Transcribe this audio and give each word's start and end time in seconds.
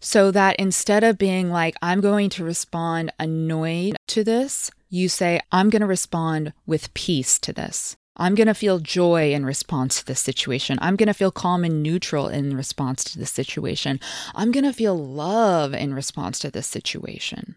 So 0.00 0.30
that 0.30 0.56
instead 0.56 1.04
of 1.04 1.18
being 1.18 1.50
like, 1.50 1.74
I'm 1.82 2.00
going 2.00 2.30
to 2.30 2.44
respond 2.44 3.12
annoyed 3.18 3.96
to 4.08 4.24
this, 4.24 4.70
you 4.88 5.08
say, 5.08 5.40
I'm 5.52 5.70
going 5.70 5.80
to 5.80 5.86
respond 5.86 6.52
with 6.66 6.92
peace 6.94 7.38
to 7.40 7.52
this. 7.52 7.96
I'm 8.16 8.34
going 8.34 8.48
to 8.48 8.54
feel 8.54 8.80
joy 8.80 9.32
in 9.32 9.46
response 9.46 10.00
to 10.00 10.06
this 10.06 10.20
situation. 10.20 10.78
I'm 10.82 10.96
going 10.96 11.06
to 11.06 11.14
feel 11.14 11.30
calm 11.30 11.64
and 11.64 11.82
neutral 11.82 12.28
in 12.28 12.56
response 12.56 13.04
to 13.04 13.18
this 13.18 13.30
situation. 13.30 14.00
I'm 14.34 14.50
going 14.50 14.64
to 14.64 14.72
feel 14.72 14.96
love 14.96 15.72
in 15.72 15.94
response 15.94 16.38
to 16.40 16.50
this 16.50 16.66
situation. 16.66 17.54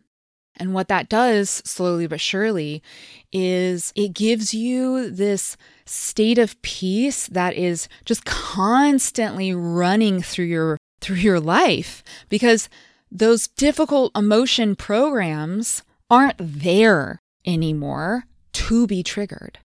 And 0.57 0.73
what 0.75 0.89
that 0.89 1.09
does, 1.09 1.49
slowly 1.65 2.05
but 2.05 2.21
surely, 2.21 2.83
is 3.31 3.91
it 3.95 4.13
gives 4.13 4.53
you 4.53 5.09
this 5.09 5.57
state 5.85 6.37
of 6.37 6.61
peace 6.61 7.25
that 7.27 7.55
is 7.55 7.87
just 8.05 8.25
constantly 8.25 9.55
running 9.55 10.21
through 10.21 10.45
your 10.45 10.77
through 11.01 11.17
your 11.17 11.39
life 11.39 12.03
because 12.29 12.69
those 13.11 13.47
difficult 13.47 14.15
emotion 14.15 14.75
programs 14.75 15.83
aren't 16.09 16.37
there 16.39 17.21
anymore 17.45 18.25
to 18.53 18.87
be 18.87 19.03
triggered. 19.03 19.59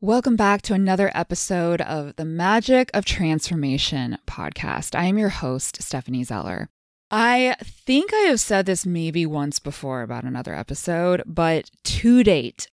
Welcome 0.00 0.36
back 0.36 0.62
to 0.62 0.72
another 0.72 1.10
episode 1.14 1.82
of 1.82 2.16
the 2.16 2.24
Magic 2.24 2.90
of 2.94 3.04
Transformation 3.04 4.16
podcast. 4.26 4.98
I 4.98 5.04
am 5.04 5.18
your 5.18 5.28
host, 5.28 5.82
Stephanie 5.82 6.24
Zeller. 6.24 6.70
I 7.10 7.56
think 7.62 8.14
I 8.14 8.28
have 8.28 8.40
said 8.40 8.64
this 8.64 8.86
maybe 8.86 9.26
once 9.26 9.58
before 9.58 10.00
about 10.00 10.24
another 10.24 10.54
episode, 10.54 11.22
but 11.26 11.70
to 11.84 12.22
date, 12.22 12.68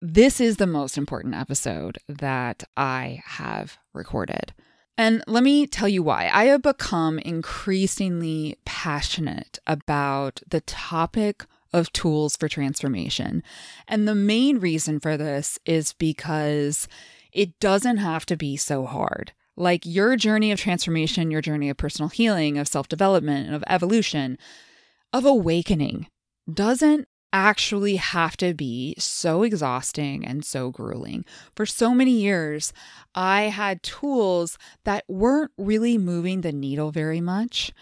this 0.00 0.40
is 0.40 0.56
the 0.56 0.66
most 0.66 0.96
important 0.96 1.34
episode 1.34 1.98
that 2.08 2.64
I 2.76 3.20
have 3.26 3.76
recorded. 3.92 4.54
And 5.00 5.24
let 5.26 5.42
me 5.42 5.66
tell 5.66 5.88
you 5.88 6.02
why. 6.02 6.28
I 6.30 6.44
have 6.44 6.60
become 6.60 7.18
increasingly 7.18 8.58
passionate 8.66 9.58
about 9.66 10.42
the 10.46 10.60
topic 10.60 11.46
of 11.72 11.90
tools 11.90 12.36
for 12.36 12.50
transformation. 12.50 13.42
And 13.88 14.06
the 14.06 14.14
main 14.14 14.58
reason 14.58 15.00
for 15.00 15.16
this 15.16 15.58
is 15.64 15.94
because 15.94 16.86
it 17.32 17.58
doesn't 17.60 17.96
have 17.96 18.26
to 18.26 18.36
be 18.36 18.58
so 18.58 18.84
hard. 18.84 19.32
Like 19.56 19.86
your 19.86 20.16
journey 20.16 20.52
of 20.52 20.60
transformation, 20.60 21.30
your 21.30 21.40
journey 21.40 21.70
of 21.70 21.78
personal 21.78 22.10
healing, 22.10 22.58
of 22.58 22.68
self 22.68 22.86
development, 22.86 23.46
and 23.46 23.56
of 23.56 23.64
evolution, 23.68 24.36
of 25.14 25.24
awakening 25.24 26.08
doesn't 26.52 27.08
actually 27.32 27.96
have 27.96 28.36
to 28.38 28.54
be 28.54 28.94
so 28.98 29.42
exhausting 29.42 30.24
and 30.24 30.44
so 30.44 30.70
grueling. 30.70 31.24
For 31.54 31.66
so 31.66 31.94
many 31.94 32.12
years, 32.12 32.72
I 33.14 33.42
had 33.42 33.82
tools 33.82 34.58
that 34.84 35.04
weren't 35.08 35.52
really 35.56 35.98
moving 35.98 36.40
the 36.40 36.52
needle 36.52 36.90
very 36.90 37.20
much. 37.20 37.72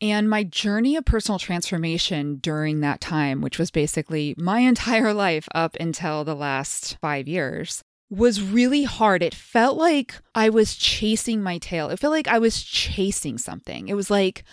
And 0.00 0.28
my 0.28 0.44
journey 0.44 0.96
of 0.96 1.06
personal 1.06 1.38
transformation 1.38 2.36
during 2.36 2.80
that 2.80 3.00
time, 3.00 3.40
which 3.40 3.58
was 3.58 3.70
basically 3.70 4.34
my 4.36 4.58
entire 4.72 5.14
life 5.14 5.48
up 5.54 5.76
until 5.80 6.24
the 6.24 6.34
last 6.34 6.98
five 7.00 7.26
years, 7.26 7.82
was 8.08 8.42
really 8.42 8.84
hard. 8.84 9.22
It 9.22 9.34
felt 9.34 9.76
like 9.76 10.14
I 10.34 10.48
was 10.48 10.76
chasing 10.76 11.42
my 11.42 11.58
tail. 11.58 11.88
It 11.88 11.98
felt 11.98 12.12
like 12.12 12.28
I 12.28 12.38
was 12.38 12.62
chasing 12.62 13.38
something. 13.38 13.88
It 13.88 13.94
was 13.94 14.10
like 14.10 14.44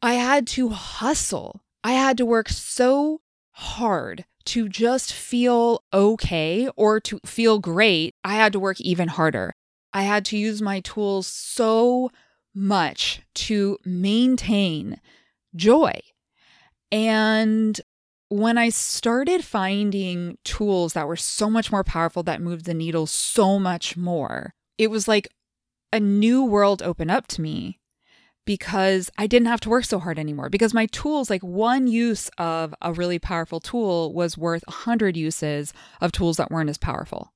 I 0.00 0.14
had 0.14 0.46
to 0.48 0.68
hustle. 0.68 1.62
I 1.82 1.92
had 1.92 2.16
to 2.18 2.26
work 2.26 2.48
so 2.48 3.21
hard 3.52 4.24
to 4.44 4.68
just 4.68 5.12
feel 5.12 5.82
okay 5.92 6.68
or 6.76 7.00
to 7.00 7.20
feel 7.24 7.58
great. 7.58 8.14
I 8.24 8.34
had 8.34 8.52
to 8.52 8.60
work 8.60 8.80
even 8.80 9.08
harder. 9.08 9.54
I 9.94 10.02
had 10.02 10.24
to 10.26 10.38
use 10.38 10.62
my 10.62 10.80
tools 10.80 11.26
so 11.26 12.10
much 12.54 13.22
to 13.34 13.78
maintain 13.84 15.00
joy. 15.54 16.00
And 16.90 17.80
when 18.28 18.56
I 18.56 18.70
started 18.70 19.44
finding 19.44 20.38
tools 20.44 20.94
that 20.94 21.06
were 21.06 21.16
so 21.16 21.50
much 21.50 21.70
more 21.70 21.84
powerful, 21.84 22.22
that 22.22 22.40
moved 22.40 22.64
the 22.64 22.74
needle 22.74 23.06
so 23.06 23.58
much 23.58 23.96
more, 23.96 24.54
it 24.78 24.90
was 24.90 25.06
like 25.06 25.28
a 25.92 26.00
new 26.00 26.44
world 26.44 26.82
opened 26.82 27.10
up 27.10 27.26
to 27.28 27.42
me 27.42 27.78
because 28.44 29.10
I 29.16 29.26
didn't 29.26 29.48
have 29.48 29.60
to 29.60 29.70
work 29.70 29.84
so 29.84 29.98
hard 29.98 30.18
anymore. 30.18 30.48
Because 30.48 30.74
my 30.74 30.86
tools, 30.86 31.30
like 31.30 31.42
one 31.42 31.86
use 31.86 32.30
of 32.38 32.74
a 32.82 32.92
really 32.92 33.18
powerful 33.18 33.60
tool, 33.60 34.12
was 34.12 34.38
worth 34.38 34.64
100 34.66 35.16
uses 35.16 35.72
of 36.00 36.12
tools 36.12 36.36
that 36.36 36.50
weren't 36.50 36.70
as 36.70 36.78
powerful. 36.78 37.32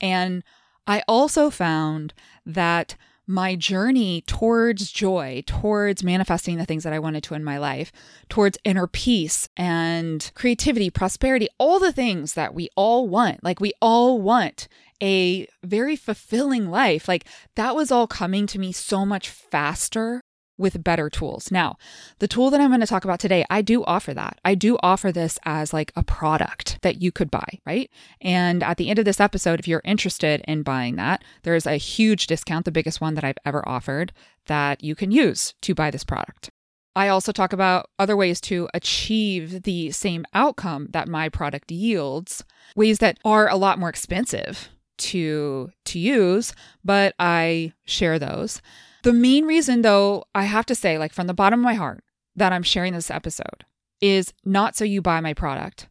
And 0.00 0.42
I 0.86 1.02
also 1.08 1.50
found 1.50 2.14
that 2.44 2.96
my 3.26 3.56
journey 3.56 4.22
towards 4.22 4.92
joy, 4.92 5.42
towards 5.46 6.04
manifesting 6.04 6.58
the 6.58 6.64
things 6.64 6.84
that 6.84 6.92
I 6.92 7.00
wanted 7.00 7.24
to 7.24 7.34
in 7.34 7.42
my 7.42 7.58
life, 7.58 7.90
towards 8.28 8.58
inner 8.64 8.86
peace 8.86 9.48
and 9.56 10.30
creativity, 10.34 10.90
prosperity, 10.90 11.48
all 11.58 11.80
the 11.80 11.92
things 11.92 12.34
that 12.34 12.54
we 12.54 12.68
all 12.76 13.08
want. 13.08 13.42
Like, 13.42 13.60
we 13.60 13.72
all 13.82 14.20
want 14.20 14.68
a 15.02 15.46
very 15.62 15.96
fulfilling 15.96 16.70
life. 16.70 17.08
Like, 17.08 17.26
that 17.54 17.74
was 17.74 17.90
all 17.90 18.06
coming 18.06 18.46
to 18.48 18.58
me 18.58 18.72
so 18.72 19.04
much 19.06 19.28
faster 19.28 20.20
with 20.58 20.82
better 20.82 21.10
tools. 21.10 21.50
Now, 21.50 21.76
the 22.18 22.28
tool 22.28 22.50
that 22.50 22.60
I'm 22.60 22.70
going 22.70 22.80
to 22.80 22.86
talk 22.86 23.04
about 23.04 23.20
today, 23.20 23.44
I 23.50 23.62
do 23.62 23.84
offer 23.84 24.14
that. 24.14 24.38
I 24.44 24.54
do 24.54 24.78
offer 24.82 25.12
this 25.12 25.38
as 25.44 25.72
like 25.72 25.92
a 25.96 26.02
product 26.02 26.78
that 26.82 27.02
you 27.02 27.12
could 27.12 27.30
buy, 27.30 27.46
right? 27.66 27.90
And 28.20 28.62
at 28.62 28.78
the 28.78 28.88
end 28.88 28.98
of 28.98 29.04
this 29.04 29.20
episode, 29.20 29.60
if 29.60 29.68
you're 29.68 29.82
interested 29.84 30.42
in 30.48 30.62
buying 30.62 30.96
that, 30.96 31.22
there 31.42 31.54
is 31.54 31.66
a 31.66 31.76
huge 31.76 32.26
discount, 32.26 32.64
the 32.64 32.72
biggest 32.72 33.00
one 33.00 33.14
that 33.14 33.24
I've 33.24 33.38
ever 33.44 33.66
offered, 33.68 34.12
that 34.46 34.82
you 34.82 34.94
can 34.94 35.10
use 35.10 35.54
to 35.62 35.74
buy 35.74 35.90
this 35.90 36.04
product. 36.04 36.50
I 36.94 37.08
also 37.08 37.30
talk 37.30 37.52
about 37.52 37.90
other 37.98 38.16
ways 38.16 38.40
to 38.42 38.70
achieve 38.72 39.64
the 39.64 39.90
same 39.90 40.24
outcome 40.32 40.88
that 40.92 41.08
my 41.08 41.28
product 41.28 41.70
yields, 41.70 42.42
ways 42.74 43.00
that 43.00 43.18
are 43.22 43.50
a 43.50 43.56
lot 43.56 43.78
more 43.78 43.90
expensive 43.90 44.70
to 44.98 45.70
to 45.84 45.98
use, 45.98 46.52
but 46.84 47.14
I 47.18 47.72
share 47.84 48.18
those. 48.18 48.60
The 49.02 49.12
main 49.12 49.44
reason, 49.44 49.82
though, 49.82 50.24
I 50.34 50.44
have 50.44 50.66
to 50.66 50.74
say, 50.74 50.98
like 50.98 51.12
from 51.12 51.26
the 51.26 51.34
bottom 51.34 51.60
of 51.60 51.64
my 51.64 51.74
heart, 51.74 52.02
that 52.34 52.52
I'm 52.52 52.62
sharing 52.62 52.92
this 52.92 53.10
episode 53.10 53.64
is 54.00 54.32
not 54.44 54.76
so 54.76 54.84
you 54.84 55.00
buy 55.00 55.20
my 55.20 55.32
product, 55.32 55.88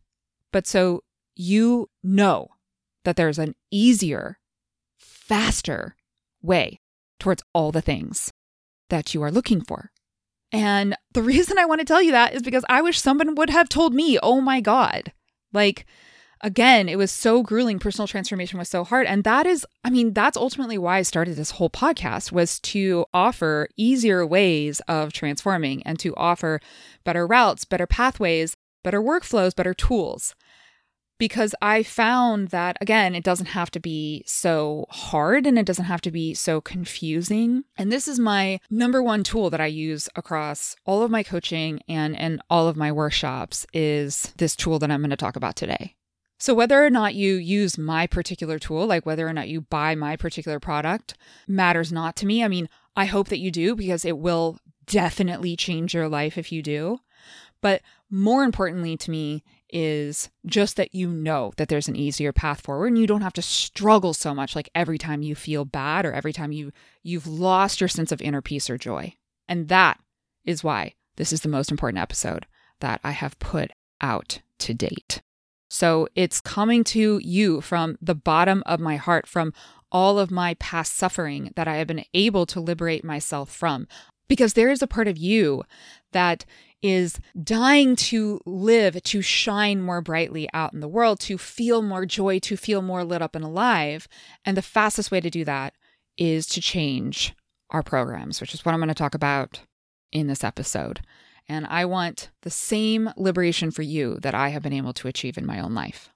but 0.52 0.68
so 0.68 1.04
you 1.36 1.90
know 2.04 2.50
that 3.04 3.16
there's 3.16 3.40
an 3.40 3.56
easier, 3.72 4.40
faster 4.98 5.96
way 6.42 6.80
towards 7.20 7.44
all 7.54 7.72
the 7.72 7.82
things 7.82 8.32
that 8.90 9.14
you 9.14 9.22
are 9.22 9.32
looking 9.32 9.62
for. 9.62 9.92
And 10.52 10.96
the 11.14 11.24
reason 11.24 11.58
I 11.58 11.66
want 11.66 11.80
to 11.82 11.86
tell 11.86 12.02
you 12.02 12.12
that 12.12 12.34
is 12.34 12.42
because 12.42 12.66
I 12.70 12.82
wish 12.82 13.00
someone 13.00 13.36
would 13.36 13.50
have 13.50 13.70
told 13.70 13.94
me, 13.94 14.20
oh 14.22 14.42
my 14.42 14.62
God, 14.62 15.12
like 15.52 15.86
again, 16.42 16.90
it 16.90 16.98
was 16.98 17.12
so 17.12 17.44
grueling. 17.44 17.80
Personal 17.80 18.08
transformation 18.08 18.60
was 18.60 18.70
so 18.70 18.84
hard. 18.84 19.08
And 19.08 19.24
that 19.24 19.46
is, 19.46 19.66
I 19.84 19.90
mean, 19.90 20.14
that's 20.14 20.38
ultimately 20.38 20.78
why 20.78 20.98
I 20.98 21.02
started 21.02 21.36
this 21.36 21.52
whole 21.52 21.70
podcast 21.70 22.32
was 22.32 22.60
to 22.62 23.06
offer 23.14 23.68
easier 23.78 24.26
ways 24.26 24.82
of 24.88 25.14
transforming 25.14 25.84
and 25.84 26.00
to 26.00 26.16
offer 26.16 26.60
better 27.04 27.26
routes, 27.26 27.66
better 27.66 27.88
pathways, 27.88 28.56
better 28.84 29.02
workflows, 29.02 29.56
better 29.56 29.74
tools. 29.74 30.36
Because 31.18 31.56
I 31.62 31.82
found 31.82 32.50
that, 32.50 32.78
again, 32.82 33.16
it 33.16 33.24
doesn't 33.24 33.46
have 33.46 33.72
to 33.72 33.80
be 33.80 34.22
so 34.28 34.86
hard 34.90 35.48
and 35.48 35.58
it 35.58 35.66
doesn't 35.66 35.86
have 35.86 36.02
to 36.02 36.12
be 36.12 36.34
so 36.34 36.60
confusing. 36.60 37.64
And 37.78 37.90
this 37.90 38.10
is 38.10 38.20
my 38.20 38.60
number 38.70 39.02
one 39.02 39.24
tool 39.24 39.50
that 39.50 39.62
I 39.62 39.68
use 39.68 40.10
across 40.18 40.76
all 40.84 41.04
of 41.04 41.12
my 41.12 41.24
coaching 41.24 41.82
and, 41.88 42.20
and 42.20 42.42
all 42.50 42.68
of 42.68 42.76
my 42.76 42.92
workshops 42.92 43.66
is 43.74 44.34
this 44.38 44.58
tool 44.58 44.78
that 44.80 44.92
I'm 44.92 45.00
going 45.00 45.10
to 45.10 45.16
talk 45.16 45.38
about 45.38 45.56
today. 45.56 45.96
So, 46.38 46.54
whether 46.54 46.84
or 46.84 46.90
not 46.90 47.16
you 47.16 47.36
use 47.36 47.78
my 47.78 48.08
particular 48.08 48.60
tool, 48.60 48.86
like 48.86 49.06
whether 49.06 49.28
or 49.28 49.34
not 49.34 49.48
you 49.48 49.62
buy 49.62 49.96
my 49.96 50.18
particular 50.18 50.60
product, 50.60 51.16
matters 51.48 51.92
not 51.92 52.16
to 52.18 52.26
me. 52.26 52.44
I 52.44 52.48
mean, 52.48 52.68
I 52.96 53.06
hope 53.06 53.30
that 53.30 53.40
you 53.40 53.52
do 53.52 53.76
because 53.76 54.04
it 54.04 54.18
will 54.18 54.60
definitely 54.86 55.56
change 55.56 55.94
your 55.94 56.08
life 56.10 56.38
if 56.38 56.52
you 56.52 56.62
do. 56.62 57.00
But 57.62 57.82
more 58.10 58.44
importantly 58.44 58.96
to 58.98 59.12
me 59.12 59.44
is 59.70 60.30
just 60.46 60.78
that 60.78 60.94
you 60.94 61.10
know 61.10 61.52
that 61.58 61.68
there's 61.70 61.88
an 61.88 61.96
easier 61.96 62.32
path 62.32 62.62
forward 62.62 62.88
and 62.88 63.00
you 63.00 63.08
don't 63.08 63.22
have 63.22 63.34
to 63.34 63.42
struggle 63.42 64.14
so 64.14 64.36
much 64.36 64.56
like 64.56 64.70
every 64.76 64.98
time 64.98 65.24
you 65.24 65.34
feel 65.34 65.66
bad 65.66 66.06
or 66.06 66.14
every 66.14 66.32
time 66.32 66.52
you 66.52 66.72
you've 67.02 67.26
lost 67.26 67.82
your 67.82 67.88
sense 67.88 68.12
of 68.12 68.22
inner 68.22 68.42
peace 68.42 68.70
or 68.70 68.78
joy. 68.78 69.14
And 69.48 69.68
that 69.70 70.00
is 70.44 70.64
why 70.64 70.94
this 71.16 71.34
is 71.34 71.42
the 71.42 71.50
most 71.50 71.72
important 71.72 72.02
episode 72.02 72.46
that 72.82 73.00
I 73.04 73.12
have 73.12 73.40
put 73.40 73.72
out 74.02 74.42
to 74.60 74.74
date. 74.74 75.22
So 75.70 76.08
it's 76.16 76.42
coming 76.42 76.84
to 76.86 77.20
you 77.24 77.62
from 77.62 77.98
the 78.02 78.16
bottom 78.16 78.64
of 78.66 78.80
my 78.80 78.98
heart, 78.98 79.28
from 79.28 79.54
all 79.92 80.20
of 80.20 80.32
my 80.32 80.56
past 80.56 80.96
suffering 80.96 81.52
that 81.56 81.68
I 81.68 81.78
have 81.78 81.88
been 81.88 82.06
able 82.14 82.46
to 82.48 82.60
liberate 82.60 83.04
myself 83.04 83.50
from. 83.50 83.88
Because 84.28 84.54
there 84.54 84.72
is 84.72 84.82
a 84.82 84.88
part 84.88 85.08
of 85.08 85.18
you 85.18 85.64
that 86.12 86.46
is 86.82 87.20
dying 87.42 87.96
to 87.96 88.40
live, 88.46 89.02
to 89.04 89.22
shine 89.22 89.82
more 89.82 90.02
brightly 90.02 90.48
out 90.54 90.74
in 90.74 90.80
the 90.80 90.88
world, 90.88 91.20
to 91.20 91.38
feel 91.38 91.82
more 91.82 92.06
joy, 92.06 92.40
to 92.40 92.58
feel 92.58 92.82
more 92.82 93.04
lit 93.04 93.22
up 93.22 93.36
and 93.36 93.46
alive. 93.46 94.08
And 94.44 94.56
the 94.56 94.62
fastest 94.62 95.12
way 95.12 95.22
to 95.22 95.30
do 95.30 95.46
that 95.46 95.74
is 96.18 96.46
to 96.48 96.62
change 96.62 97.34
our 97.70 97.84
programs, 97.84 98.40
which 98.40 98.54
is 98.54 98.66
what 98.66 98.74
I'm 98.74 98.80
going 98.80 98.90
to 98.90 98.94
talk 98.94 99.16
about 99.16 99.62
in 100.12 100.28
this 100.28 100.44
episode. 100.44 101.02
And 101.48 101.66
I 101.68 101.86
want 101.86 102.30
the 102.42 102.50
same 102.50 103.12
liberation 103.18 103.72
for 103.72 103.84
you 103.84 104.18
that 104.22 104.36
I 104.36 104.50
have 104.50 104.64
been 104.64 104.74
able 104.74 104.94
to 104.94 105.08
achieve 105.08 105.38
in 105.38 105.46
my 105.46 105.60
own 105.60 105.74
life. 105.74 106.10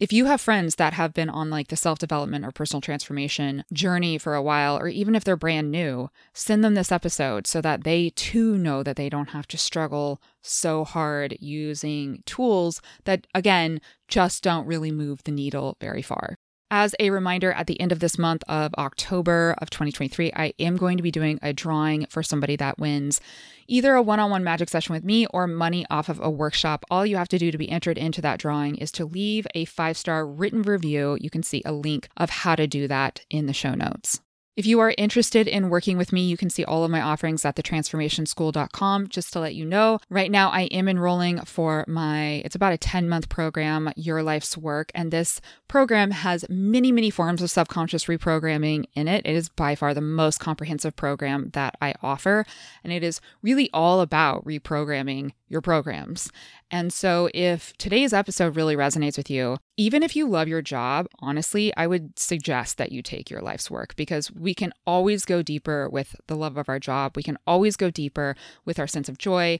If 0.00 0.14
you 0.14 0.24
have 0.24 0.40
friends 0.40 0.76
that 0.76 0.94
have 0.94 1.12
been 1.12 1.28
on 1.28 1.50
like 1.50 1.68
the 1.68 1.76
self 1.76 1.98
development 1.98 2.46
or 2.46 2.50
personal 2.52 2.80
transformation 2.80 3.64
journey 3.70 4.16
for 4.16 4.34
a 4.34 4.42
while, 4.42 4.78
or 4.78 4.88
even 4.88 5.14
if 5.14 5.24
they're 5.24 5.36
brand 5.36 5.70
new, 5.70 6.08
send 6.32 6.64
them 6.64 6.74
this 6.74 6.90
episode 6.90 7.46
so 7.46 7.60
that 7.60 7.84
they 7.84 8.08
too 8.16 8.56
know 8.56 8.82
that 8.82 8.96
they 8.96 9.10
don't 9.10 9.30
have 9.30 9.46
to 9.48 9.58
struggle 9.58 10.20
so 10.40 10.84
hard 10.84 11.36
using 11.38 12.22
tools 12.24 12.80
that, 13.04 13.26
again, 13.34 13.78
just 14.08 14.42
don't 14.42 14.66
really 14.66 14.90
move 14.90 15.22
the 15.24 15.32
needle 15.32 15.76
very 15.82 16.02
far. 16.02 16.36
As 16.72 16.94
a 17.00 17.10
reminder, 17.10 17.50
at 17.52 17.66
the 17.66 17.80
end 17.80 17.90
of 17.90 17.98
this 17.98 18.16
month 18.16 18.44
of 18.48 18.72
October 18.74 19.56
of 19.58 19.70
2023, 19.70 20.32
I 20.36 20.52
am 20.60 20.76
going 20.76 20.96
to 20.98 21.02
be 21.02 21.10
doing 21.10 21.40
a 21.42 21.52
drawing 21.52 22.06
for 22.06 22.22
somebody 22.22 22.54
that 22.56 22.78
wins 22.78 23.20
either 23.66 23.96
a 23.96 24.02
one 24.02 24.20
on 24.20 24.30
one 24.30 24.44
magic 24.44 24.68
session 24.68 24.92
with 24.92 25.02
me 25.02 25.26
or 25.26 25.48
money 25.48 25.84
off 25.90 26.08
of 26.08 26.20
a 26.20 26.30
workshop. 26.30 26.84
All 26.88 27.04
you 27.04 27.16
have 27.16 27.28
to 27.28 27.38
do 27.38 27.50
to 27.50 27.58
be 27.58 27.68
entered 27.68 27.98
into 27.98 28.22
that 28.22 28.38
drawing 28.38 28.76
is 28.76 28.92
to 28.92 29.04
leave 29.04 29.48
a 29.52 29.64
five 29.64 29.96
star 29.96 30.24
written 30.24 30.62
review. 30.62 31.18
You 31.20 31.28
can 31.28 31.42
see 31.42 31.60
a 31.64 31.72
link 31.72 32.08
of 32.16 32.30
how 32.30 32.54
to 32.54 32.68
do 32.68 32.86
that 32.86 33.22
in 33.30 33.46
the 33.46 33.52
show 33.52 33.74
notes. 33.74 34.20
If 34.56 34.66
you 34.66 34.80
are 34.80 34.92
interested 34.98 35.46
in 35.46 35.70
working 35.70 35.96
with 35.96 36.12
me, 36.12 36.22
you 36.22 36.36
can 36.36 36.50
see 36.50 36.64
all 36.64 36.82
of 36.82 36.90
my 36.90 37.00
offerings 37.00 37.44
at 37.44 37.54
thetransformationschool.com. 37.54 39.08
Just 39.08 39.32
to 39.32 39.40
let 39.40 39.54
you 39.54 39.64
know, 39.64 40.00
right 40.10 40.30
now 40.30 40.50
I 40.50 40.62
am 40.62 40.88
enrolling 40.88 41.40
for 41.42 41.84
my, 41.86 42.42
it's 42.44 42.56
about 42.56 42.72
a 42.72 42.78
10 42.78 43.08
month 43.08 43.28
program, 43.28 43.92
Your 43.94 44.24
Life's 44.24 44.58
Work. 44.58 44.90
And 44.92 45.12
this 45.12 45.40
program 45.68 46.10
has 46.10 46.44
many, 46.50 46.90
many 46.90 47.10
forms 47.10 47.42
of 47.42 47.50
subconscious 47.50 48.06
reprogramming 48.06 48.86
in 48.94 49.06
it. 49.06 49.24
It 49.24 49.36
is 49.36 49.48
by 49.48 49.76
far 49.76 49.94
the 49.94 50.00
most 50.00 50.40
comprehensive 50.40 50.96
program 50.96 51.50
that 51.50 51.76
I 51.80 51.94
offer. 52.02 52.44
And 52.82 52.92
it 52.92 53.04
is 53.04 53.20
really 53.42 53.70
all 53.72 54.00
about 54.00 54.44
reprogramming 54.44 55.30
your 55.50 55.60
programs. 55.60 56.30
And 56.70 56.92
so, 56.92 57.28
if 57.34 57.72
today's 57.76 58.12
episode 58.12 58.56
really 58.56 58.76
resonates 58.76 59.16
with 59.16 59.28
you, 59.28 59.58
even 59.76 60.02
if 60.02 60.14
you 60.14 60.28
love 60.28 60.48
your 60.48 60.62
job, 60.62 61.08
honestly, 61.18 61.74
I 61.76 61.86
would 61.86 62.18
suggest 62.18 62.78
that 62.78 62.92
you 62.92 63.02
take 63.02 63.28
your 63.28 63.42
life's 63.42 63.70
work 63.70 63.96
because 63.96 64.30
we 64.30 64.54
can 64.54 64.72
always 64.86 65.24
go 65.24 65.42
deeper 65.42 65.88
with 65.90 66.16
the 66.28 66.36
love 66.36 66.56
of 66.56 66.68
our 66.68 66.78
job. 66.78 67.16
We 67.16 67.24
can 67.24 67.36
always 67.46 67.76
go 67.76 67.90
deeper 67.90 68.36
with 68.64 68.78
our 68.78 68.86
sense 68.86 69.08
of 69.08 69.18
joy. 69.18 69.58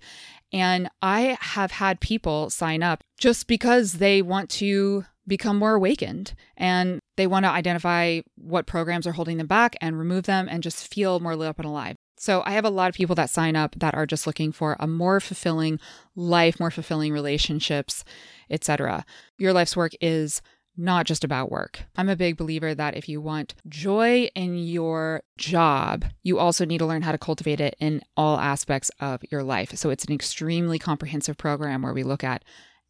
And 0.52 0.88
I 1.02 1.36
have 1.40 1.72
had 1.72 2.00
people 2.00 2.50
sign 2.50 2.82
up 2.82 3.02
just 3.18 3.48
because 3.48 3.94
they 3.94 4.22
want 4.22 4.48
to 4.50 5.04
become 5.26 5.58
more 5.58 5.74
awakened 5.74 6.34
and 6.56 7.00
they 7.16 7.26
want 7.26 7.44
to 7.44 7.50
identify 7.50 8.20
what 8.36 8.66
programs 8.66 9.06
are 9.06 9.12
holding 9.12 9.38
them 9.38 9.46
back 9.46 9.76
and 9.80 9.98
remove 9.98 10.24
them 10.24 10.48
and 10.50 10.62
just 10.62 10.92
feel 10.92 11.20
more 11.20 11.36
lit 11.36 11.48
up 11.48 11.58
and 11.58 11.66
alive. 11.66 11.96
So 12.20 12.42
I 12.44 12.50
have 12.50 12.66
a 12.66 12.70
lot 12.70 12.90
of 12.90 12.94
people 12.94 13.16
that 13.16 13.30
sign 13.30 13.56
up 13.56 13.74
that 13.78 13.94
are 13.94 14.04
just 14.04 14.26
looking 14.26 14.52
for 14.52 14.76
a 14.78 14.86
more 14.86 15.20
fulfilling 15.20 15.80
life, 16.14 16.60
more 16.60 16.70
fulfilling 16.70 17.14
relationships, 17.14 18.04
etc. 18.50 19.06
Your 19.38 19.54
life's 19.54 19.74
work 19.74 19.92
is 20.02 20.42
not 20.76 21.06
just 21.06 21.24
about 21.24 21.50
work. 21.50 21.84
I'm 21.96 22.10
a 22.10 22.16
big 22.16 22.36
believer 22.36 22.74
that 22.74 22.94
if 22.94 23.08
you 23.08 23.22
want 23.22 23.54
joy 23.68 24.28
in 24.34 24.58
your 24.58 25.22
job, 25.38 26.04
you 26.22 26.38
also 26.38 26.66
need 26.66 26.78
to 26.78 26.86
learn 26.86 27.00
how 27.00 27.12
to 27.12 27.18
cultivate 27.18 27.58
it 27.58 27.74
in 27.80 28.02
all 28.18 28.38
aspects 28.38 28.90
of 29.00 29.22
your 29.30 29.42
life. 29.42 29.74
So 29.76 29.88
it's 29.88 30.04
an 30.04 30.12
extremely 30.12 30.78
comprehensive 30.78 31.38
program 31.38 31.80
where 31.80 31.94
we 31.94 32.02
look 32.02 32.22
at 32.22 32.44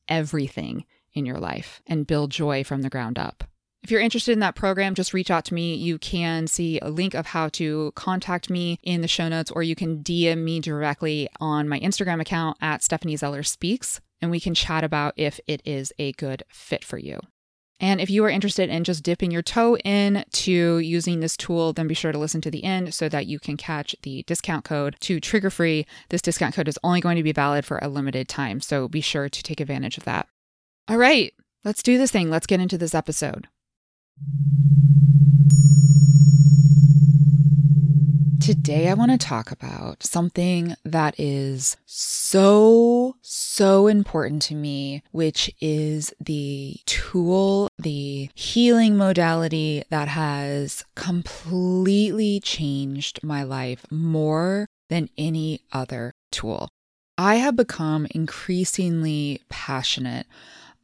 everything 0.08 0.86
in 1.14 1.24
your 1.24 1.38
life 1.38 1.80
and 1.86 2.04
build 2.04 2.32
joy 2.32 2.64
from 2.64 2.82
the 2.82 2.90
ground 2.90 3.16
up. 3.16 3.44
If 3.82 3.90
you're 3.90 4.00
interested 4.00 4.32
in 4.32 4.40
that 4.40 4.54
program, 4.54 4.94
just 4.94 5.14
reach 5.14 5.30
out 5.30 5.46
to 5.46 5.54
me. 5.54 5.74
You 5.74 5.98
can 5.98 6.46
see 6.46 6.78
a 6.80 6.90
link 6.90 7.14
of 7.14 7.26
how 7.26 7.48
to 7.50 7.92
contact 7.94 8.50
me 8.50 8.78
in 8.82 9.00
the 9.00 9.08
show 9.08 9.28
notes, 9.28 9.50
or 9.50 9.62
you 9.62 9.74
can 9.74 10.02
DM 10.02 10.44
me 10.44 10.60
directly 10.60 11.28
on 11.40 11.68
my 11.68 11.80
Instagram 11.80 12.20
account 12.20 12.58
at 12.60 12.82
Stephanie 12.82 13.16
Zeller 13.16 13.42
Speaks, 13.42 14.00
and 14.20 14.30
we 14.30 14.38
can 14.38 14.54
chat 14.54 14.84
about 14.84 15.14
if 15.16 15.40
it 15.46 15.62
is 15.64 15.92
a 15.98 16.12
good 16.12 16.42
fit 16.50 16.84
for 16.84 16.98
you. 16.98 17.20
And 17.82 18.02
if 18.02 18.10
you 18.10 18.22
are 18.26 18.30
interested 18.30 18.68
in 18.68 18.84
just 18.84 19.02
dipping 19.02 19.30
your 19.30 19.40
toe 19.40 19.78
in 19.78 20.24
to 20.32 20.78
using 20.78 21.20
this 21.20 21.34
tool, 21.34 21.72
then 21.72 21.88
be 21.88 21.94
sure 21.94 22.12
to 22.12 22.18
listen 22.18 22.42
to 22.42 22.50
the 22.50 22.62
end 22.62 22.92
so 22.92 23.08
that 23.08 23.26
you 23.26 23.38
can 23.38 23.56
catch 23.56 23.96
the 24.02 24.22
discount 24.26 24.66
code 24.66 24.96
to 25.00 25.18
trigger 25.18 25.48
free. 25.48 25.86
This 26.10 26.20
discount 26.20 26.54
code 26.54 26.68
is 26.68 26.78
only 26.84 27.00
going 27.00 27.16
to 27.16 27.22
be 27.22 27.32
valid 27.32 27.64
for 27.64 27.78
a 27.78 27.88
limited 27.88 28.28
time, 28.28 28.60
so 28.60 28.86
be 28.86 29.00
sure 29.00 29.30
to 29.30 29.42
take 29.42 29.60
advantage 29.60 29.96
of 29.96 30.04
that. 30.04 30.28
All 30.86 30.98
right, 30.98 31.32
let's 31.64 31.82
do 31.82 31.96
this 31.96 32.10
thing. 32.10 32.28
Let's 32.28 32.46
get 32.46 32.60
into 32.60 32.76
this 32.76 32.94
episode. 32.94 33.48
Today, 38.40 38.88
I 38.88 38.94
want 38.94 39.12
to 39.12 39.18
talk 39.18 39.52
about 39.52 40.02
something 40.02 40.74
that 40.84 41.14
is 41.20 41.76
so, 41.86 43.14
so 43.20 43.86
important 43.86 44.42
to 44.42 44.54
me, 44.54 45.02
which 45.12 45.54
is 45.60 46.12
the 46.18 46.76
tool, 46.86 47.68
the 47.78 48.30
healing 48.34 48.96
modality 48.96 49.84
that 49.90 50.08
has 50.08 50.84
completely 50.96 52.40
changed 52.40 53.22
my 53.22 53.44
life 53.44 53.84
more 53.90 54.66
than 54.88 55.10
any 55.16 55.60
other 55.70 56.12
tool. 56.32 56.70
I 57.16 57.36
have 57.36 57.54
become 57.54 58.06
increasingly 58.10 59.42
passionate 59.48 60.26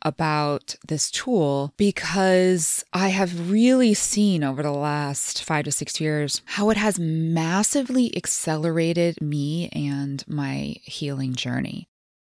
about 0.06 0.76
this 0.86 1.10
tool 1.10 1.74
because 1.76 2.84
I 2.92 3.08
have 3.08 3.50
really 3.50 3.92
seen 3.92 4.44
over 4.44 4.62
the 4.62 4.70
last 4.70 5.42
five 5.42 5.64
to 5.64 5.72
six 5.72 6.00
years 6.00 6.42
how 6.44 6.70
it 6.70 6.76
has 6.76 6.96
massively 6.96 8.16
accelerated 8.16 9.20
me 9.20 9.68
and 9.70 10.24
my 10.28 10.76
healing 10.82 11.34
journey. 11.34 11.88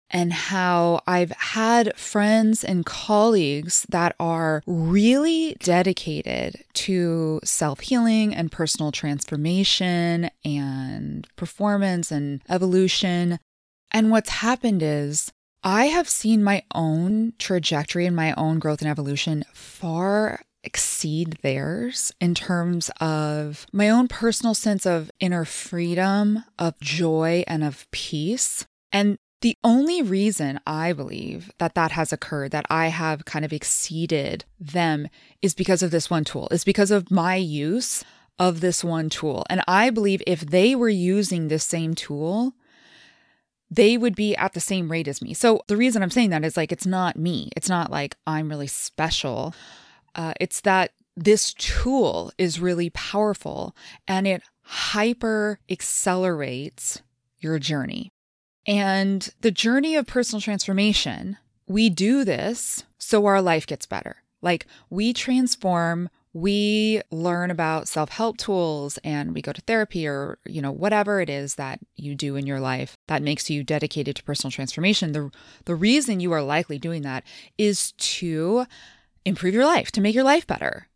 And 0.10 0.32
how 0.32 1.02
I've 1.06 1.32
had 1.32 1.96
friends 1.98 2.64
and 2.64 2.86
colleagues 2.86 3.86
that 3.90 4.16
are 4.20 4.64
really 4.66 5.58
dedicated 5.60 6.64
to 6.76 7.42
self 7.44 7.82
healing 7.82 8.34
and 8.34 8.52
personal 8.52 8.94
transformation 8.94 10.32
and 10.46 11.28
performance 11.36 12.10
and 12.10 12.42
evolution. 12.50 13.38
And 13.92 14.10
what's 14.10 14.30
happened 14.30 14.82
is 14.82 15.32
I 15.63 15.86
have 15.86 16.07
seen 16.07 16.44
my 16.44 16.63
own 16.74 17.33
trajectory 17.39 18.06
and 18.06 18.15
my 18.15 18.33
own 18.33 18.59
growth 18.59 18.81
and 18.81 18.89
evolution 18.89 19.44
far 19.54 20.42
exceed 20.63 21.38
theirs 21.42 22.12
in 22.19 22.36
terms 22.36 22.92
of 23.00 23.65
my 23.71 23.89
own 23.89 24.07
personal 24.07 24.54
sense 24.54 24.86
of 24.86 25.09
inner 25.19 25.45
freedom, 25.45 26.44
of 26.59 26.80
joy, 26.80 27.44
and 27.48 27.63
of 27.63 27.89
peace. 27.92 28.65
And 28.92 29.18
the 29.42 29.56
only 29.63 30.01
reason 30.01 30.59
I 30.66 30.94
believe 30.94 31.52
that 31.59 31.76
that 31.76 31.92
has 31.92 32.11
occurred, 32.11 32.52
that 32.52 32.66
I 32.69 32.87
have 32.87 33.26
kind 33.26 33.45
of 33.45 33.54
exceeded 33.54 34.45
them, 34.59 35.07
is 35.42 35.54
because 35.54 35.83
of 35.83 35.92
this 35.92 36.09
one 36.09 36.23
tool, 36.23 36.47
is 36.52 36.64
because 36.64 36.92
of 36.92 37.11
my 37.11 37.35
use 37.35 38.04
of 38.40 38.61
this 38.61 38.83
one 38.83 39.09
tool. 39.09 39.45
And 39.49 39.64
I 39.68 39.90
believe 39.90 40.21
if 40.28 40.42
they 40.42 40.76
were 40.76 40.90
using 40.90 41.47
this 41.47 41.64
same 41.64 41.94
tool, 41.95 42.54
they 43.69 43.97
would 43.97 44.16
be 44.16 44.36
at 44.36 44.54
the 44.54 44.59
same 44.59 44.92
rate 44.92 45.07
as 45.07 45.21
me. 45.21 45.33
So 45.33 45.62
the 45.68 45.78
reason 45.78 46.02
I'm 46.02 46.09
saying 46.09 46.30
that 46.30 46.45
is 46.45 46.57
like, 46.57 46.71
it's 46.71 46.86
not 46.86 47.18
me. 47.18 47.50
It's 47.56 47.69
not 47.69 47.92
like 47.92 48.16
I'm 48.26 48.50
really 48.50 48.68
special. 48.68 49.54
Uh, 50.16 50.33
it's 50.40 50.62
that 50.62 50.92
this 51.16 51.54
tool 51.54 52.31
is 52.38 52.59
really 52.59 52.90
powerful 52.92 53.76
and 54.07 54.28
it 54.28 54.44
hyper 54.62 55.59
accelerates 55.69 57.02
your 57.40 57.59
journey. 57.59 58.12
And 58.66 59.30
the 59.42 59.52
journey 59.52 59.95
of 59.95 60.07
personal 60.07 60.42
transformation, 60.42 61.38
we 61.68 61.90
do 61.90 62.24
this 62.24 62.83
so 62.97 63.26
our 63.26 63.42
life 63.42 63.66
gets 63.66 63.86
better. 63.86 64.18
Like 64.42 64.68
we 64.90 65.14
transform 65.14 66.09
we 66.42 67.02
learn 67.10 67.50
about 67.50 67.88
self-help 67.88 68.38
tools 68.38 69.00
and 69.04 69.34
we 69.34 69.42
go 69.42 69.52
to 69.52 69.62
therapy 69.62 70.06
or 70.08 70.38
you 70.46 70.62
know 70.62 70.72
whatever 70.72 71.20
it 71.20 71.30
is 71.30 71.56
that 71.56 71.80
you 71.96 72.14
do 72.14 72.36
in 72.36 72.46
your 72.46 72.60
life 72.60 72.96
that 73.08 73.24
makes 73.24 73.50
you 73.50 73.64
dedicated 73.64 74.16
to 74.16 74.24
personal 74.24 74.52
transformation 74.52 75.14
the 75.14 75.32
the 75.66 75.74
reason 75.74 76.20
you 76.20 76.32
are 76.32 76.44
likely 76.44 76.78
doing 76.78 77.02
that 77.02 77.24
is 77.58 77.92
to 77.94 78.66
improve 79.26 79.56
your 79.56 79.66
life 79.66 79.92
to 79.92 80.00
make 80.00 80.14
your 80.14 80.24
life 80.24 80.46
better 80.46 80.88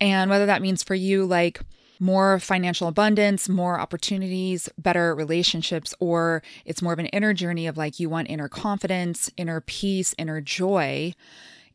and 0.00 0.30
whether 0.30 0.46
that 0.46 0.62
means 0.62 0.82
for 0.82 0.96
you 0.96 1.24
like 1.24 1.60
more 2.00 2.38
financial 2.38 2.86
abundance, 2.86 3.48
more 3.48 3.80
opportunities, 3.80 4.68
better 4.78 5.16
relationships, 5.16 5.92
or 5.98 6.44
it's 6.64 6.80
more 6.80 6.92
of 6.92 7.00
an 7.00 7.06
inner 7.06 7.34
journey 7.34 7.66
of 7.66 7.76
like 7.76 7.98
you 7.98 8.08
want 8.08 8.30
inner 8.30 8.48
confidence, 8.48 9.28
inner 9.36 9.60
peace, 9.60 10.14
inner 10.16 10.40
joy. 10.40 11.12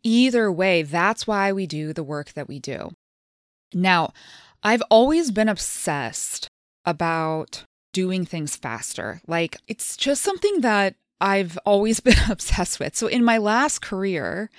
Either 0.01 0.50
way, 0.50 0.82
that's 0.82 1.27
why 1.27 1.51
we 1.51 1.68
do 1.68 1.92
the 1.92 2.03
work 2.03 2.32
that 2.34 2.48
we 2.48 2.58
do. 2.58 2.92
Now, 3.74 4.13
I've 4.63 4.84
always 4.89 5.32
been 5.32 5.50
obsessed 5.50 6.48
about 6.86 7.65
doing 7.92 8.25
things 8.25 8.56
faster. 8.56 9.22
Like, 9.27 9.58
it's 9.68 9.96
just 9.98 10.22
something 10.22 10.62
that 10.62 10.96
I've 11.22 11.58
always 11.65 12.00
been 12.01 12.18
obsessed 12.30 12.80
with. 12.80 12.96
So, 12.96 13.08
in 13.08 13.24
my 13.24 13.38
last 13.38 13.82
career 13.82 14.50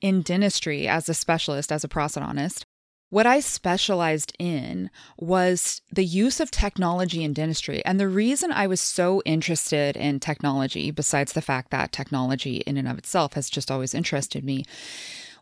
in 0.00 0.22
dentistry 0.22 0.86
as 0.88 1.08
a 1.08 1.14
specialist, 1.14 1.72
as 1.72 1.84
a 1.84 1.88
prosthodontist, 1.88 2.64
what 3.08 3.26
I 3.26 3.38
specialized 3.40 4.32
in 4.38 4.90
was 5.16 5.80
the 5.92 6.04
use 6.04 6.40
of 6.40 6.50
technology 6.50 7.22
in 7.22 7.32
dentistry. 7.32 7.84
And 7.84 8.00
the 8.00 8.08
reason 8.08 8.50
I 8.50 8.66
was 8.66 8.80
so 8.80 9.22
interested 9.24 9.96
in 9.96 10.18
technology, 10.18 10.90
besides 10.90 11.32
the 11.32 11.40
fact 11.40 11.70
that 11.70 11.92
technology 11.92 12.56
in 12.66 12.76
and 12.76 12.88
of 12.88 12.98
itself 12.98 13.34
has 13.34 13.48
just 13.48 13.70
always 13.70 13.94
interested 13.94 14.44
me, 14.44 14.64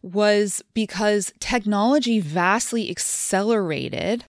was 0.04 0.62
because 0.74 1.32
technology 1.40 2.20
vastly 2.20 2.90
accelerated 2.90 4.24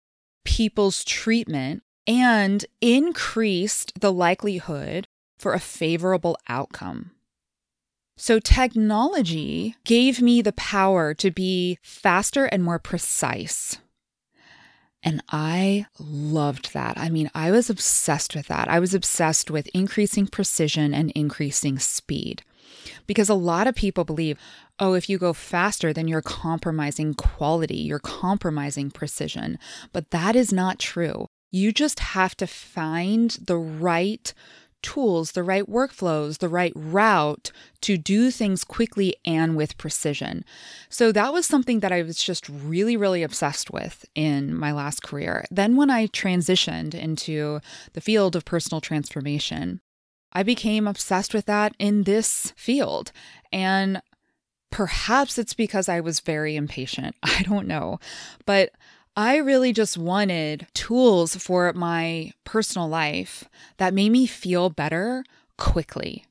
people's 0.44 1.04
treatment 1.06 1.82
and 2.06 2.66
increased 2.82 3.94
the 4.00 4.12
likelihood 4.12 5.06
for 5.40 5.54
a 5.54 5.60
favorable 5.60 6.38
outcome. 6.50 7.12
So, 8.18 8.38
technology 8.40 9.76
gave 9.86 10.22
me 10.22 10.42
the 10.42 10.52
power 10.52 11.14
to 11.16 11.32
be 11.32 11.80
faster 11.82 12.46
and 12.46 12.64
more 12.64 12.78
precise. 12.78 13.78
And 15.02 15.24
I 15.30 15.88
loved 15.98 16.74
that. 16.74 16.98
I 16.98 17.10
mean, 17.10 17.32
I 17.34 17.50
was 17.50 17.70
obsessed 17.70 18.36
with 18.36 18.48
that. 18.48 18.68
I 18.68 18.80
was 18.80 18.94
obsessed 18.94 19.50
with 19.50 19.68
increasing 19.74 20.28
precision 20.28 20.94
and 20.94 21.12
increasing 21.12 21.80
speed. 21.80 22.44
Because 23.08 23.30
a 23.30 23.34
lot 23.34 23.68
of 23.68 23.76
people 23.76 24.04
believe, 24.04 24.38
oh, 24.82 24.94
if 24.94 25.08
you 25.08 25.18
go 25.20 25.32
faster, 25.32 25.94
then 25.94 26.08
you're 26.08 26.24
compromising 26.24 27.14
quality, 27.14 27.78
you're 27.78 28.00
compromising 28.00 28.90
precision. 28.90 29.60
But 29.94 30.10
that 30.10 30.36
is 30.36 30.52
not 30.52 30.80
true. 30.80 31.28
You 31.52 31.72
just 31.72 32.00
have 32.00 32.36
to 32.38 32.48
find 32.48 33.32
the 33.40 33.58
right 33.58 34.34
tools, 34.82 35.34
the 35.34 35.44
right 35.44 35.68
workflows, 35.68 36.40
the 36.40 36.50
right 36.50 36.74
route 36.76 37.52
to 37.82 37.98
do 37.98 38.32
things 38.32 38.64
quickly 38.64 39.16
and 39.24 39.56
with 39.56 39.78
precision. 39.78 40.44
So 40.90 41.12
that 41.12 41.32
was 41.32 41.46
something 41.46 41.82
that 41.82 41.92
I 41.92 42.02
was 42.02 42.22
just 42.22 42.50
really, 42.50 42.98
really 42.98 43.22
obsessed 43.22 43.70
with 43.70 44.06
in 44.16 44.56
my 44.56 44.72
last 44.72 45.04
career. 45.04 45.46
Then, 45.52 45.76
when 45.76 45.92
I 45.92 46.08
transitioned 46.08 46.96
into 46.96 47.60
the 47.94 48.02
field 48.02 48.36
of 48.36 48.44
personal 48.44 48.82
transformation, 48.82 49.82
I 50.34 50.42
became 50.44 50.88
obsessed 50.88 51.34
with 51.34 51.46
that 51.46 51.76
in 51.78 52.04
this 52.04 52.54
field. 52.56 53.12
And 53.52 54.02
perhaps 54.72 55.38
it's 55.38 55.54
because 55.54 55.88
I 55.88 56.00
was 56.00 56.20
very 56.20 56.56
impatient. 56.56 57.16
I 57.24 57.44
don't 57.44 57.68
know. 57.68 58.00
But 58.46 58.72
I 59.16 59.38
really 59.38 59.74
just 59.74 59.98
wanted 59.98 60.68
tools 60.74 61.36
for 61.36 61.72
my 61.74 62.32
personal 62.46 62.88
life 62.88 63.44
that 63.78 63.94
made 63.94 64.12
me 64.12 64.26
feel 64.26 64.70
better 64.70 65.24
quickly. 65.58 66.26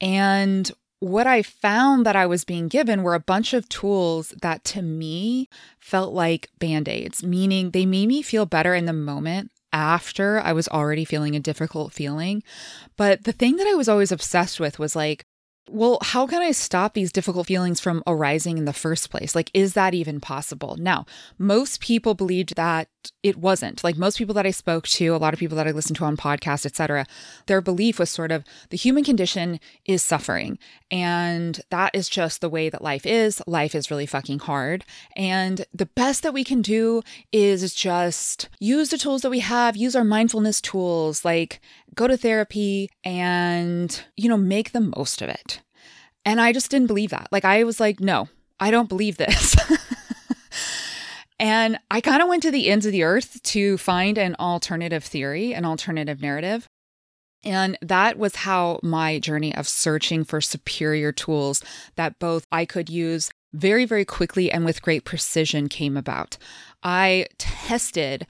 And 0.00 0.70
what 1.00 1.26
I 1.26 1.42
found 1.42 2.04
that 2.06 2.16
I 2.16 2.26
was 2.26 2.44
being 2.44 2.68
given 2.68 3.02
were 3.02 3.14
a 3.14 3.20
bunch 3.20 3.52
of 3.52 3.68
tools 3.68 4.34
that 4.42 4.64
to 4.64 4.82
me 4.82 5.48
felt 5.78 6.12
like 6.12 6.48
band 6.58 6.88
aids, 6.88 7.22
meaning 7.22 7.70
they 7.70 7.86
made 7.86 8.08
me 8.08 8.22
feel 8.22 8.46
better 8.46 8.74
in 8.74 8.86
the 8.86 8.92
moment 8.92 9.50
after 9.72 10.40
I 10.40 10.52
was 10.52 10.68
already 10.68 11.04
feeling 11.04 11.36
a 11.36 11.40
difficult 11.40 11.92
feeling. 11.92 12.42
But 12.96 13.24
the 13.24 13.32
thing 13.32 13.56
that 13.56 13.66
I 13.66 13.74
was 13.74 13.88
always 13.88 14.12
obsessed 14.12 14.58
with 14.58 14.78
was 14.78 14.96
like, 14.96 15.24
well, 15.68 15.98
how 16.02 16.26
can 16.26 16.42
I 16.42 16.50
stop 16.50 16.94
these 16.94 17.12
difficult 17.12 17.46
feelings 17.46 17.80
from 17.80 18.02
arising 18.06 18.58
in 18.58 18.64
the 18.64 18.72
first 18.72 19.10
place? 19.10 19.34
Like, 19.34 19.50
is 19.54 19.74
that 19.74 19.94
even 19.94 20.20
possible? 20.20 20.76
Now, 20.78 21.06
most 21.38 21.80
people 21.80 22.14
believed 22.14 22.56
that 22.56 22.88
it 23.22 23.36
wasn't. 23.36 23.82
Like 23.84 23.96
most 23.96 24.18
people 24.18 24.34
that 24.34 24.46
I 24.46 24.50
spoke 24.50 24.86
to, 24.88 25.14
a 25.14 25.18
lot 25.18 25.32
of 25.32 25.40
people 25.40 25.56
that 25.56 25.66
I 25.66 25.70
listened 25.70 25.96
to 25.96 26.04
on 26.04 26.16
podcasts, 26.16 26.66
etc., 26.66 27.06
their 27.46 27.60
belief 27.60 27.98
was 27.98 28.10
sort 28.10 28.32
of 28.32 28.44
the 28.70 28.76
human 28.76 29.04
condition 29.04 29.60
is 29.84 30.02
suffering. 30.02 30.58
And 30.90 31.60
that 31.70 31.94
is 31.94 32.08
just 32.08 32.40
the 32.40 32.50
way 32.50 32.68
that 32.68 32.82
life 32.82 33.06
is. 33.06 33.42
Life 33.46 33.74
is 33.74 33.90
really 33.90 34.06
fucking 34.06 34.40
hard. 34.40 34.84
And 35.16 35.64
the 35.72 35.86
best 35.86 36.22
that 36.22 36.34
we 36.34 36.44
can 36.44 36.62
do 36.62 37.02
is 37.32 37.74
just 37.74 38.48
use 38.58 38.90
the 38.90 38.98
tools 38.98 39.22
that 39.22 39.30
we 39.30 39.40
have, 39.40 39.76
use 39.76 39.94
our 39.94 40.04
mindfulness 40.04 40.60
tools, 40.60 41.24
like 41.24 41.60
go 42.00 42.06
to 42.06 42.16
therapy 42.16 42.88
and, 43.04 44.02
you 44.16 44.26
know, 44.26 44.38
make 44.38 44.72
the 44.72 44.80
most 44.80 45.20
of 45.20 45.28
it. 45.28 45.60
And 46.24 46.40
I 46.40 46.50
just 46.50 46.70
didn't 46.70 46.86
believe 46.86 47.10
that. 47.10 47.28
Like, 47.30 47.44
I 47.44 47.62
was 47.64 47.78
like, 47.78 48.00
no, 48.00 48.28
I 48.58 48.70
don't 48.70 48.88
believe 48.88 49.18
this. 49.18 49.54
and 51.38 51.78
I 51.90 52.00
kind 52.00 52.22
of 52.22 52.28
went 52.28 52.42
to 52.44 52.50
the 52.50 52.70
ends 52.70 52.86
of 52.86 52.92
the 52.92 53.02
earth 53.02 53.42
to 53.42 53.76
find 53.76 54.16
an 54.16 54.34
alternative 54.40 55.04
theory, 55.04 55.52
an 55.52 55.66
alternative 55.66 56.22
narrative. 56.22 56.66
And 57.44 57.76
that 57.82 58.18
was 58.18 58.36
how 58.36 58.80
my 58.82 59.18
journey 59.18 59.54
of 59.54 59.68
searching 59.68 60.24
for 60.24 60.40
superior 60.40 61.12
tools 61.12 61.62
that 61.96 62.18
both 62.18 62.46
I 62.50 62.64
could 62.64 62.88
use 62.88 63.30
very, 63.52 63.84
very 63.84 64.06
quickly 64.06 64.50
and 64.50 64.64
with 64.64 64.80
great 64.80 65.04
precision 65.04 65.68
came 65.68 65.98
about. 65.98 66.38
I 66.82 67.26
tested 67.36 68.26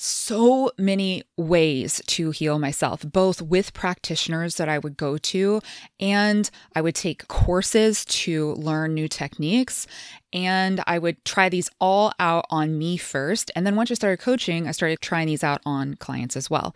so 0.00 0.70
many 0.78 1.22
ways 1.36 2.00
to 2.06 2.30
heal 2.30 2.58
myself, 2.58 3.04
both 3.04 3.42
with 3.42 3.74
practitioners 3.74 4.56
that 4.56 4.68
I 4.68 4.78
would 4.78 4.96
go 4.96 5.18
to, 5.18 5.60
and 5.98 6.50
I 6.74 6.80
would 6.80 6.94
take 6.94 7.28
courses 7.28 8.06
to 8.06 8.54
learn 8.54 8.94
new 8.94 9.08
techniques. 9.08 9.86
And 10.32 10.82
I 10.86 10.98
would 10.98 11.22
try 11.24 11.48
these 11.48 11.68
all 11.80 12.12
out 12.18 12.46
on 12.50 12.78
me 12.78 12.96
first. 12.96 13.50
And 13.54 13.66
then 13.66 13.76
once 13.76 13.90
I 13.90 13.94
started 13.94 14.20
coaching, 14.20 14.68
I 14.68 14.70
started 14.70 15.00
trying 15.00 15.26
these 15.26 15.44
out 15.44 15.60
on 15.66 15.94
clients 15.96 16.36
as 16.36 16.48
well. 16.48 16.74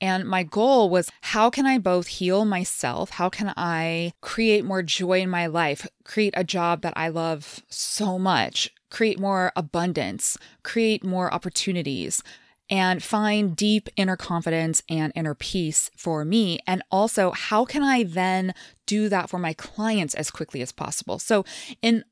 And 0.00 0.28
my 0.28 0.42
goal 0.42 0.90
was 0.90 1.10
how 1.22 1.50
can 1.50 1.66
I 1.66 1.78
both 1.78 2.06
heal 2.06 2.44
myself? 2.44 3.10
How 3.10 3.28
can 3.30 3.52
I 3.56 4.12
create 4.20 4.64
more 4.64 4.82
joy 4.82 5.20
in 5.22 5.30
my 5.30 5.46
life? 5.46 5.88
Create 6.04 6.34
a 6.36 6.44
job 6.44 6.82
that 6.82 6.92
I 6.94 7.08
love 7.08 7.62
so 7.68 8.18
much? 8.18 8.70
Create 8.90 9.18
more 9.18 9.52
abundance, 9.56 10.36
create 10.62 11.04
more 11.04 11.32
opportunities, 11.32 12.22
and 12.70 13.02
find 13.02 13.56
deep 13.56 13.88
inner 13.96 14.16
confidence 14.16 14.82
and 14.88 15.12
inner 15.16 15.34
peace 15.34 15.90
for 15.96 16.24
me? 16.24 16.60
And 16.66 16.82
also, 16.90 17.32
how 17.32 17.64
can 17.64 17.82
I 17.82 18.04
then 18.04 18.54
do 18.86 19.08
that 19.08 19.28
for 19.28 19.38
my 19.38 19.52
clients 19.52 20.14
as 20.14 20.30
quickly 20.30 20.62
as 20.62 20.72
possible? 20.72 21.18
So, 21.18 21.44
in 21.82 22.04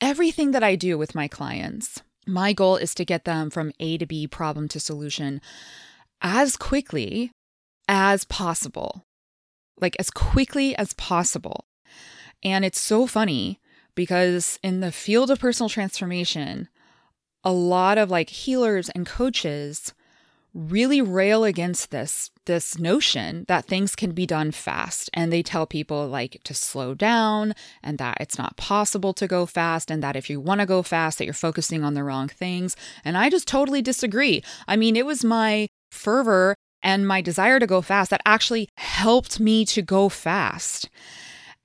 everything 0.00 0.50
that 0.50 0.62
I 0.62 0.76
do 0.76 0.98
with 0.98 1.14
my 1.14 1.26
clients, 1.26 2.02
my 2.26 2.52
goal 2.52 2.76
is 2.76 2.94
to 2.94 3.04
get 3.04 3.24
them 3.24 3.50
from 3.50 3.72
A 3.80 3.98
to 3.98 4.06
B, 4.06 4.26
problem 4.26 4.68
to 4.68 4.80
solution, 4.80 5.40
as 6.20 6.56
quickly 6.56 7.32
as 7.88 8.24
possible. 8.24 9.04
Like, 9.80 9.96
as 9.98 10.10
quickly 10.10 10.76
as 10.76 10.92
possible. 10.92 11.64
And 12.42 12.64
it's 12.64 12.80
so 12.80 13.06
funny 13.06 13.60
because 13.94 14.58
in 14.62 14.80
the 14.80 14.92
field 14.92 15.30
of 15.30 15.40
personal 15.40 15.68
transformation, 15.68 16.68
a 17.44 17.52
lot 17.52 17.98
of 17.98 18.10
like 18.10 18.30
healers 18.30 18.88
and 18.90 19.06
coaches 19.06 19.92
really 20.54 21.02
rail 21.02 21.42
against 21.42 21.90
this 21.90 22.30
this 22.46 22.78
notion 22.78 23.44
that 23.48 23.64
things 23.64 23.96
can 23.96 24.12
be 24.12 24.24
done 24.24 24.52
fast 24.52 25.10
and 25.12 25.32
they 25.32 25.42
tell 25.42 25.66
people 25.66 26.06
like 26.06 26.40
to 26.44 26.54
slow 26.54 26.94
down 26.94 27.52
and 27.82 27.98
that 27.98 28.16
it's 28.20 28.38
not 28.38 28.56
possible 28.56 29.12
to 29.12 29.26
go 29.26 29.46
fast 29.46 29.90
and 29.90 30.00
that 30.02 30.14
if 30.14 30.30
you 30.30 30.38
want 30.40 30.60
to 30.60 30.66
go 30.66 30.80
fast 30.82 31.18
that 31.18 31.24
you're 31.24 31.34
focusing 31.34 31.82
on 31.82 31.94
the 31.94 32.04
wrong 32.04 32.28
things 32.28 32.76
and 33.04 33.18
I 33.18 33.30
just 33.30 33.48
totally 33.48 33.82
disagree. 33.82 34.44
I 34.68 34.76
mean, 34.76 34.94
it 34.94 35.06
was 35.06 35.24
my 35.24 35.66
fervor 35.90 36.54
and 36.84 37.08
my 37.08 37.20
desire 37.20 37.58
to 37.58 37.66
go 37.66 37.80
fast 37.80 38.10
that 38.10 38.22
actually 38.24 38.68
helped 38.76 39.40
me 39.40 39.64
to 39.64 39.82
go 39.82 40.08
fast. 40.08 40.88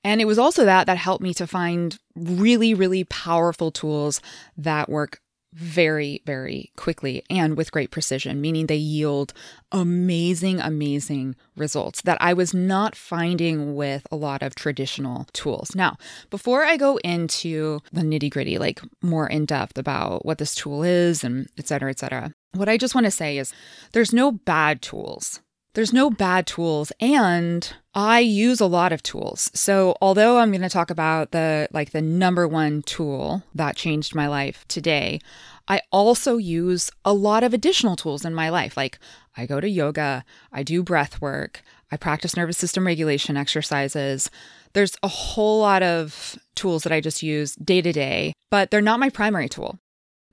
And 0.03 0.21
it 0.21 0.25
was 0.25 0.39
also 0.39 0.65
that 0.65 0.88
that 0.88 0.98
helped 0.98 1.21
me 1.21 1.33
to 1.36 1.45
find 1.45 1.98
really, 2.15 2.74
really 2.74 3.03
powerful 3.03 3.69
tools 3.69 4.21
that 4.57 4.89
work 4.89 5.19
very, 5.53 6.22
very 6.25 6.72
quickly 6.75 7.24
and 7.29 7.58
with 7.58 7.72
great 7.72 7.91
precision, 7.91 8.39
meaning 8.39 8.68
they 8.68 8.75
yield 8.75 9.34
amazing, 9.72 10.60
amazing 10.60 11.36
results 11.56 12.01
that 12.03 12.18
I 12.22 12.34
was 12.34 12.53
not 12.53 12.96
finding 12.96 13.75
with 13.75 14.06
a 14.12 14.15
lot 14.15 14.44
of 14.44 14.56
traditional 14.56 15.27
tools. 15.34 15.75
Now, 15.75 15.98
before 16.29 16.63
I 16.63 16.77
go 16.77 16.98
into 16.98 17.79
the 17.91 18.01
nitty 18.01 18.29
gritty, 18.29 18.58
like 18.58 18.82
more 19.01 19.27
in 19.27 19.46
depth 19.46 19.77
about 19.77 20.25
what 20.25 20.38
this 20.38 20.56
tool 20.56 20.84
is 20.84 21.24
and 21.24 21.48
et 21.58 21.68
cetera, 21.68 21.89
et 21.89 22.00
cetera, 22.00 22.32
what 22.53 22.70
I 22.70 22.77
just 22.77 22.96
want 22.96 23.06
to 23.06 23.12
say 23.12 23.38
is 23.38 23.53
there's 23.94 24.13
no 24.13 24.32
bad 24.32 24.82
tools. 24.82 25.41
There's 25.74 25.94
no 25.94 26.10
bad 26.10 26.48
tools 26.48 26.92
and 27.00 27.72
I 27.94 28.20
use 28.20 28.60
a 28.60 28.66
lot 28.66 28.92
of 28.92 29.04
tools. 29.04 29.52
So, 29.54 29.96
although 30.02 30.40
I'm 30.40 30.52
going 30.52 30.62
to 30.62 30.70
talk 30.70 30.90
about 30.90 31.32
the 31.32 31.68
like 31.72 31.92
the 31.92 32.02
number 32.02 32.48
one 32.48 32.82
tool 32.82 33.44
that 33.54 33.76
changed 33.76 34.16
my 34.16 34.28
life 34.28 34.66
today, 34.68 35.20
I 35.68 35.82
also 35.92 36.38
use 36.38 36.90
a 37.06 37.14
lot 37.14 37.44
of 37.44 37.54
additional 37.54 37.96
tools 37.96 38.26
in 38.26 38.34
my 38.34 38.50
life. 38.50 38.76
Like 38.76 38.98
I 39.38 39.46
go 39.46 39.60
to 39.60 39.70
yoga, 39.70 40.26
I 40.52 40.64
do 40.64 40.82
breath 40.82 41.22
work, 41.22 41.62
I 41.92 41.98
practice 41.98 42.36
nervous 42.36 42.58
system 42.58 42.86
regulation 42.86 43.38
exercises. 43.38 44.32
There's 44.74 44.96
a 45.04 45.08
whole 45.08 45.62
lot 45.62 45.84
of 45.84 46.38
tools 46.56 46.84
that 46.84 46.92
I 46.92 47.02
just 47.02 47.22
use 47.22 47.56
day 47.56 47.82
to 47.82 47.92
day, 47.92 48.34
but 48.50 48.72
they're 48.72 48.82
not 48.82 49.00
my 49.00 49.10
primary 49.10 49.50
tool. 49.50 49.80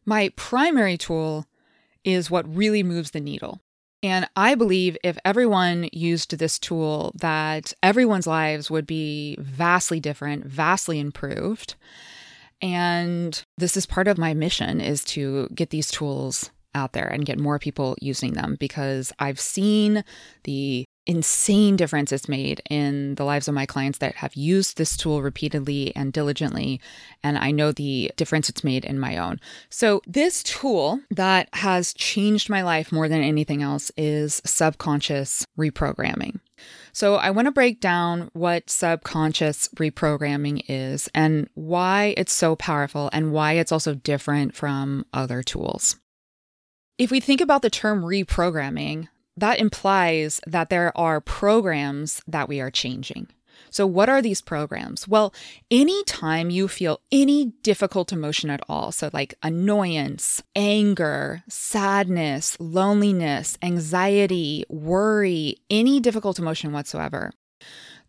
My 0.06 0.30
primary 0.36 0.96
tool 0.96 1.46
is 2.04 2.30
what 2.30 2.54
really 2.54 2.82
moves 2.82 3.10
the 3.10 3.20
needle. 3.20 3.60
And 4.06 4.28
I 4.36 4.54
believe 4.54 4.96
if 5.02 5.18
everyone 5.24 5.88
used 5.92 6.38
this 6.38 6.60
tool, 6.60 7.12
that 7.16 7.72
everyone's 7.82 8.26
lives 8.28 8.70
would 8.70 8.86
be 8.86 9.36
vastly 9.40 9.98
different, 9.98 10.44
vastly 10.44 11.00
improved. 11.00 11.74
And 12.62 13.42
this 13.58 13.76
is 13.76 13.84
part 13.84 14.06
of 14.06 14.16
my 14.16 14.32
mission 14.32 14.80
is 14.80 15.02
to 15.06 15.48
get 15.56 15.70
these 15.70 15.90
tools 15.90 16.50
out 16.72 16.92
there 16.92 17.08
and 17.08 17.26
get 17.26 17.40
more 17.40 17.58
people 17.58 17.96
using 18.00 18.34
them 18.34 18.56
because 18.60 19.12
I've 19.18 19.40
seen 19.40 20.04
the 20.44 20.84
insane 21.06 21.76
difference 21.76 22.12
it's 22.12 22.28
made 22.28 22.60
in 22.68 23.14
the 23.14 23.24
lives 23.24 23.48
of 23.48 23.54
my 23.54 23.66
clients 23.66 23.98
that 23.98 24.16
have 24.16 24.34
used 24.34 24.76
this 24.76 24.96
tool 24.96 25.22
repeatedly 25.22 25.94
and 25.94 26.12
diligently. 26.12 26.80
And 27.22 27.38
I 27.38 27.50
know 27.50 27.72
the 27.72 28.10
difference 28.16 28.48
it's 28.48 28.64
made 28.64 28.84
in 28.84 28.98
my 28.98 29.16
own. 29.16 29.40
So, 29.70 30.02
this 30.06 30.42
tool 30.42 31.00
that 31.10 31.48
has 31.54 31.94
changed 31.94 32.50
my 32.50 32.62
life 32.62 32.92
more 32.92 33.08
than 33.08 33.22
anything 33.22 33.62
else 33.62 33.92
is 33.96 34.42
subconscious 34.44 35.44
reprogramming. 35.58 36.40
So, 36.92 37.16
I 37.16 37.30
want 37.30 37.46
to 37.46 37.52
break 37.52 37.80
down 37.80 38.30
what 38.32 38.68
subconscious 38.68 39.68
reprogramming 39.76 40.64
is 40.68 41.08
and 41.14 41.48
why 41.54 42.14
it's 42.16 42.32
so 42.32 42.56
powerful 42.56 43.10
and 43.12 43.32
why 43.32 43.52
it's 43.52 43.72
also 43.72 43.94
different 43.94 44.54
from 44.54 45.06
other 45.12 45.42
tools. 45.42 45.96
If 46.98 47.10
we 47.10 47.20
think 47.20 47.42
about 47.42 47.60
the 47.60 47.68
term 47.68 48.02
reprogramming, 48.02 49.08
that 49.36 49.58
implies 49.58 50.40
that 50.46 50.70
there 50.70 50.96
are 50.96 51.20
programs 51.20 52.22
that 52.26 52.48
we 52.48 52.60
are 52.60 52.70
changing. 52.70 53.28
So, 53.70 53.86
what 53.86 54.08
are 54.08 54.22
these 54.22 54.40
programs? 54.40 55.08
Well, 55.08 55.34
anytime 55.70 56.50
you 56.50 56.68
feel 56.68 57.00
any 57.10 57.52
difficult 57.62 58.12
emotion 58.12 58.50
at 58.50 58.62
all, 58.68 58.92
so 58.92 59.10
like 59.12 59.34
annoyance, 59.42 60.42
anger, 60.54 61.42
sadness, 61.48 62.56
loneliness, 62.60 63.58
anxiety, 63.62 64.64
worry, 64.68 65.56
any 65.68 66.00
difficult 66.00 66.38
emotion 66.38 66.72
whatsoever, 66.72 67.32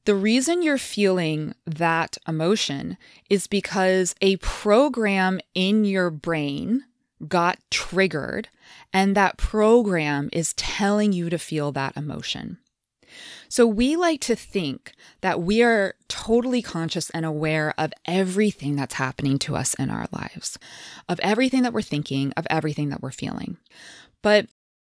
the 0.05 0.15
reason 0.15 0.61
you're 0.61 0.77
feeling 0.77 1.53
that 1.65 2.17
emotion 2.27 2.97
is 3.29 3.47
because 3.47 4.15
a 4.21 4.37
program 4.37 5.41
in 5.53 5.83
your 5.83 6.09
brain 6.09 6.85
got 7.27 7.57
triggered, 7.71 8.47
and 8.97 9.13
that 9.13 9.37
program 9.37 10.27
is 10.33 10.55
telling 10.55 11.13
you 11.13 11.29
to 11.29 11.37
feel 11.37 11.71
that 11.71 11.95
emotion. 11.95 12.57
So, 13.47 13.67
we 13.67 13.95
like 13.95 14.21
to 14.21 14.35
think 14.35 14.91
that 15.21 15.39
we 15.39 15.61
are 15.61 15.93
totally 16.07 16.63
conscious 16.63 17.11
and 17.11 17.23
aware 17.23 17.75
of 17.77 17.93
everything 18.07 18.75
that's 18.75 18.95
happening 18.95 19.37
to 19.39 19.55
us 19.55 19.75
in 19.75 19.91
our 19.91 20.07
lives, 20.11 20.57
of 21.07 21.19
everything 21.19 21.61
that 21.61 21.73
we're 21.73 21.83
thinking, 21.83 22.33
of 22.35 22.47
everything 22.49 22.89
that 22.89 23.03
we're 23.03 23.11
feeling. 23.11 23.57
But 24.23 24.47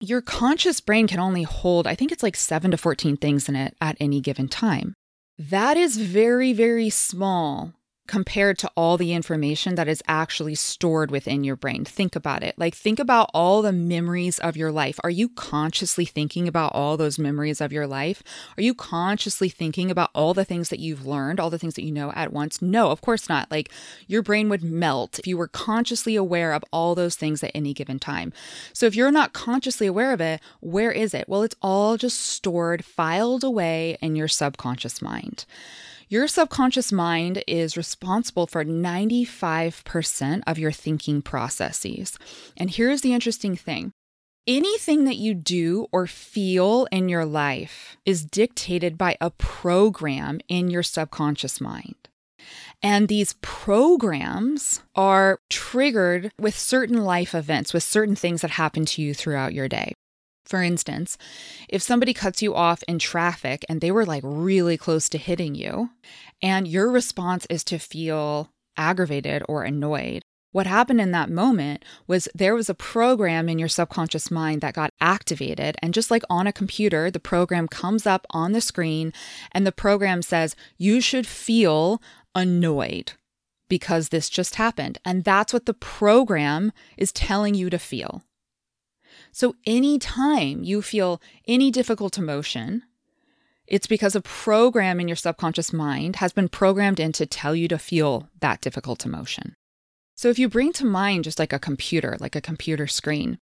your 0.00 0.22
conscious 0.22 0.80
brain 0.80 1.06
can 1.06 1.20
only 1.20 1.42
hold, 1.42 1.86
I 1.86 1.94
think 1.94 2.10
it's 2.10 2.22
like 2.22 2.36
seven 2.36 2.70
to 2.70 2.78
14 2.78 3.18
things 3.18 3.50
in 3.50 3.54
it 3.54 3.76
at 3.82 3.98
any 4.00 4.22
given 4.22 4.48
time. 4.48 4.94
That 5.38 5.76
is 5.76 5.98
very, 5.98 6.54
very 6.54 6.88
small 6.88 7.74
compared 8.10 8.58
to 8.58 8.68
all 8.76 8.96
the 8.96 9.12
information 9.12 9.76
that 9.76 9.86
is 9.86 10.02
actually 10.08 10.56
stored 10.56 11.12
within 11.12 11.44
your 11.44 11.54
brain. 11.54 11.84
Think 11.84 12.16
about 12.16 12.42
it. 12.42 12.58
Like, 12.58 12.74
think 12.74 12.98
about 12.98 13.30
all 13.32 13.62
the 13.62 13.70
memories 13.72 14.40
of 14.40 14.56
your 14.56 14.72
life. 14.72 14.98
Are 15.04 15.10
you 15.10 15.28
consciously 15.28 16.04
thinking 16.04 16.48
about 16.48 16.74
all 16.74 16.96
those 16.96 17.20
memories 17.20 17.60
of 17.60 17.72
your 17.72 17.86
life? 17.86 18.20
Are 18.58 18.64
you 18.64 18.74
consciously 18.74 19.48
thinking 19.48 19.92
about 19.92 20.10
all 20.12 20.34
the 20.34 20.44
things 20.44 20.70
that 20.70 20.80
you've 20.80 21.06
learned, 21.06 21.38
all 21.38 21.50
the 21.50 21.58
things 21.58 21.74
that 21.74 21.84
you 21.84 21.92
know 21.92 22.10
at 22.16 22.32
once? 22.32 22.60
No, 22.60 22.90
of 22.90 23.00
course 23.00 23.28
not. 23.28 23.48
Like, 23.48 23.70
your 24.08 24.22
brain 24.22 24.48
would 24.48 24.64
melt 24.64 25.20
if 25.20 25.28
you 25.28 25.38
were 25.38 25.46
consciously 25.46 26.16
aware 26.16 26.52
of 26.52 26.64
all 26.72 26.96
those 26.96 27.14
things 27.14 27.44
at 27.44 27.52
any 27.54 27.72
given 27.72 28.00
time. 28.00 28.32
So, 28.72 28.86
if 28.86 28.96
you're 28.96 29.12
not 29.12 29.34
consciously 29.34 29.86
aware 29.86 30.12
of 30.12 30.20
it, 30.20 30.40
where 30.58 30.90
is 30.90 31.14
it? 31.14 31.28
Well, 31.28 31.44
it's 31.44 31.54
all 31.62 31.96
just 31.96 32.20
stored, 32.20 32.84
filed 32.84 33.44
away 33.44 33.98
in 34.02 34.16
your 34.16 34.26
subconscious 34.26 35.00
mind. 35.00 35.44
Your 36.12 36.26
subconscious 36.26 36.90
mind 36.90 37.44
is 37.46 37.76
responsible 37.76 38.48
for 38.48 38.64
95% 38.64 40.42
of 40.44 40.58
your 40.58 40.72
thinking 40.72 41.22
processes. 41.22 42.18
And 42.56 42.68
here's 42.68 43.02
the 43.02 43.14
interesting 43.14 43.54
thing 43.54 43.92
anything 44.44 45.04
that 45.04 45.18
you 45.18 45.34
do 45.34 45.86
or 45.92 46.08
feel 46.08 46.88
in 46.90 47.08
your 47.08 47.24
life 47.24 47.96
is 48.04 48.24
dictated 48.24 48.98
by 48.98 49.18
a 49.20 49.30
program 49.30 50.40
in 50.48 50.68
your 50.68 50.82
subconscious 50.82 51.60
mind. 51.60 51.94
And 52.82 53.06
these 53.06 53.34
programs 53.34 54.82
are 54.96 55.38
triggered 55.48 56.32
with 56.40 56.58
certain 56.58 57.04
life 57.04 57.36
events, 57.36 57.72
with 57.72 57.84
certain 57.84 58.16
things 58.16 58.40
that 58.42 58.50
happen 58.50 58.84
to 58.86 59.00
you 59.00 59.14
throughout 59.14 59.54
your 59.54 59.68
day. 59.68 59.94
For 60.50 60.64
instance, 60.64 61.16
if 61.68 61.80
somebody 61.80 62.12
cuts 62.12 62.42
you 62.42 62.56
off 62.56 62.82
in 62.88 62.98
traffic 62.98 63.64
and 63.68 63.80
they 63.80 63.92
were 63.92 64.04
like 64.04 64.24
really 64.26 64.76
close 64.76 65.08
to 65.10 65.16
hitting 65.16 65.54
you, 65.54 65.90
and 66.42 66.66
your 66.66 66.90
response 66.90 67.46
is 67.48 67.62
to 67.64 67.78
feel 67.78 68.50
aggravated 68.76 69.44
or 69.48 69.62
annoyed, 69.62 70.24
what 70.50 70.66
happened 70.66 71.00
in 71.00 71.12
that 71.12 71.30
moment 71.30 71.84
was 72.08 72.28
there 72.34 72.56
was 72.56 72.68
a 72.68 72.74
program 72.74 73.48
in 73.48 73.60
your 73.60 73.68
subconscious 73.68 74.28
mind 74.28 74.60
that 74.62 74.74
got 74.74 74.92
activated. 75.00 75.76
And 75.80 75.94
just 75.94 76.10
like 76.10 76.24
on 76.28 76.48
a 76.48 76.52
computer, 76.52 77.12
the 77.12 77.20
program 77.20 77.68
comes 77.68 78.04
up 78.04 78.26
on 78.30 78.50
the 78.50 78.60
screen 78.60 79.12
and 79.52 79.64
the 79.64 79.70
program 79.70 80.20
says, 80.20 80.56
You 80.76 81.00
should 81.00 81.28
feel 81.28 82.02
annoyed 82.34 83.12
because 83.68 84.08
this 84.08 84.28
just 84.28 84.56
happened. 84.56 84.98
And 85.04 85.22
that's 85.22 85.52
what 85.52 85.66
the 85.66 85.74
program 85.74 86.72
is 86.96 87.12
telling 87.12 87.54
you 87.54 87.70
to 87.70 87.78
feel. 87.78 88.24
So, 89.32 89.56
anytime 89.64 90.64
you 90.64 90.82
feel 90.82 91.20
any 91.46 91.70
difficult 91.70 92.18
emotion, 92.18 92.82
it's 93.66 93.86
because 93.86 94.16
a 94.16 94.20
program 94.20 94.98
in 94.98 95.08
your 95.08 95.16
subconscious 95.16 95.72
mind 95.72 96.16
has 96.16 96.32
been 96.32 96.48
programmed 96.48 96.98
in 96.98 97.12
to 97.12 97.26
tell 97.26 97.54
you 97.54 97.68
to 97.68 97.78
feel 97.78 98.28
that 98.40 98.60
difficult 98.60 99.06
emotion. 99.06 99.54
So, 100.16 100.28
if 100.28 100.38
you 100.38 100.48
bring 100.48 100.72
to 100.74 100.84
mind 100.84 101.24
just 101.24 101.38
like 101.38 101.52
a 101.52 101.58
computer, 101.58 102.16
like 102.20 102.34
a 102.34 102.40
computer 102.40 102.86
screen, 102.86 103.38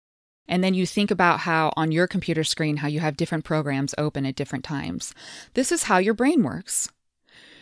and 0.49 0.63
then 0.63 0.75
you 0.75 0.87
think 0.87 1.11
about 1.11 1.41
how 1.41 1.73
on 1.77 1.93
your 1.93 2.07
computer 2.07 2.45
screen, 2.45 2.79
how 2.79 2.89
you 2.89 3.01
have 3.01 3.17
different 3.17 3.45
programs 3.45 3.95
open 3.97 4.27
at 4.27 4.37
different 4.37 4.65
times, 4.65 5.15
this 5.55 5.73
is 5.73 5.85
how 5.85 5.99
your 5.99 6.15
brain 6.15 6.43
works. 6.43 6.89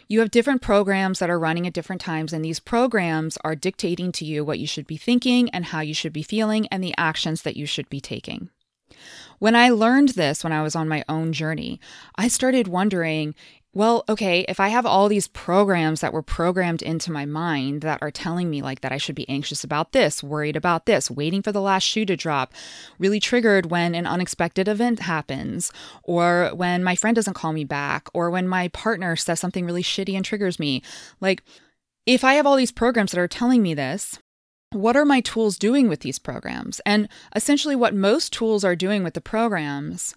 You 0.09 0.21
have 0.21 0.31
different 0.31 0.62
programs 0.62 1.19
that 1.19 1.31
are 1.31 1.38
running 1.38 1.67
at 1.67 1.73
different 1.73 2.01
times, 2.01 2.33
and 2.33 2.45
these 2.45 2.61
programs 2.61 3.38
are 3.45 3.55
dictating 3.55 4.12
to 4.12 4.25
you 4.25 4.45
what 4.45 4.59
you 4.59 4.67
should 4.67 4.87
be 4.87 4.97
thinking 4.97 5.49
and 5.51 5.67
how 5.67 5.81
you 5.81 5.95
should 5.95 6.12
be 6.12 6.23
feeling 6.23 6.67
and 6.69 6.83
the 6.83 6.95
actions 6.99 7.43
that 7.43 7.57
you 7.57 7.67
should 7.67 7.88
be 7.88 8.01
taking. 8.01 8.51
When 9.38 9.57
I 9.57 9.71
learned 9.71 10.11
this 10.11 10.45
when 10.45 10.53
I 10.53 10.62
was 10.62 10.77
on 10.77 10.88
my 10.88 11.05
own 11.09 11.33
journey, 11.33 11.81
I 12.17 12.29
started 12.29 12.69
wondering 12.69 13.35
well, 13.75 14.05
okay, 14.07 14.45
if 14.49 14.61
I 14.61 14.69
have 14.69 14.85
all 14.85 15.09
these 15.09 15.29
programs 15.29 16.03
that 16.03 16.13
were 16.13 16.23
programmed 16.23 16.83
into 16.83 17.11
my 17.11 17.25
mind 17.25 17.81
that 17.81 18.03
are 18.03 18.11
telling 18.11 18.51
me 18.51 18.61
like 18.61 18.83
that 18.83 18.93
I 18.93 18.99
should 18.99 19.15
be 19.15 19.29
anxious 19.31 19.65
about 19.65 19.93
this, 19.93 20.23
worried 20.23 20.57
about 20.57 20.85
this, 20.85 21.11
waiting 21.11 21.41
for 21.41 21.53
the 21.53 21.61
last 21.61 21.85
shoe 21.85 22.05
to 22.05 22.15
drop, 22.15 22.53
really 22.99 23.19
triggered 23.19 23.71
when 23.71 23.95
an 23.95 24.07
unexpected 24.07 24.69
event 24.69 25.01
happens, 25.01 25.73
or 26.03 26.51
when 26.55 26.85
my 26.85 26.95
friend 26.95 27.15
doesn't 27.15 27.33
call 27.33 27.55
me 27.55 27.65
back, 27.65 28.09
or 28.13 28.31
when 28.31 28.47
my 28.47 28.69
partner 28.69 29.17
says 29.17 29.41
something 29.41 29.65
really 29.65 29.83
shitty 29.83 30.15
and 30.15 30.25
triggers 30.25 30.59
me. 30.59 30.83
Like, 31.21 31.43
if 32.05 32.25
I 32.25 32.35
have 32.35 32.47
all 32.47 32.57
these 32.57 32.73
programs 32.73 33.13
that 33.13 33.21
are 33.21 33.29
telling 33.29 33.63
me 33.63 33.73
this, 33.73 34.19
what 34.73 34.97
are 34.97 35.07
my 35.07 35.21
tools 35.21 35.57
doing 35.57 35.89
with 35.89 36.01
these 36.01 36.19
programs? 36.19 36.81
And 36.85 37.09
essentially, 37.35 37.77
what 37.77 37.95
most 37.95 38.35
tools 38.35 38.65
are 38.65 38.77
doing 38.77 39.03
with 39.03 39.15
the 39.15 39.21
programs 39.23 40.15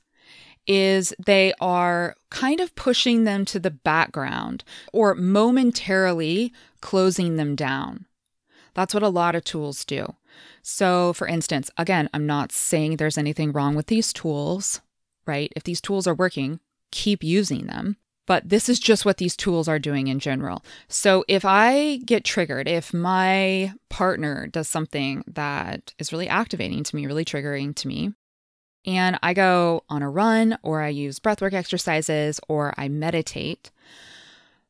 is 0.67 1.13
they 1.23 1.53
are 1.59 2.15
kind 2.29 2.59
of 2.59 2.75
pushing 2.75 3.23
them 3.23 3.45
to 3.45 3.59
the 3.59 3.71
background 3.71 4.63
or 4.93 5.15
momentarily 5.15 6.53
closing 6.81 7.35
them 7.35 7.55
down. 7.55 8.05
That's 8.73 8.93
what 8.93 9.03
a 9.03 9.09
lot 9.09 9.35
of 9.35 9.43
tools 9.43 9.85
do. 9.85 10.15
So, 10.61 11.13
for 11.13 11.27
instance, 11.27 11.71
again, 11.77 12.09
I'm 12.13 12.25
not 12.25 12.51
saying 12.51 12.97
there's 12.97 13.17
anything 13.17 13.51
wrong 13.51 13.75
with 13.75 13.87
these 13.87 14.11
tools, 14.11 14.81
right? 15.25 15.51
If 15.55 15.63
these 15.63 15.81
tools 15.81 16.07
are 16.07 16.13
working, 16.13 16.59
keep 16.91 17.23
using 17.23 17.67
them. 17.67 17.97
But 18.27 18.49
this 18.49 18.67
is 18.67 18.79
just 18.79 19.05
what 19.05 19.17
these 19.17 19.37
tools 19.37 19.67
are 19.67 19.77
doing 19.77 20.07
in 20.07 20.19
general. 20.19 20.65
So, 20.87 21.23
if 21.27 21.45
I 21.45 21.97
get 22.05 22.23
triggered, 22.23 22.67
if 22.67 22.93
my 22.93 23.73
partner 23.89 24.47
does 24.47 24.67
something 24.67 25.23
that 25.27 25.93
is 25.99 26.11
really 26.11 26.27
activating 26.27 26.83
to 26.83 26.95
me, 26.95 27.05
really 27.05 27.25
triggering 27.25 27.75
to 27.75 27.87
me, 27.87 28.13
and 28.85 29.17
I 29.23 29.33
go 29.33 29.83
on 29.89 30.01
a 30.01 30.09
run 30.09 30.57
or 30.61 30.81
I 30.81 30.89
use 30.89 31.19
breathwork 31.19 31.53
exercises 31.53 32.39
or 32.47 32.73
I 32.77 32.87
meditate, 32.87 33.71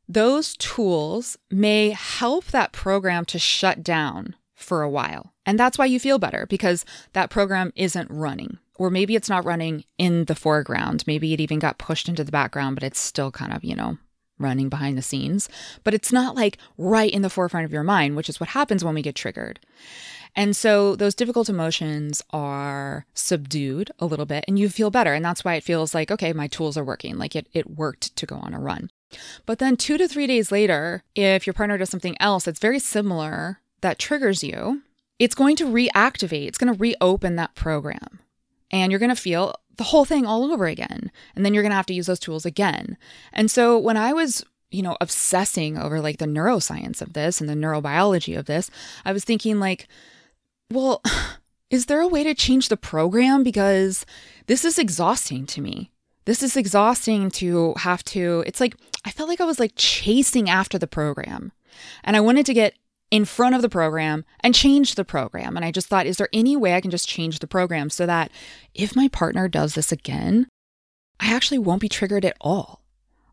those 0.07 0.55
tools 0.57 1.37
may 1.49 1.89
help 1.89 2.45
that 2.45 2.71
program 2.71 3.25
to 3.25 3.39
shut 3.39 3.83
down 3.83 4.35
for 4.53 4.81
a 4.81 4.89
while. 4.89 5.33
And 5.45 5.59
that's 5.59 5.77
why 5.77 5.85
you 5.85 5.99
feel 5.99 6.19
better 6.19 6.45
because 6.47 6.85
that 7.13 7.29
program 7.29 7.73
isn't 7.75 8.09
running. 8.09 8.59
Or 8.77 8.89
maybe 8.89 9.15
it's 9.15 9.29
not 9.29 9.45
running 9.45 9.85
in 9.97 10.25
the 10.25 10.35
foreground. 10.35 11.05
Maybe 11.07 11.33
it 11.33 11.39
even 11.39 11.59
got 11.59 11.77
pushed 11.77 12.09
into 12.09 12.23
the 12.23 12.31
background, 12.31 12.75
but 12.75 12.83
it's 12.83 12.99
still 12.99 13.31
kind 13.31 13.53
of, 13.53 13.63
you 13.63 13.75
know, 13.75 13.97
running 14.39 14.69
behind 14.69 14.97
the 14.97 15.01
scenes. 15.01 15.49
But 15.83 15.93
it's 15.93 16.11
not 16.11 16.35
like 16.35 16.57
right 16.77 17.11
in 17.11 17.21
the 17.21 17.29
forefront 17.29 17.65
of 17.65 17.73
your 17.73 17.83
mind, 17.83 18.15
which 18.15 18.29
is 18.29 18.39
what 18.39 18.49
happens 18.49 18.83
when 18.83 18.95
we 18.95 19.01
get 19.01 19.15
triggered. 19.15 19.59
And 20.35 20.55
so 20.55 20.95
those 20.95 21.15
difficult 21.15 21.47
emotions 21.47 22.21
are 22.31 23.05
subdued 23.13 23.91
a 23.99 24.05
little 24.05 24.25
bit 24.25 24.43
and 24.47 24.59
you 24.59 24.67
feel 24.67 24.91
better. 24.91 25.13
And 25.13 25.23
that's 25.23 25.45
why 25.45 25.55
it 25.55 25.63
feels 25.63 25.95
like, 25.95 26.11
okay, 26.11 26.33
my 26.33 26.47
tools 26.47 26.77
are 26.77 26.83
working. 26.83 27.17
Like 27.17 27.35
it, 27.35 27.47
it 27.53 27.77
worked 27.77 28.15
to 28.17 28.25
go 28.25 28.35
on 28.35 28.53
a 28.53 28.59
run. 28.59 28.89
But 29.45 29.59
then 29.59 29.77
two 29.77 29.97
to 29.97 30.07
three 30.07 30.27
days 30.27 30.51
later, 30.51 31.03
if 31.15 31.47
your 31.47 31.53
partner 31.53 31.77
does 31.77 31.89
something 31.89 32.17
else 32.19 32.43
that's 32.43 32.59
very 32.59 32.79
similar 32.79 33.61
that 33.81 33.99
triggers 33.99 34.43
you, 34.43 34.81
it's 35.19 35.35
going 35.35 35.55
to 35.57 35.65
reactivate, 35.65 36.47
it's 36.47 36.57
going 36.57 36.73
to 36.73 36.79
reopen 36.79 37.37
that 37.37 37.55
program. 37.55 38.19
And 38.71 38.91
you're 38.91 38.99
going 38.99 39.09
to 39.09 39.15
feel 39.15 39.55
the 39.77 39.85
whole 39.85 40.05
thing 40.05 40.25
all 40.25 40.51
over 40.51 40.67
again. 40.67 41.11
And 41.35 41.45
then 41.45 41.53
you're 41.53 41.63
going 41.63 41.71
to 41.71 41.77
have 41.77 41.85
to 41.87 41.93
use 41.93 42.07
those 42.07 42.19
tools 42.19 42.45
again. 42.45 42.97
And 43.33 43.49
so 43.49 43.77
when 43.77 43.97
I 43.97 44.13
was 44.13 44.45
you 44.71 44.81
know, 44.81 44.97
obsessing 44.99 45.77
over 45.77 46.01
like 46.01 46.17
the 46.17 46.25
neuroscience 46.25 47.01
of 47.01 47.13
this 47.13 47.39
and 47.39 47.49
the 47.49 47.53
neurobiology 47.53 48.37
of 48.37 48.45
this, 48.45 48.69
I 49.05 49.13
was 49.13 49.23
thinking, 49.23 49.59
like, 49.59 49.87
well, 50.71 51.01
is 51.69 51.85
there 51.85 52.01
a 52.01 52.07
way 52.07 52.23
to 52.23 52.33
change 52.33 52.69
the 52.69 52.77
program? 52.77 53.41
Because 53.43 54.05
this 54.47 54.65
is 54.65 54.77
exhausting 54.77 55.45
to 55.47 55.61
me. 55.61 55.91
This 56.25 56.41
is 56.41 56.57
exhausting 56.57 57.29
to 57.31 57.73
have 57.77 58.03
to, 58.05 58.43
it's 58.47 58.59
like, 58.59 58.75
I 59.05 59.11
felt 59.11 59.29
like 59.29 59.41
I 59.41 59.45
was 59.45 59.59
like 59.59 59.73
chasing 59.75 60.49
after 60.49 60.77
the 60.77 60.87
program. 60.87 61.51
And 62.03 62.15
I 62.15 62.21
wanted 62.21 62.45
to 62.47 62.53
get 62.53 62.73
in 63.11 63.25
front 63.25 63.55
of 63.55 63.61
the 63.61 63.69
program 63.69 64.25
and 64.41 64.55
change 64.55 64.95
the 64.95 65.05
program. 65.05 65.55
And 65.55 65.65
I 65.65 65.71
just 65.71 65.87
thought, 65.87 66.05
is 66.05 66.17
there 66.17 66.29
any 66.33 66.55
way 66.55 66.73
I 66.73 66.81
can 66.81 66.91
just 66.91 67.07
change 67.07 67.39
the 67.39 67.47
program 67.47 67.89
so 67.89 68.05
that 68.05 68.31
if 68.73 68.95
my 68.95 69.07
partner 69.07 69.47
does 69.47 69.75
this 69.75 69.91
again, 69.91 70.47
I 71.19 71.33
actually 71.33 71.59
won't 71.59 71.81
be 71.81 71.89
triggered 71.89 72.25
at 72.25 72.37
all? 72.41 72.81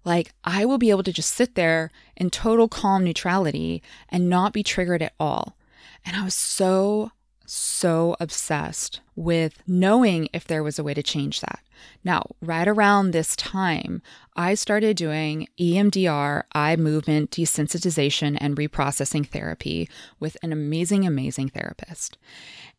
Like, 0.05 0.35
I 0.45 0.65
will 0.65 0.79
be 0.79 0.91
able 0.91 1.05
to 1.05 1.13
just 1.13 1.33
sit 1.35 1.55
there 1.55 1.91
in 2.17 2.31
total 2.31 2.69
calm 2.69 3.05
neutrality 3.05 3.83
and 4.09 4.29
not 4.29 4.53
be 4.53 4.63
triggered 4.63 5.03
at 5.03 5.15
all. 5.19 5.57
And 6.05 6.17
I 6.17 6.25
was 6.25 6.35
so 6.35 7.13
so 7.53 8.17
obsessed 8.19 9.01
with 9.15 9.63
knowing 9.67 10.27
if 10.33 10.47
there 10.47 10.63
was 10.63 10.79
a 10.79 10.85
way 10.85 10.95
to 10.95 11.03
change 11.03 11.43
that. 11.43 11.61
Now, 12.03 12.23
right 12.41 12.67
around 12.67 13.11
this 13.11 13.37
time, 13.37 14.01
I 14.35 14.55
started 14.55 14.97
doing 14.97 15.49
EMDR, 15.61 16.45
eye 16.55 16.77
movement 16.77 17.31
desensitization, 17.31 18.39
and 18.41 18.57
reprocessing 18.57 19.27
therapy 19.27 19.89
with 20.19 20.39
an 20.43 20.53
amazing, 20.53 21.07
amazing 21.07 21.51
therapist. 21.51 22.17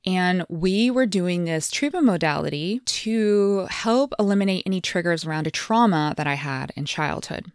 And 0.05 0.43
we 0.49 0.89
were 0.89 1.05
doing 1.05 1.43
this 1.43 1.69
treatment 1.69 2.05
modality 2.05 2.79
to 2.79 3.67
help 3.69 4.13
eliminate 4.17 4.63
any 4.65 4.81
triggers 4.81 5.23
around 5.23 5.45
a 5.45 5.51
trauma 5.51 6.15
that 6.17 6.27
I 6.27 6.33
had 6.33 6.71
in 6.75 6.85
childhood. 6.85 7.51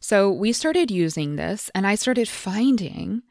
So 0.00 0.30
we 0.30 0.52
started 0.52 0.90
using 0.90 1.36
this, 1.36 1.70
and 1.74 1.86
I 1.86 1.94
started 1.94 2.28
finding 2.28 3.22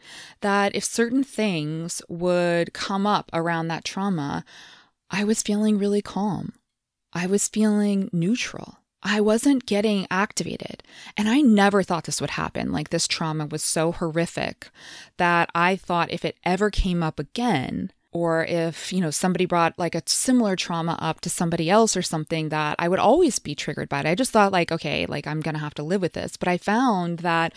that 0.41 0.75
if 0.75 0.84
certain 0.84 1.23
things 1.23 2.01
would 2.08 2.73
come 2.73 3.06
up 3.06 3.30
around 3.34 3.67
that 3.67 3.84
trauma, 3.86 4.45
I 5.10 5.23
was 5.23 5.41
feeling 5.41 5.77
really 5.77 6.01
calm. 6.01 6.54
I 7.13 7.27
was 7.27 7.47
feeling 7.47 8.10
neutral. 8.13 8.77
I 9.04 9.19
wasn't 9.19 9.65
getting 9.65 10.08
activated. 10.12 10.84
And 11.17 11.27
I 11.27 11.41
never 11.41 11.84
thought 11.84 12.06
this 12.06 12.21
would 12.21 12.32
happen. 12.32 12.71
Like, 12.71 12.89
this 12.89 13.08
trauma 13.08 13.47
was 13.47 13.63
so 13.63 13.91
horrific 13.91 14.69
that 15.17 15.49
I 15.56 15.75
thought 15.75 16.12
if 16.12 16.23
it 16.23 16.38
ever 16.45 16.69
came 16.69 17.01
up 17.01 17.19
again, 17.19 17.91
or 18.12 18.45
if, 18.45 18.91
you 18.91 19.00
know, 19.00 19.12
somebody 19.12 19.45
brought 19.45 19.78
like 19.80 19.95
a 19.95 20.04
similar 20.06 20.56
trauma 20.56 20.97
up 21.00 21.21
to 21.21 21.30
somebody 21.30 21.69
else 21.69 21.95
or 21.95 22.02
something 22.02 22.50
that 22.50 22.76
I 22.78 22.88
would 22.88 23.00
always 23.00 23.39
be 23.39 23.56
triggered 23.56 23.89
by 23.89 24.02
it. 24.02 24.06
I 24.06 24.15
just 24.15 24.32
thought 24.32 24.52
like, 24.52 24.71
okay, 24.71 25.06
like 25.06 25.28
I'm 25.28 25.41
going 25.41 25.56
to 25.56 25.62
have 25.62 25.74
to 25.76 25.84
live 25.84 26.02
with 26.02 26.13
this. 26.13 26.38
But 26.38 26.47
I 26.50 26.58
found 26.58 27.19
that 27.19 27.54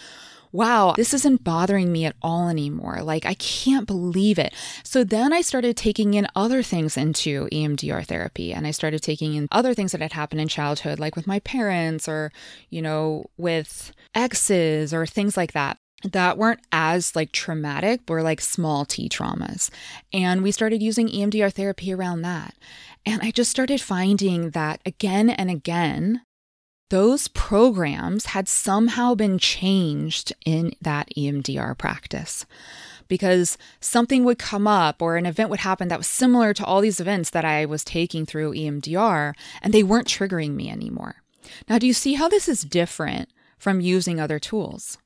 wow, 0.55 0.95
this 0.97 1.13
isn't 1.13 1.43
bothering 1.43 1.91
me 1.91 2.05
at 2.05 2.15
all 2.23 2.49
anymore. 2.49 3.03
Like, 3.03 3.27
I 3.27 3.35
can't 3.35 3.89
believe 3.89 4.39
it. 4.39 4.55
So 4.85 5.03
then 5.03 5.33
I 5.33 5.41
started 5.41 5.77
taking 5.77 6.15
in 6.15 6.29
other 6.37 6.63
things 6.63 6.97
into 6.97 7.49
EMDR 7.51 8.07
therapy 8.07 8.53
and 8.53 8.65
I 8.65 8.71
started 8.71 9.03
taking 9.03 9.35
in 9.35 9.49
other 9.51 9.75
things 9.75 9.91
that 9.91 10.01
had 10.01 10.13
happened 10.13 10.41
in 10.41 10.47
childhood, 10.47 11.01
like 11.01 11.17
with 11.17 11.27
my 11.27 11.41
parents 11.41 12.09
or, 12.09 12.31
you 12.71 12.81
know, 12.81 13.25
with 13.37 13.91
exes 14.15 14.95
or 14.95 15.07
things 15.07 15.37
like 15.37 15.55
that 15.55 15.77
that 16.05 16.37
weren't 16.37 16.61
as 16.71 17.17
like 17.17 17.33
traumatic 17.33 18.01
were 18.09 18.23
like 18.23 18.41
small 18.41 18.85
t 18.85 19.09
traumas. 19.09 19.71
And 20.13 20.43
we 20.43 20.53
started 20.53 20.83
using 20.83 21.09
emdr 21.09 21.53
therapy 21.53 21.93
around 21.93 22.23
that. 22.23 22.55
And 23.07 23.23
i 23.23 23.31
just 23.31 23.51
started 23.51 23.81
finding 23.81 24.51
that 24.51 24.81
again 24.87 25.31
and 25.31 25.51
again 25.51 26.23
those 26.91 27.29
programs 27.29 28.27
had 28.27 28.47
somehow 28.47 29.15
been 29.15 29.39
changed 29.39 30.33
in 30.45 30.73
that 30.83 31.09
emdr 31.17 31.77
practice. 31.77 32.45
Because 33.09 33.59
something 33.81 34.25
would 34.25 34.39
come 34.39 34.67
up 34.67 35.03
or 35.03 35.17
an 35.17 35.27
event 35.27 35.51
would 35.51 35.61
happen 35.61 35.89
that 35.89 35.99
was 35.99 36.07
similar 36.07 36.55
to 36.55 36.65
all 36.65 36.81
these 36.81 37.01
events 37.01 37.31
that 37.31 37.45
i 37.45 37.65
was 37.65 37.85
taking 37.85 38.27
through 38.27 38.53
emdr 38.53 39.35
and 39.63 39.73
they 39.73 39.83
weren't 39.83 40.09
triggering 40.09 40.55
me 40.55 40.71
anymore. 40.71 41.17
Now 41.69 41.79
do 41.79 41.87
you 41.87 41.95
see 41.95 42.15
how 42.15 42.29
this 42.29 42.49
is 42.49 42.63
different 42.63 43.31
from 43.59 43.81
using 43.81 44.21
other 44.21 44.39
tools 44.39 44.99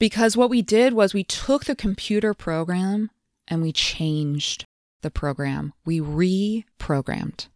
because 0.00 0.36
what 0.36 0.50
we 0.50 0.62
did 0.62 0.94
was 0.94 1.14
we 1.14 1.22
took 1.22 1.66
the 1.66 1.76
computer 1.76 2.34
program 2.34 3.10
and 3.46 3.62
we 3.62 3.70
changed 3.70 4.64
the 5.02 5.10
program. 5.10 5.72
We 5.84 6.00
reprogrammed. 6.00 7.46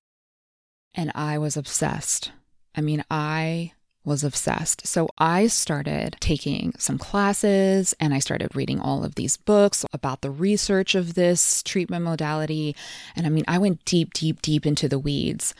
And 0.94 1.11
I 1.14 1.38
was 1.38 1.57
obsessed. 1.57 2.30
I 2.76 2.83
mean, 2.83 3.02
I 3.11 3.72
was 4.04 4.22
obsessed. 4.22 4.87
So 4.87 5.09
I 5.16 5.46
started 5.46 6.16
taking 6.20 6.74
some 6.78 6.98
classes 6.98 7.94
and 7.98 8.12
I 8.12 8.18
started 8.18 8.54
reading 8.54 8.78
all 8.78 9.02
of 9.02 9.14
these 9.14 9.38
books 9.38 9.87
about 9.94 10.20
the 10.20 10.30
research 10.30 10.94
of 10.94 11.14
this 11.14 11.62
treatment 11.62 12.04
modality. 12.04 12.76
And 13.16 13.26
I 13.26 13.30
mean, 13.30 13.44
I 13.48 13.57
went 13.57 13.85
deep, 13.87 14.12
deep, 14.12 14.42
deep 14.42 14.66
into 14.66 14.88
the 14.88 14.98
weeds. 14.98 15.54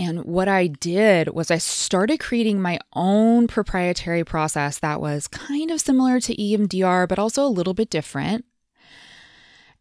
And 0.00 0.24
what 0.24 0.48
I 0.48 0.68
did 0.68 1.28
was 1.34 1.50
I 1.50 1.58
started 1.58 2.20
creating 2.20 2.62
my 2.62 2.78
own 2.94 3.46
proprietary 3.46 4.24
process 4.24 4.78
that 4.78 4.98
was 4.98 5.28
kind 5.28 5.70
of 5.70 5.78
similar 5.78 6.18
to 6.20 6.34
EMDR, 6.34 7.06
but 7.06 7.18
also 7.18 7.44
a 7.44 7.48
little 7.48 7.74
bit 7.74 7.90
different. 7.90 8.46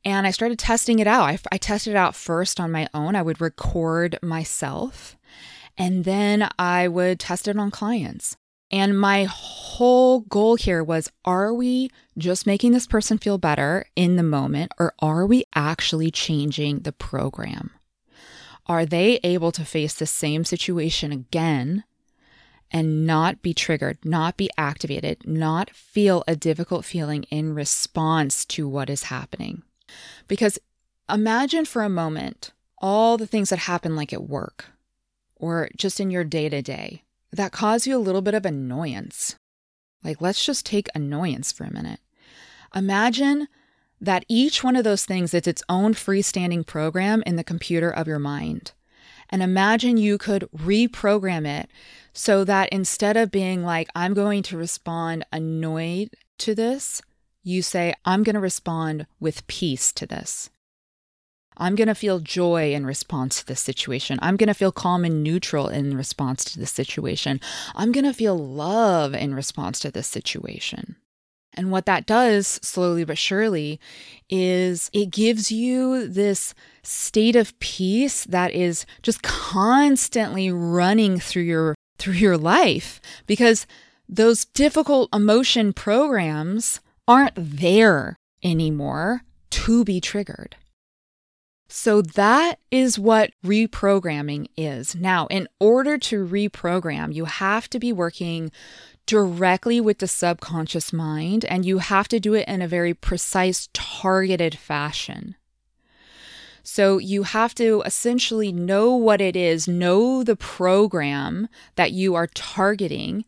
And 0.03 0.27
I 0.27 0.31
started 0.31 0.59
testing 0.59 0.99
it 0.99 1.07
out. 1.07 1.23
I, 1.23 1.39
I 1.53 1.57
tested 1.57 1.91
it 1.91 1.95
out 1.95 2.15
first 2.15 2.59
on 2.59 2.69
my 2.69 2.89
own. 2.93 3.15
I 3.15 3.21
would 3.21 3.39
record 3.39 4.19
myself 4.21 5.15
and 5.77 6.03
then 6.03 6.49
I 6.59 6.89
would 6.89 7.21
test 7.21 7.47
it 7.47 7.57
on 7.57 7.71
clients. 7.71 8.35
And 8.69 8.99
my 8.99 9.23
whole 9.23 10.19
goal 10.19 10.57
here 10.57 10.83
was 10.83 11.09
are 11.23 11.53
we 11.53 11.91
just 12.17 12.45
making 12.45 12.73
this 12.73 12.87
person 12.87 13.19
feel 13.19 13.37
better 13.37 13.85
in 13.95 14.17
the 14.17 14.23
moment, 14.23 14.73
or 14.77 14.93
are 14.99 15.25
we 15.25 15.45
actually 15.55 16.11
changing 16.11 16.79
the 16.79 16.91
program? 16.91 17.71
Are 18.69 18.85
they 18.85 19.19
able 19.23 19.51
to 19.53 19.65
face 19.65 19.95
the 19.95 20.05
same 20.05 20.45
situation 20.45 21.11
again 21.11 21.83
and 22.69 23.07
not 23.07 23.41
be 23.41 23.51
triggered, 23.51 23.97
not 24.05 24.37
be 24.37 24.51
activated, 24.59 25.25
not 25.25 25.71
feel 25.71 26.23
a 26.27 26.35
difficult 26.35 26.85
feeling 26.85 27.23
in 27.23 27.55
response 27.55 28.45
to 28.45 28.69
what 28.69 28.91
is 28.91 29.03
happening? 29.03 29.63
Because 30.27 30.59
imagine 31.09 31.65
for 31.65 31.81
a 31.81 31.89
moment 31.89 32.51
all 32.77 33.17
the 33.17 33.25
things 33.25 33.49
that 33.49 33.59
happen, 33.59 33.95
like 33.95 34.13
at 34.13 34.29
work 34.29 34.65
or 35.35 35.69
just 35.75 35.99
in 35.99 36.11
your 36.11 36.23
day 36.23 36.47
to 36.47 36.61
day, 36.61 37.03
that 37.31 37.51
cause 37.51 37.87
you 37.87 37.97
a 37.97 37.97
little 37.97 38.21
bit 38.21 38.35
of 38.35 38.45
annoyance. 38.45 39.35
Like, 40.03 40.21
let's 40.21 40.45
just 40.45 40.65
take 40.65 40.89
annoyance 40.93 41.51
for 41.51 41.63
a 41.63 41.73
minute. 41.73 42.01
Imagine 42.75 43.47
that 44.01 44.25
each 44.27 44.63
one 44.63 44.75
of 44.75 44.83
those 44.83 45.05
things 45.05 45.33
is 45.33 45.47
its 45.47 45.63
own 45.69 45.93
freestanding 45.93 46.65
program 46.65 47.23
in 47.25 47.35
the 47.35 47.43
computer 47.43 47.89
of 47.89 48.07
your 48.07 48.19
mind. 48.19 48.71
And 49.29 49.43
imagine 49.43 49.97
you 49.97 50.17
could 50.17 50.49
reprogram 50.55 51.45
it 51.45 51.69
so 52.13 52.43
that 52.43 52.69
instead 52.69 53.15
of 53.15 53.31
being 53.31 53.63
like, 53.63 53.89
I'm 53.95 54.13
going 54.13 54.43
to 54.43 54.57
respond 54.57 55.25
annoyed 55.31 56.15
to 56.39 56.55
this, 56.55 57.01
you 57.43 57.61
say, 57.61 57.93
I'm 58.05 58.23
going 58.23 58.33
to 58.33 58.39
respond 58.39 59.05
with 59.19 59.45
peace 59.47 59.91
to 59.93 60.05
this. 60.05 60.49
I'm 61.57 61.75
going 61.75 61.89
to 61.89 61.95
feel 61.95 62.19
joy 62.19 62.73
in 62.73 62.85
response 62.85 63.39
to 63.39 63.45
this 63.45 63.59
situation. 63.59 64.17
I'm 64.21 64.37
going 64.37 64.47
to 64.47 64.53
feel 64.53 64.71
calm 64.71 65.03
and 65.03 65.21
neutral 65.21 65.67
in 65.67 65.95
response 65.95 66.45
to 66.45 66.59
this 66.59 66.71
situation. 66.71 67.41
I'm 67.75 67.91
going 67.91 68.05
to 68.05 68.13
feel 68.13 68.37
love 68.37 69.13
in 69.13 69.35
response 69.35 69.79
to 69.81 69.91
this 69.91 70.07
situation. 70.07 70.95
And 71.55 71.71
what 71.71 71.85
that 71.87 72.05
does, 72.05 72.59
slowly 72.61 73.03
but 73.03 73.17
surely, 73.17 73.79
is 74.29 74.89
it 74.93 75.09
gives 75.09 75.51
you 75.51 76.07
this 76.07 76.53
state 76.83 77.35
of 77.35 77.57
peace 77.59 78.23
that 78.25 78.53
is 78.53 78.85
just 79.01 79.23
constantly 79.23 80.51
running 80.51 81.19
through 81.19 81.43
your 81.43 81.75
through 81.97 82.13
your 82.13 82.37
life 82.37 83.01
because 83.27 83.67
those 84.07 84.45
difficult 84.45 85.13
emotion 85.13 85.73
programs 85.73 86.79
aren't 87.07 87.33
there 87.35 88.15
anymore 88.43 89.21
to 89.49 89.83
be 89.83 89.99
triggered. 89.99 90.55
So 91.67 92.01
that 92.01 92.59
is 92.71 92.97
what 92.97 93.31
reprogramming 93.45 94.47
is. 94.57 94.95
Now, 94.95 95.27
in 95.27 95.47
order 95.59 95.99
to 95.99 96.25
reprogram, 96.25 97.13
you 97.13 97.25
have 97.25 97.69
to 97.69 97.79
be 97.79 97.93
working 97.93 98.51
directly 99.09 99.81
with 99.81 99.97
the 99.97 100.07
subconscious 100.07 100.93
mind, 100.93 101.43
and 101.45 101.65
you 101.65 101.79
have 101.79 102.07
to 102.07 102.19
do 102.19 102.35
it 102.35 102.47
in 102.47 102.61
a 102.61 102.67
very 102.67 102.93
precise, 102.93 103.67
targeted 103.73 104.55
fashion. 104.55 105.35
So 106.61 106.99
you 106.99 107.23
have 107.23 107.55
to 107.55 107.81
essentially 107.87 108.51
know 108.51 108.93
what 108.93 109.19
it 109.19 109.35
is, 109.35 109.67
know 109.67 110.23
the 110.23 110.35
program 110.35 111.49
that 111.75 111.91
you 111.91 112.13
are 112.13 112.27
targeting, 112.27 113.25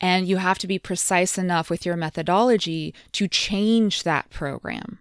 and 0.00 0.26
you 0.26 0.38
have 0.38 0.58
to 0.58 0.66
be 0.66 0.80
precise 0.80 1.38
enough 1.38 1.70
with 1.70 1.86
your 1.86 1.96
methodology 1.96 2.92
to 3.12 3.28
change 3.28 4.02
that 4.02 4.30
program. 4.30 4.98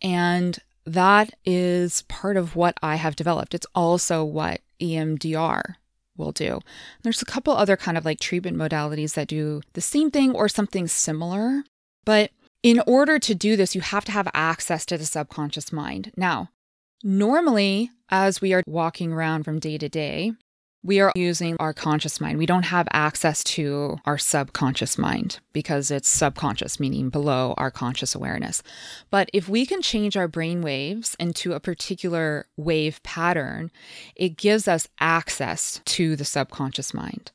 And 0.00 0.60
that 0.86 1.34
is 1.44 2.02
part 2.02 2.36
of 2.36 2.54
what 2.54 2.76
I 2.84 2.94
have 2.94 3.16
developed. 3.16 3.52
It's 3.52 3.66
also 3.74 4.22
what 4.22 4.60
EMDR 4.80 5.74
will 6.16 6.32
do. 6.32 6.60
There's 7.02 7.22
a 7.22 7.26
couple 7.26 7.54
other 7.54 7.76
kind 7.76 7.96
of 7.96 8.04
like 8.04 8.20
treatment 8.20 8.56
modalities 8.56 9.14
that 9.14 9.28
do 9.28 9.62
the 9.72 9.80
same 9.80 10.10
thing 10.10 10.34
or 10.34 10.48
something 10.48 10.86
similar. 10.86 11.64
But 12.04 12.30
in 12.62 12.80
order 12.86 13.18
to 13.18 13.34
do 13.34 13.56
this, 13.56 13.74
you 13.74 13.80
have 13.80 14.04
to 14.06 14.12
have 14.12 14.28
access 14.34 14.86
to 14.86 14.98
the 14.98 15.04
subconscious 15.04 15.72
mind. 15.72 16.12
Now, 16.16 16.50
normally, 17.02 17.90
as 18.08 18.40
we 18.40 18.52
are 18.52 18.62
walking 18.66 19.12
around 19.12 19.44
from 19.44 19.58
day 19.58 19.78
to 19.78 19.88
day, 19.88 20.32
we 20.82 21.00
are 21.00 21.12
using 21.14 21.56
our 21.60 21.72
conscious 21.72 22.20
mind. 22.20 22.38
We 22.38 22.46
don't 22.46 22.64
have 22.64 22.88
access 22.92 23.44
to 23.44 23.98
our 24.04 24.18
subconscious 24.18 24.98
mind 24.98 25.38
because 25.52 25.90
it's 25.90 26.08
subconscious, 26.08 26.80
meaning 26.80 27.08
below 27.08 27.54
our 27.56 27.70
conscious 27.70 28.14
awareness. 28.14 28.62
But 29.10 29.30
if 29.32 29.48
we 29.48 29.64
can 29.64 29.82
change 29.82 30.16
our 30.16 30.28
brain 30.28 30.60
waves 30.60 31.16
into 31.20 31.52
a 31.52 31.60
particular 31.60 32.46
wave 32.56 33.02
pattern, 33.02 33.70
it 34.16 34.36
gives 34.36 34.66
us 34.66 34.88
access 34.98 35.80
to 35.84 36.16
the 36.16 36.24
subconscious 36.24 36.92
mind. 36.92 37.30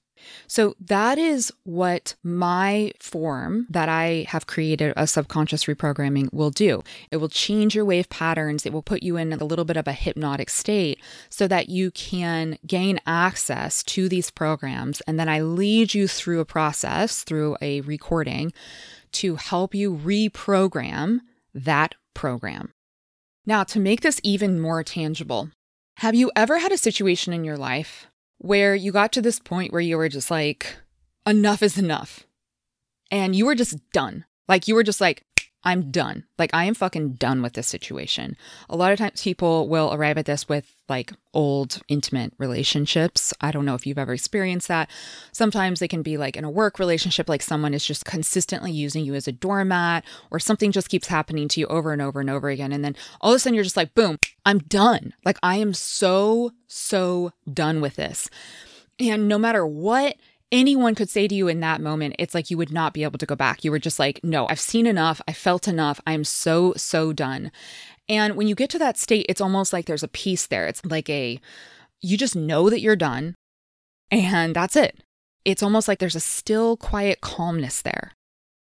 So 0.47 0.75
that 0.79 1.17
is 1.17 1.51
what 1.63 2.15
my 2.23 2.91
form 2.99 3.67
that 3.69 3.89
I 3.89 4.25
have 4.29 4.47
created, 4.47 4.93
a 4.95 5.07
subconscious 5.07 5.65
reprogramming, 5.65 6.33
will 6.33 6.51
do. 6.51 6.83
It 7.11 7.17
will 7.17 7.29
change 7.29 7.75
your 7.75 7.85
wave 7.85 8.09
patterns. 8.09 8.65
It 8.65 8.73
will 8.73 8.81
put 8.81 9.03
you 9.03 9.17
in 9.17 9.33
a 9.33 9.43
little 9.43 9.65
bit 9.65 9.77
of 9.77 9.87
a 9.87 9.93
hypnotic 9.93 10.49
state 10.49 10.99
so 11.29 11.47
that 11.47 11.69
you 11.69 11.91
can 11.91 12.57
gain 12.65 12.99
access 13.05 13.83
to 13.83 14.09
these 14.09 14.31
programs. 14.31 15.01
And 15.01 15.19
then 15.19 15.29
I 15.29 15.41
lead 15.41 15.93
you 15.93 16.07
through 16.07 16.39
a 16.39 16.45
process, 16.45 17.23
through 17.23 17.57
a 17.61 17.81
recording, 17.81 18.53
to 19.13 19.35
help 19.35 19.73
you 19.73 19.95
reprogram 19.95 21.19
that 21.53 21.95
program. 22.13 22.71
Now, 23.45 23.63
to 23.63 23.79
make 23.79 24.01
this 24.01 24.19
even 24.23 24.59
more 24.59 24.83
tangible, 24.83 25.51
have 25.97 26.13
you 26.13 26.31
ever 26.35 26.59
had 26.59 26.71
a 26.71 26.77
situation 26.77 27.33
in 27.33 27.43
your 27.43 27.57
life 27.57 28.07
where 28.39 28.75
you 28.75 28.91
got 28.91 29.11
to 29.13 29.21
this 29.21 29.39
point 29.39 29.71
where 29.71 29.81
you 29.81 29.97
were 29.97 30.09
just 30.09 30.29
like, 30.31 30.77
enough 31.25 31.61
is 31.61 31.77
enough. 31.77 32.25
And 33.11 33.35
you 33.35 33.45
were 33.45 33.55
just 33.55 33.77
done. 33.91 34.25
Like, 34.47 34.67
you 34.67 34.75
were 34.75 34.83
just 34.83 35.01
like, 35.01 35.25
I'm 35.63 35.91
done. 35.91 36.23
Like, 36.37 36.51
I 36.53 36.65
am 36.65 36.75
fucking 36.75 37.13
done 37.13 37.41
with 37.41 37.53
this 37.53 37.67
situation. 37.67 38.37
A 38.69 38.75
lot 38.75 38.91
of 38.91 38.99
times 38.99 39.21
people 39.21 39.67
will 39.67 39.93
arrive 39.93 40.17
at 40.17 40.25
this 40.25 40.47
with 40.47 40.73
like 40.87 41.11
old 41.33 41.81
intimate 41.87 42.31
relationships. 42.37 43.33
I 43.41 43.51
don't 43.51 43.65
know 43.65 43.75
if 43.75 43.85
you've 43.85 43.97
ever 43.97 44.13
experienced 44.13 44.67
that. 44.69 44.89
Sometimes 45.31 45.79
they 45.79 45.87
can 45.87 46.03
be 46.03 46.15
like 46.15 46.37
in 46.37 46.45
a 46.45 46.49
work 46.49 46.79
relationship, 46.79 47.27
like 47.27 47.41
someone 47.41 47.73
is 47.73 47.85
just 47.85 48.05
consistently 48.05 48.71
using 48.71 49.03
you 49.03 49.15
as 49.15 49.27
a 49.27 49.31
doormat, 49.31 50.05
or 50.31 50.39
something 50.39 50.71
just 50.71 50.89
keeps 50.89 51.07
happening 51.07 51.47
to 51.49 51.59
you 51.59 51.67
over 51.67 51.91
and 51.91 52.01
over 52.01 52.19
and 52.19 52.29
over 52.29 52.49
again. 52.49 52.71
And 52.71 52.85
then 52.85 52.95
all 53.19 53.33
of 53.33 53.37
a 53.37 53.39
sudden 53.39 53.55
you're 53.55 53.63
just 53.63 53.77
like, 53.77 53.93
boom, 53.93 54.19
I'm 54.45 54.59
done. 54.59 55.13
Like, 55.25 55.37
I 55.43 55.57
am 55.57 55.73
so, 55.73 56.51
so 56.67 57.33
done 57.51 57.81
with 57.81 57.95
this. 57.95 58.29
And 58.99 59.27
no 59.27 59.37
matter 59.37 59.65
what 59.65 60.15
anyone 60.51 60.95
could 60.95 61.09
say 61.09 61.27
to 61.27 61.35
you 61.35 61.47
in 61.47 61.59
that 61.59 61.81
moment, 61.81 62.15
it's 62.19 62.33
like 62.33 62.49
you 62.49 62.57
would 62.57 62.71
not 62.71 62.93
be 62.93 63.03
able 63.03 63.17
to 63.19 63.25
go 63.25 63.35
back. 63.35 63.63
You 63.63 63.71
were 63.71 63.79
just 63.79 63.99
like, 63.99 64.23
no, 64.23 64.47
I've 64.49 64.59
seen 64.59 64.85
enough. 64.85 65.21
I 65.27 65.33
felt 65.33 65.67
enough. 65.67 65.99
I'm 66.07 66.23
so, 66.23 66.73
so 66.77 67.13
done. 67.13 67.51
And 68.09 68.35
when 68.35 68.47
you 68.47 68.55
get 68.55 68.69
to 68.71 68.79
that 68.79 68.97
state, 68.97 69.25
it's 69.27 69.41
almost 69.41 69.73
like 69.73 69.85
there's 69.85 70.03
a 70.03 70.07
peace 70.07 70.47
there. 70.47 70.67
It's 70.67 70.83
like 70.85 71.09
a, 71.09 71.39
you 72.01 72.17
just 72.17 72.35
know 72.35 72.69
that 72.69 72.79
you're 72.79 72.95
done 72.95 73.35
and 74.09 74.55
that's 74.55 74.75
it. 74.75 74.99
It's 75.43 75.63
almost 75.63 75.87
like 75.87 75.99
there's 75.99 76.15
a 76.15 76.21
still, 76.21 76.77
quiet 76.77 77.21
calmness 77.21 77.81
there, 77.81 78.11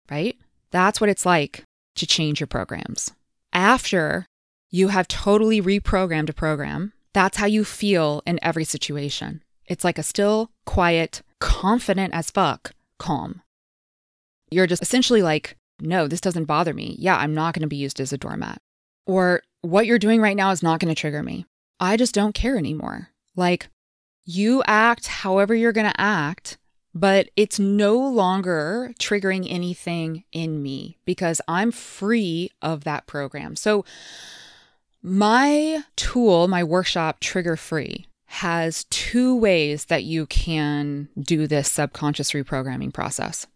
right? 0.09 0.37
That's 0.71 0.99
what 1.01 1.09
it's 1.09 1.25
like 1.25 1.63
to 1.95 2.07
change 2.07 2.39
your 2.39 2.47
programs. 2.47 3.11
After 3.53 4.25
you 4.69 4.89
have 4.89 5.07
totally 5.07 5.61
reprogrammed 5.61 6.29
a 6.29 6.33
program, 6.33 6.93
that's 7.13 7.37
how 7.37 7.47
you 7.47 7.65
feel 7.65 8.21
in 8.25 8.39
every 8.43 8.63
situation. 8.63 9.43
It's 9.65 9.83
like 9.83 9.97
a 9.97 10.03
still, 10.03 10.51
quiet, 10.65 11.21
confident 11.39 12.13
as 12.13 12.31
fuck 12.31 12.71
calm. 12.97 13.41
You're 14.51 14.67
just 14.67 14.81
essentially 14.81 15.21
like, 15.21 15.57
no, 15.79 16.07
this 16.07 16.21
doesn't 16.21 16.45
bother 16.45 16.73
me. 16.73 16.95
Yeah, 16.99 17.17
I'm 17.17 17.33
not 17.33 17.53
going 17.53 17.61
to 17.61 17.67
be 17.67 17.77
used 17.77 17.99
as 17.99 18.11
a 18.11 18.17
doormat. 18.17 18.61
Or 19.05 19.41
what 19.61 19.85
you're 19.85 19.99
doing 19.99 20.21
right 20.21 20.35
now 20.35 20.51
is 20.51 20.63
not 20.63 20.79
going 20.79 20.93
to 20.93 20.99
trigger 20.99 21.23
me. 21.23 21.45
I 21.79 21.97
just 21.97 22.13
don't 22.13 22.35
care 22.35 22.57
anymore. 22.57 23.09
Like, 23.35 23.69
you 24.25 24.61
act 24.67 25.07
however 25.07 25.55
you're 25.55 25.71
going 25.71 25.89
to 25.89 26.01
act, 26.01 26.57
but 26.93 27.29
it's 27.35 27.59
no 27.59 27.97
longer 27.97 28.93
triggering 28.99 29.47
anything 29.49 30.23
in 30.31 30.61
me 30.61 30.97
because 31.05 31.41
I'm 31.47 31.71
free 31.71 32.51
of 32.61 32.83
that 32.83 33.07
program. 33.07 33.55
So, 33.55 33.85
my 35.01 35.83
tool, 35.95 36.49
my 36.49 36.63
workshop, 36.63 37.21
Trigger 37.21 37.55
Free, 37.55 38.05
has 38.31 38.85
two 38.91 39.35
ways 39.35 39.85
that 39.85 40.03
you 40.03 40.27
can 40.27 41.09
do 41.19 41.47
this 41.47 41.71
subconscious 41.71 42.31
reprogramming 42.31 42.93
process. 42.93 43.47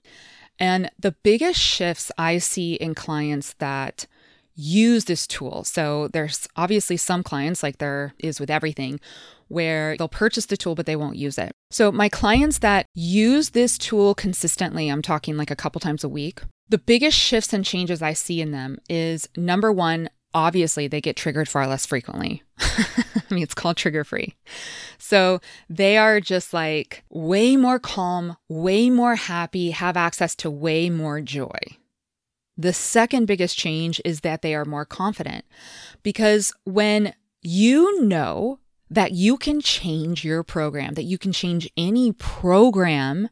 And 0.58 0.90
the 1.00 1.16
biggest 1.24 1.60
shifts 1.60 2.12
I 2.18 2.40
see 2.40 2.74
in 2.74 2.96
clients 2.96 3.54
that 3.60 4.08
use 4.56 5.06
this 5.06 5.28
tool. 5.28 5.64
So 5.64 6.08
there's 6.08 6.48
obviously 6.56 6.98
some 6.98 7.22
clients, 7.22 7.62
like 7.62 7.78
there 7.78 8.14
is 8.18 8.40
with 8.40 8.50
everything, 8.50 9.00
where 9.48 9.96
they'll 9.98 10.08
purchase 10.08 10.48
the 10.48 10.58
tool, 10.58 10.74
but 10.74 10.88
they 10.88 10.96
won't 10.96 11.18
use 11.18 11.38
it. 11.38 11.52
So 11.70 11.92
my 11.92 12.10
clients 12.10 12.58
that 12.60 12.88
use 12.96 13.52
this 13.52 13.78
tool 13.78 14.16
consistently, 14.16 14.90
I'm 14.90 15.04
talking 15.04 15.38
like 15.38 15.52
a 15.52 15.56
couple 15.56 15.82
times 15.82 16.04
a 16.04 16.10
week, 16.10 16.42
the 16.70 16.80
biggest 16.80 17.18
shifts 17.18 17.54
and 17.54 17.64
changes 17.64 18.02
I 18.02 18.14
see 18.14 18.42
in 18.42 18.52
them 18.52 18.80
is 18.90 19.30
number 19.38 19.72
one, 19.72 20.10
obviously 20.34 20.88
they 20.88 21.02
get 21.02 21.16
triggered 21.16 21.48
far 21.48 21.68
less 21.68 21.86
frequently. 21.86 22.44
I 22.60 23.24
mean, 23.30 23.44
it's 23.44 23.54
called 23.54 23.78
trigger 23.78 24.04
free. 24.04 24.36
So 24.98 25.40
they 25.70 25.98
are 25.98 26.20
just 26.20 26.54
like 26.54 27.04
way 27.10 27.56
more 27.56 27.80
calm, 27.80 28.38
way 28.50 28.90
more 28.90 29.16
happy, 29.16 29.72
have 29.72 29.98
access 29.98 30.36
to 30.38 30.50
way 30.50 30.90
more 30.90 31.22
joy. 31.22 31.60
The 32.58 32.74
second 32.74 33.26
biggest 33.26 33.58
change 33.58 34.00
is 34.06 34.22
that 34.22 34.42
they 34.42 34.54
are 34.54 34.66
more 34.66 34.86
confident 34.86 35.46
because 36.04 36.54
when 36.66 37.14
you 37.42 38.04
know 38.04 38.60
that 38.90 39.12
you 39.12 39.38
can 39.38 39.60
change 39.60 40.24
your 40.24 40.44
program, 40.44 40.94
that 40.94 41.04
you 41.04 41.18
can 41.18 41.32
change 41.32 41.70
any 41.76 42.12
program 42.12 43.28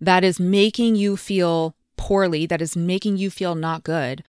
that 0.00 0.24
is 0.24 0.40
making 0.40 0.96
you 0.96 1.16
feel 1.16 1.76
poorly, 1.96 2.46
that 2.46 2.62
is 2.62 2.76
making 2.76 3.18
you 3.18 3.30
feel 3.30 3.54
not 3.54 3.84
good, 3.84 4.24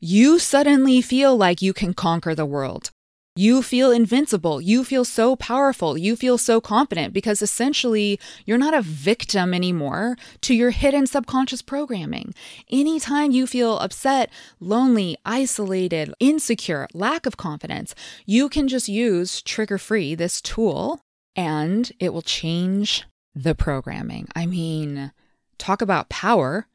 you 0.00 0.38
suddenly 0.38 1.00
feel 1.00 1.36
like 1.36 1.62
you 1.62 1.72
can 1.72 1.94
conquer 1.94 2.34
the 2.34 2.46
world. 2.46 2.90
You 3.38 3.62
feel 3.62 3.90
invincible. 3.90 4.62
You 4.62 4.82
feel 4.82 5.04
so 5.04 5.36
powerful. 5.36 5.98
You 5.98 6.16
feel 6.16 6.38
so 6.38 6.58
confident 6.58 7.12
because 7.12 7.42
essentially 7.42 8.18
you're 8.46 8.56
not 8.56 8.72
a 8.72 8.80
victim 8.80 9.52
anymore 9.52 10.16
to 10.40 10.54
your 10.54 10.70
hidden 10.70 11.06
subconscious 11.06 11.60
programming. 11.60 12.32
Anytime 12.70 13.32
you 13.32 13.46
feel 13.46 13.78
upset, 13.78 14.30
lonely, 14.58 15.18
isolated, 15.26 16.14
insecure, 16.18 16.88
lack 16.94 17.26
of 17.26 17.36
confidence, 17.36 17.94
you 18.24 18.48
can 18.48 18.68
just 18.68 18.88
use 18.88 19.42
Trigger 19.42 19.76
Free, 19.76 20.14
this 20.14 20.40
tool, 20.40 21.00
and 21.36 21.92
it 22.00 22.14
will 22.14 22.22
change 22.22 23.04
the 23.34 23.54
programming. 23.54 24.28
I 24.34 24.46
mean, 24.46 25.12
talk 25.58 25.82
about 25.82 26.08
power. 26.08 26.68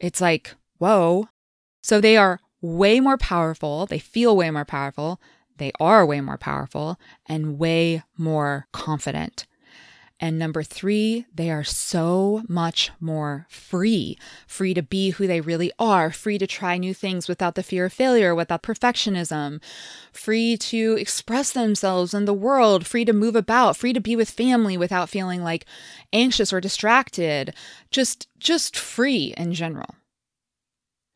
It's 0.00 0.22
like, 0.22 0.54
whoa, 0.78 1.28
so 1.84 2.00
they 2.00 2.16
are 2.16 2.40
way 2.62 2.98
more 2.98 3.18
powerful. 3.18 3.84
They 3.84 3.98
feel 3.98 4.34
way 4.34 4.50
more 4.50 4.64
powerful. 4.64 5.20
They 5.58 5.70
are 5.78 6.06
way 6.06 6.22
more 6.22 6.38
powerful 6.38 6.98
and 7.26 7.58
way 7.58 8.02
more 8.16 8.66
confident. 8.72 9.46
And 10.18 10.38
number 10.38 10.62
three, 10.62 11.26
they 11.34 11.50
are 11.50 11.62
so 11.62 12.42
much 12.48 12.90
more 13.00 13.46
free, 13.50 14.16
free 14.46 14.72
to 14.72 14.82
be 14.82 15.10
who 15.10 15.26
they 15.26 15.42
really 15.42 15.72
are, 15.78 16.10
free 16.10 16.38
to 16.38 16.46
try 16.46 16.78
new 16.78 16.94
things 16.94 17.28
without 17.28 17.54
the 17.54 17.62
fear 17.62 17.84
of 17.84 17.92
failure, 17.92 18.34
without 18.34 18.62
perfectionism, 18.62 19.60
free 20.10 20.56
to 20.56 20.96
express 20.98 21.52
themselves 21.52 22.14
in 22.14 22.24
the 22.24 22.32
world, 22.32 22.86
free 22.86 23.04
to 23.04 23.12
move 23.12 23.36
about, 23.36 23.76
free 23.76 23.92
to 23.92 24.00
be 24.00 24.16
with 24.16 24.30
family 24.30 24.78
without 24.78 25.10
feeling 25.10 25.42
like 25.42 25.66
anxious 26.14 26.50
or 26.50 26.62
distracted, 26.62 27.52
just, 27.90 28.26
just 28.38 28.74
free 28.74 29.34
in 29.36 29.52
general. 29.52 29.96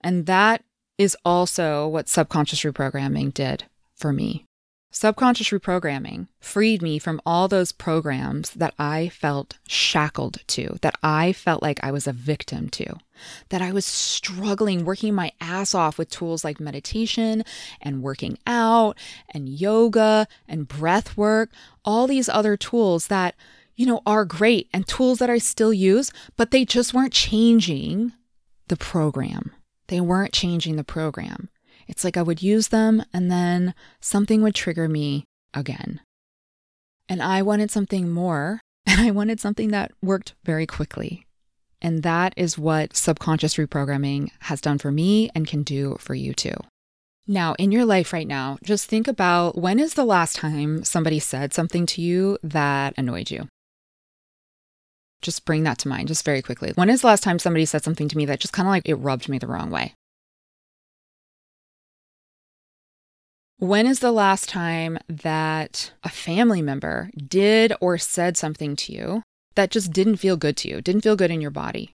And 0.00 0.26
that 0.26 0.64
is 0.96 1.16
also 1.24 1.86
what 1.86 2.08
subconscious 2.08 2.60
reprogramming 2.60 3.32
did 3.32 3.64
for 3.94 4.12
me. 4.12 4.44
Subconscious 4.90 5.50
reprogramming 5.50 6.28
freed 6.40 6.80
me 6.80 6.98
from 6.98 7.20
all 7.26 7.46
those 7.46 7.72
programs 7.72 8.50
that 8.52 8.72
I 8.78 9.10
felt 9.10 9.58
shackled 9.68 10.38
to, 10.48 10.78
that 10.80 10.98
I 11.02 11.34
felt 11.34 11.62
like 11.62 11.78
I 11.84 11.92
was 11.92 12.06
a 12.06 12.12
victim 12.12 12.70
to, 12.70 12.96
that 13.50 13.60
I 13.60 13.70
was 13.70 13.84
struggling, 13.84 14.86
working 14.86 15.14
my 15.14 15.32
ass 15.42 15.74
off 15.74 15.98
with 15.98 16.08
tools 16.08 16.42
like 16.42 16.58
meditation 16.58 17.44
and 17.82 18.02
working 18.02 18.38
out 18.46 18.96
and 19.28 19.48
yoga 19.48 20.26
and 20.48 20.66
breath 20.66 21.18
work, 21.18 21.50
all 21.84 22.06
these 22.06 22.30
other 22.30 22.56
tools 22.56 23.08
that, 23.08 23.34
you 23.76 23.84
know, 23.84 24.00
are 24.06 24.24
great 24.24 24.70
and 24.72 24.88
tools 24.88 25.18
that 25.18 25.28
I 25.30 25.36
still 25.36 25.72
use, 25.72 26.10
but 26.36 26.50
they 26.50 26.64
just 26.64 26.94
weren't 26.94 27.12
changing 27.12 28.12
the 28.68 28.76
program. 28.76 29.52
They 29.88 30.00
weren't 30.00 30.32
changing 30.32 30.76
the 30.76 30.84
program. 30.84 31.48
It's 31.86 32.04
like 32.04 32.16
I 32.16 32.22
would 32.22 32.42
use 32.42 32.68
them 32.68 33.02
and 33.12 33.30
then 33.30 33.74
something 34.00 34.42
would 34.42 34.54
trigger 34.54 34.88
me 34.88 35.24
again. 35.54 36.00
And 37.08 37.22
I 37.22 37.40
wanted 37.42 37.70
something 37.70 38.10
more, 38.10 38.60
and 38.86 39.00
I 39.00 39.10
wanted 39.10 39.40
something 39.40 39.68
that 39.70 39.92
worked 40.02 40.34
very 40.44 40.66
quickly. 40.66 41.24
And 41.80 42.02
that 42.02 42.34
is 42.36 42.58
what 42.58 42.96
subconscious 42.96 43.54
reprogramming 43.54 44.30
has 44.40 44.60
done 44.60 44.78
for 44.78 44.90
me 44.90 45.30
and 45.34 45.46
can 45.46 45.62
do 45.62 45.96
for 46.00 46.14
you 46.14 46.34
too. 46.34 46.56
Now, 47.26 47.54
in 47.58 47.72
your 47.72 47.84
life 47.84 48.12
right 48.12 48.26
now, 48.26 48.58
just 48.62 48.88
think 48.88 49.06
about 49.06 49.56
when 49.56 49.78
is 49.78 49.94
the 49.94 50.04
last 50.04 50.36
time 50.36 50.82
somebody 50.82 51.18
said 51.18 51.52
something 51.52 51.86
to 51.86 52.02
you 52.02 52.38
that 52.42 52.94
annoyed 52.96 53.30
you? 53.30 53.48
Just 55.20 55.44
bring 55.44 55.64
that 55.64 55.78
to 55.78 55.88
mind 55.88 56.08
just 56.08 56.24
very 56.24 56.42
quickly. 56.42 56.72
When 56.74 56.90
is 56.90 57.00
the 57.00 57.08
last 57.08 57.22
time 57.22 57.38
somebody 57.38 57.64
said 57.64 57.82
something 57.82 58.08
to 58.08 58.16
me 58.16 58.24
that 58.26 58.40
just 58.40 58.52
kind 58.52 58.68
of 58.68 58.70
like 58.70 58.88
it 58.88 58.94
rubbed 58.94 59.28
me 59.28 59.38
the 59.38 59.46
wrong 59.46 59.70
way? 59.70 59.94
When 63.60 63.88
is 63.88 63.98
the 63.98 64.12
last 64.12 64.48
time 64.48 64.98
that 65.08 65.90
a 66.04 66.08
family 66.08 66.62
member 66.62 67.10
did 67.16 67.72
or 67.80 67.98
said 67.98 68.36
something 68.36 68.76
to 68.76 68.92
you 68.92 69.22
that 69.56 69.72
just 69.72 69.92
didn't 69.92 70.18
feel 70.18 70.36
good 70.36 70.56
to 70.58 70.68
you, 70.68 70.80
didn't 70.80 71.02
feel 71.02 71.16
good 71.16 71.32
in 71.32 71.40
your 71.40 71.50
body? 71.50 71.90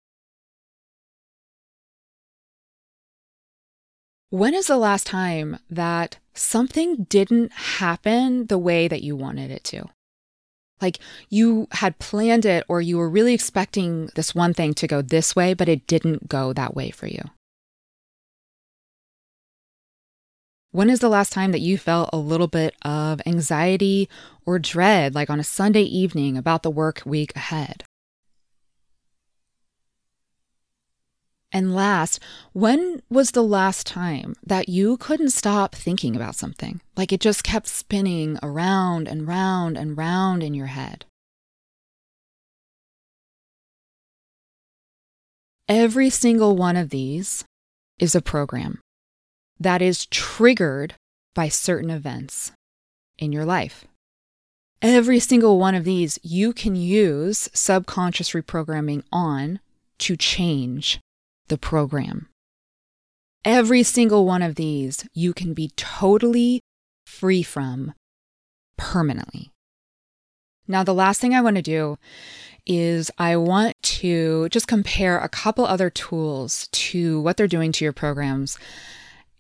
When 4.31 4.55
is 4.55 4.67
the 4.67 4.77
last 4.77 5.07
time 5.07 5.59
that 5.71 6.19
something 6.35 7.05
didn't 7.05 7.53
happen 7.53 8.47
the 8.47 8.59
way 8.59 8.89
that 8.89 9.03
you 9.03 9.15
wanted 9.15 9.53
it 9.53 9.63
to? 9.65 9.85
Like 10.83 10.99
you 11.31 11.69
had 11.71 11.99
planned 11.99 12.45
it 12.45 12.65
or 12.69 12.83
you 12.83 12.99
were 12.99 13.09
really 13.09 13.33
expecting 13.33 14.11
this 14.17 14.35
one 14.35 14.53
thing 14.53 14.75
to 14.75 14.87
go 14.87 15.01
this 15.01 15.35
way, 15.35 15.55
but 15.55 15.69
it 15.69 15.87
didn't 15.87 16.29
go 16.29 16.53
that 16.53 16.75
way 16.75 16.91
for 16.91 17.07
you. 17.07 17.23
When 20.73 20.89
is 20.89 21.01
the 21.01 21.11
last 21.11 21.33
time 21.33 21.53
that 21.53 21.61
you 21.61 21.77
felt 21.77 22.09
a 22.13 22.17
little 22.17 22.49
bit 22.49 22.75
of 22.83 23.21
anxiety 23.27 24.09
or 24.47 24.59
dread, 24.59 25.15
like 25.15 25.29
on 25.29 25.39
a 25.39 25.45
Sunday 25.45 25.83
evening, 25.83 26.39
about 26.39 26.63
the 26.63 26.71
work 26.71 27.03
week 27.05 27.37
ahead? 27.37 27.85
And 31.53 31.75
last, 31.75 32.19
when 32.55 33.03
was 33.11 33.33
the 33.33 33.43
last 33.43 33.87
time 33.87 34.35
that 34.45 34.71
you 34.71 34.97
couldn't 34.97 35.31
stop 35.31 35.75
thinking 35.75 36.17
about 36.17 36.35
something? 36.35 36.81
Like 36.97 37.13
it 37.13 37.21
just 37.21 37.45
kept 37.45 37.67
spinning 37.67 38.39
around 38.43 39.07
and 39.07 39.29
round 39.29 39.77
and 39.77 39.97
round 39.97 40.43
in 40.43 40.55
your 40.55 40.69
head. 40.69 41.05
Every 45.69 46.09
single 46.09 46.57
one 46.57 46.77
of 46.77 46.89
these 46.89 47.45
is 47.99 48.15
a 48.15 48.23
program 48.23 48.81
that 49.61 49.83
is 49.83 50.07
triggered 50.07 50.95
by 51.35 51.49
certain 51.49 51.91
events 51.91 52.53
in 53.19 53.31
your 53.31 53.45
life. 53.45 53.85
Every 54.81 55.21
single 55.21 55.59
one 55.59 55.75
of 55.75 55.85
these 55.85 56.19
you 56.23 56.53
can 56.53 56.75
use 56.75 57.49
subconscious 57.53 58.31
reprogramming 58.31 59.05
on 59.13 59.61
to 59.99 60.17
change 60.17 60.99
the 61.53 61.59
program. 61.59 62.29
Every 63.45 63.83
single 63.83 64.25
one 64.25 64.41
of 64.41 64.55
these 64.55 65.07
you 65.13 65.35
can 65.35 65.53
be 65.53 65.71
totally 65.77 66.63
free 67.07 67.43
from 67.43 67.93
permanently. 68.79 69.51
Now, 70.67 70.83
the 70.83 70.95
last 70.95 71.21
thing 71.21 71.35
I 71.35 71.43
want 71.43 71.57
to 71.57 71.63
do 71.63 71.99
is 72.67 73.11
I 73.19 73.37
want 73.37 73.75
to 73.83 74.49
just 74.49 74.67
compare 74.67 75.19
a 75.19 75.29
couple 75.29 75.67
other 75.67 75.91
tools 75.91 76.69
to 76.73 77.21
what 77.21 77.37
they're 77.37 77.47
doing 77.47 77.71
to 77.73 77.85
your 77.85 77.93
programs 77.93 78.59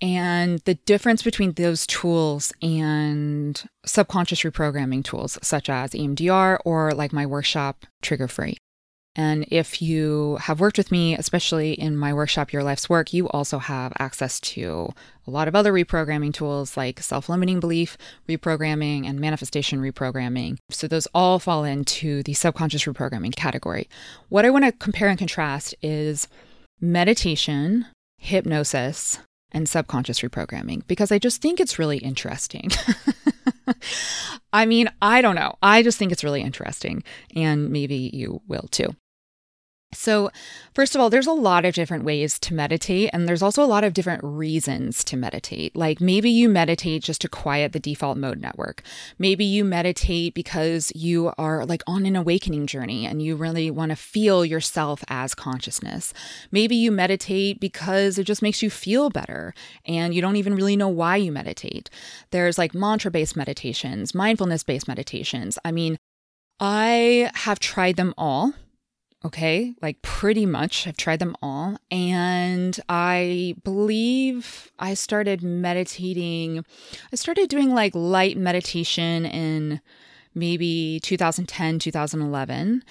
and 0.03 0.59
the 0.67 0.75
difference 0.75 1.23
between 1.23 1.53
those 1.53 1.87
tools 1.87 2.53
and 2.61 3.65
subconscious 3.87 4.43
reprogramming 4.43 5.03
tools, 5.03 5.39
such 5.41 5.71
as 5.71 5.93
EMDR 5.93 6.59
or 6.67 6.93
like 6.93 7.15
my 7.15 7.25
workshop, 7.25 7.87
Trigger 8.03 8.29
Free. 8.29 8.59
And 9.15 9.45
if 9.51 9.83
you 9.83 10.39
have 10.41 10.61
worked 10.61 10.79
with 10.79 10.91
me, 10.91 11.15
especially 11.15 11.73
in 11.73 11.97
my 11.97 12.15
workshop, 12.15 12.53
Your 12.53 12.63
Life's 12.63 12.89
Work, 12.89 13.13
you 13.13 13.29
also 13.29 13.59
have 13.59 13.93
access 13.99 14.41
to 14.41 14.91
a 15.27 15.31
lot 15.31 15.49
of 15.49 15.55
other 15.55 15.73
reprogramming 15.73 16.33
tools 16.33 16.79
like 16.79 17.01
self 17.01 17.29
limiting 17.29 17.61
belief 17.61 17.99
reprogramming 18.27 19.07
and 19.07 19.21
manifestation 19.21 19.81
reprogramming. 19.81 20.57
So 20.71 20.89
those 20.89 21.07
all 21.15 21.39
fall 21.39 21.65
into 21.65 22.23
the 22.23 22.33
subconscious 22.33 22.85
reprogramming 22.85 23.37
category. 23.37 23.89
What 24.31 24.47
I 24.47 24.51
want 24.51 24.65
to 24.65 24.73
compare 24.73 25.09
and 25.09 25.19
contrast 25.19 25.75
is 25.83 26.27
meditation, 26.81 27.87
hypnosis, 28.17 29.19
and 29.53 29.69
subconscious 29.69 30.21
reprogramming 30.21 30.87
because 30.87 31.13
I 31.13 31.19
just 31.19 31.43
think 31.43 31.61
it's 31.61 31.79
really 31.79 31.99
interesting. 31.99 32.71
I 34.55 34.65
mean, 34.67 34.89
I 35.01 35.21
don't 35.21 35.37
know. 35.37 35.57
I 35.63 35.83
just 35.83 35.99
think 35.99 36.13
it's 36.13 36.25
really 36.25 36.41
interesting, 36.41 37.03
and 37.37 37.71
maybe 37.71 38.11
you 38.13 38.41
will 38.49 38.69
too. 38.71 38.95
So, 39.95 40.31
first 40.75 40.95
of 40.95 41.01
all, 41.01 41.11
there's 41.11 41.27
a 41.27 41.33
lot 41.33 41.67
of 41.67 41.75
different 41.75 42.05
ways 42.05 42.39
to 42.41 42.55
meditate, 42.55 43.11
and 43.13 43.29
there's 43.29 43.43
also 43.43 43.63
a 43.63 43.67
lot 43.67 43.85
of 43.85 43.93
different 43.93 44.25
reasons 44.25 45.05
to 45.05 45.17
meditate. 45.17 45.77
Like 45.77 46.01
maybe 46.01 46.31
you 46.31 46.49
meditate 46.49 47.03
just 47.03 47.21
to 47.23 47.29
quiet 47.29 47.73
the 47.73 47.81
default 47.81 48.17
mode 48.17 48.41
network. 48.41 48.83
Maybe 49.19 49.45
you 49.45 49.65
meditate 49.65 50.33
because 50.35 50.93
you 50.95 51.33
are 51.37 51.67
like 51.67 51.83
on 51.87 52.07
an 52.07 52.17
awakening 52.17 52.67
journey 52.67 53.05
and 53.07 53.23
you 53.23 53.37
really 53.37 53.71
want 53.71 53.91
to 53.91 53.97
feel 53.97 54.45
yourself 54.45 55.05
as 55.09 55.35
consciousness. 55.35 56.15
Maybe 56.51 56.75
you 56.75 56.91
meditate 56.91 57.61
because 57.61 58.19
it 58.19 58.25
just 58.25 58.43
makes 58.43 58.63
you 58.63 58.71
feel 58.71 59.11
better 59.11 59.55
and 59.85 60.15
you 60.15 60.23
don't 60.23 60.37
even 60.37 60.55
really 60.55 60.77
know 60.77 60.89
why 60.89 61.17
you 61.17 61.33
meditate. 61.33 61.91
There's 62.31 62.57
like 62.57 62.75
mantra 62.75 63.11
based 63.11 63.37
meditations, 63.37 64.15
mindfulness 64.15 64.63
based 64.63 64.89
meditations. 64.89 65.59
I 65.65 65.73
mean, 65.73 65.99
I 66.61 67.31
have 67.35 67.59
tried 67.59 67.97
them 67.97 68.15
all 68.17 68.55
Okay, 69.25 69.75
like 69.81 70.03
pretty 70.03 70.47
much. 70.47 70.87
I've 70.87 70.97
tried 70.97 71.21
them 71.21 71.37
all. 71.41 71.79
And 71.91 72.79
I 72.89 73.55
believe 73.63 74.73
I 74.79 74.95
started 74.95 75.43
meditating. 75.43 76.65
I 77.13 77.17
started 77.17 77.49
doing 77.49 77.73
like 77.73 77.95
light 77.95 78.37
meditation 78.37 79.25
in 79.25 79.81
maybe 80.35 80.99
2010, 81.03 81.79
2011. 81.79 82.83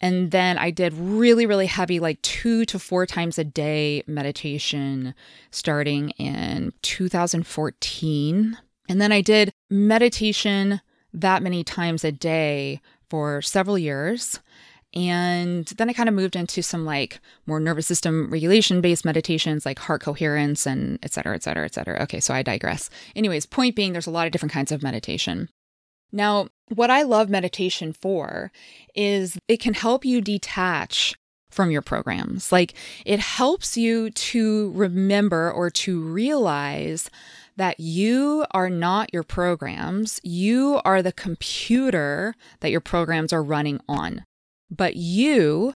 And 0.00 0.30
then 0.30 0.58
I 0.58 0.70
did 0.70 0.92
really, 0.92 1.46
really 1.46 1.66
heavy, 1.66 2.00
like 2.00 2.20
two 2.22 2.64
to 2.66 2.78
four 2.78 3.06
times 3.06 3.38
a 3.38 3.44
day 3.44 4.02
meditation 4.06 5.14
starting 5.50 6.10
in 6.10 6.72
2014. 6.82 8.58
And 8.90 9.00
then 9.00 9.12
I 9.12 9.20
did 9.20 9.52
meditation 9.70 10.80
that 11.12 11.42
many 11.42 11.64
times 11.64 12.04
a 12.04 12.12
day 12.12 12.80
for 13.08 13.40
several 13.42 13.78
years. 13.78 14.40
And 14.94 15.66
then 15.76 15.90
I 15.90 15.92
kind 15.92 16.08
of 16.08 16.14
moved 16.14 16.34
into 16.34 16.62
some 16.62 16.84
like 16.84 17.20
more 17.46 17.60
nervous 17.60 17.86
system 17.86 18.30
regulation 18.30 18.80
based 18.80 19.04
meditations 19.04 19.66
like 19.66 19.78
heart 19.78 20.00
coherence 20.00 20.66
and 20.66 20.98
et 21.02 21.12
cetera, 21.12 21.34
et 21.34 21.42
cetera, 21.42 21.64
et 21.64 21.74
cetera. 21.74 22.02
Okay, 22.04 22.20
so 22.20 22.32
I 22.32 22.42
digress. 22.42 22.88
Anyways, 23.14 23.44
point 23.44 23.76
being, 23.76 23.92
there's 23.92 24.06
a 24.06 24.10
lot 24.10 24.26
of 24.26 24.32
different 24.32 24.52
kinds 24.52 24.72
of 24.72 24.82
meditation. 24.82 25.50
Now, 26.10 26.48
what 26.74 26.90
I 26.90 27.02
love 27.02 27.28
meditation 27.28 27.92
for 27.92 28.50
is 28.94 29.38
it 29.46 29.60
can 29.60 29.74
help 29.74 30.06
you 30.06 30.22
detach 30.22 31.14
from 31.50 31.70
your 31.70 31.82
programs. 31.82 32.50
Like 32.50 32.74
it 33.04 33.20
helps 33.20 33.76
you 33.76 34.10
to 34.10 34.72
remember 34.74 35.50
or 35.50 35.68
to 35.70 36.00
realize 36.00 37.10
that 37.56 37.80
you 37.80 38.46
are 38.52 38.70
not 38.70 39.12
your 39.12 39.22
programs. 39.22 40.20
You 40.22 40.80
are 40.84 41.02
the 41.02 41.12
computer 41.12 42.34
that 42.60 42.70
your 42.70 42.80
programs 42.80 43.32
are 43.32 43.42
running 43.42 43.80
on 43.88 44.24
but 44.70 44.96
you 44.96 45.72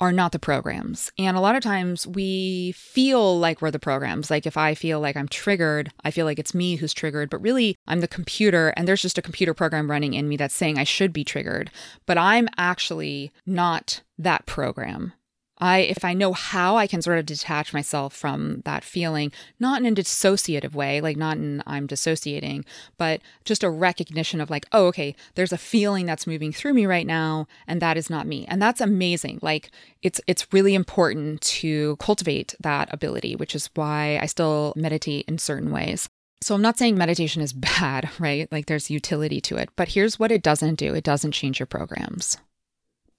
are 0.00 0.12
not 0.12 0.32
the 0.32 0.38
programs. 0.38 1.10
And 1.18 1.36
a 1.36 1.40
lot 1.40 1.54
of 1.54 1.62
times 1.62 2.06
we 2.06 2.72
feel 2.72 3.38
like 3.38 3.62
we're 3.62 3.70
the 3.70 3.78
programs. 3.78 4.30
Like 4.30 4.44
if 4.44 4.56
I 4.56 4.74
feel 4.74 5.00
like 5.00 5.16
I'm 5.16 5.28
triggered, 5.28 5.92
I 6.04 6.10
feel 6.10 6.26
like 6.26 6.38
it's 6.38 6.54
me 6.54 6.76
who's 6.76 6.92
triggered, 6.92 7.30
but 7.30 7.40
really 7.40 7.76
I'm 7.86 8.00
the 8.00 8.08
computer 8.08 8.68
and 8.76 8.88
there's 8.88 9.02
just 9.02 9.18
a 9.18 9.22
computer 9.22 9.54
program 9.54 9.90
running 9.90 10.14
in 10.14 10.28
me 10.28 10.36
that's 10.36 10.54
saying 10.54 10.78
I 10.78 10.84
should 10.84 11.12
be 11.12 11.24
triggered. 11.24 11.70
But 12.06 12.18
I'm 12.18 12.48
actually 12.58 13.32
not 13.46 14.02
that 14.18 14.46
program. 14.46 15.12
I 15.58 15.80
if 15.80 16.04
I 16.04 16.14
know 16.14 16.32
how 16.32 16.76
I 16.76 16.86
can 16.86 17.00
sort 17.00 17.18
of 17.18 17.26
detach 17.26 17.72
myself 17.72 18.14
from 18.14 18.62
that 18.64 18.82
feeling, 18.82 19.30
not 19.60 19.80
in 19.80 19.86
a 19.86 19.94
dissociative 19.94 20.74
way, 20.74 21.00
like 21.00 21.16
not 21.16 21.36
in 21.36 21.62
I'm 21.66 21.86
dissociating, 21.86 22.64
but 22.98 23.20
just 23.44 23.62
a 23.62 23.70
recognition 23.70 24.40
of 24.40 24.50
like, 24.50 24.66
oh, 24.72 24.86
okay, 24.86 25.14
there's 25.34 25.52
a 25.52 25.58
feeling 25.58 26.06
that's 26.06 26.26
moving 26.26 26.52
through 26.52 26.74
me 26.74 26.86
right 26.86 27.06
now, 27.06 27.46
and 27.66 27.80
that 27.80 27.96
is 27.96 28.10
not 28.10 28.26
me. 28.26 28.44
And 28.48 28.60
that's 28.60 28.80
amazing. 28.80 29.38
Like 29.42 29.70
it's 30.02 30.20
it's 30.26 30.52
really 30.52 30.74
important 30.74 31.40
to 31.42 31.96
cultivate 31.96 32.54
that 32.60 32.92
ability, 32.92 33.36
which 33.36 33.54
is 33.54 33.70
why 33.74 34.18
I 34.20 34.26
still 34.26 34.72
meditate 34.76 35.26
in 35.28 35.38
certain 35.38 35.70
ways. 35.70 36.08
So 36.42 36.54
I'm 36.54 36.62
not 36.62 36.76
saying 36.76 36.98
meditation 36.98 37.42
is 37.42 37.52
bad, 37.80 38.10
right? 38.18 38.50
Like 38.50 38.66
there's 38.66 38.90
utility 38.90 39.40
to 39.42 39.56
it, 39.56 39.70
but 39.76 39.88
here's 39.88 40.18
what 40.18 40.32
it 40.32 40.42
doesn't 40.42 40.74
do. 40.74 40.94
It 40.94 41.04
doesn't 41.04 41.32
change 41.32 41.60
your 41.60 41.66
programs. 41.66 42.38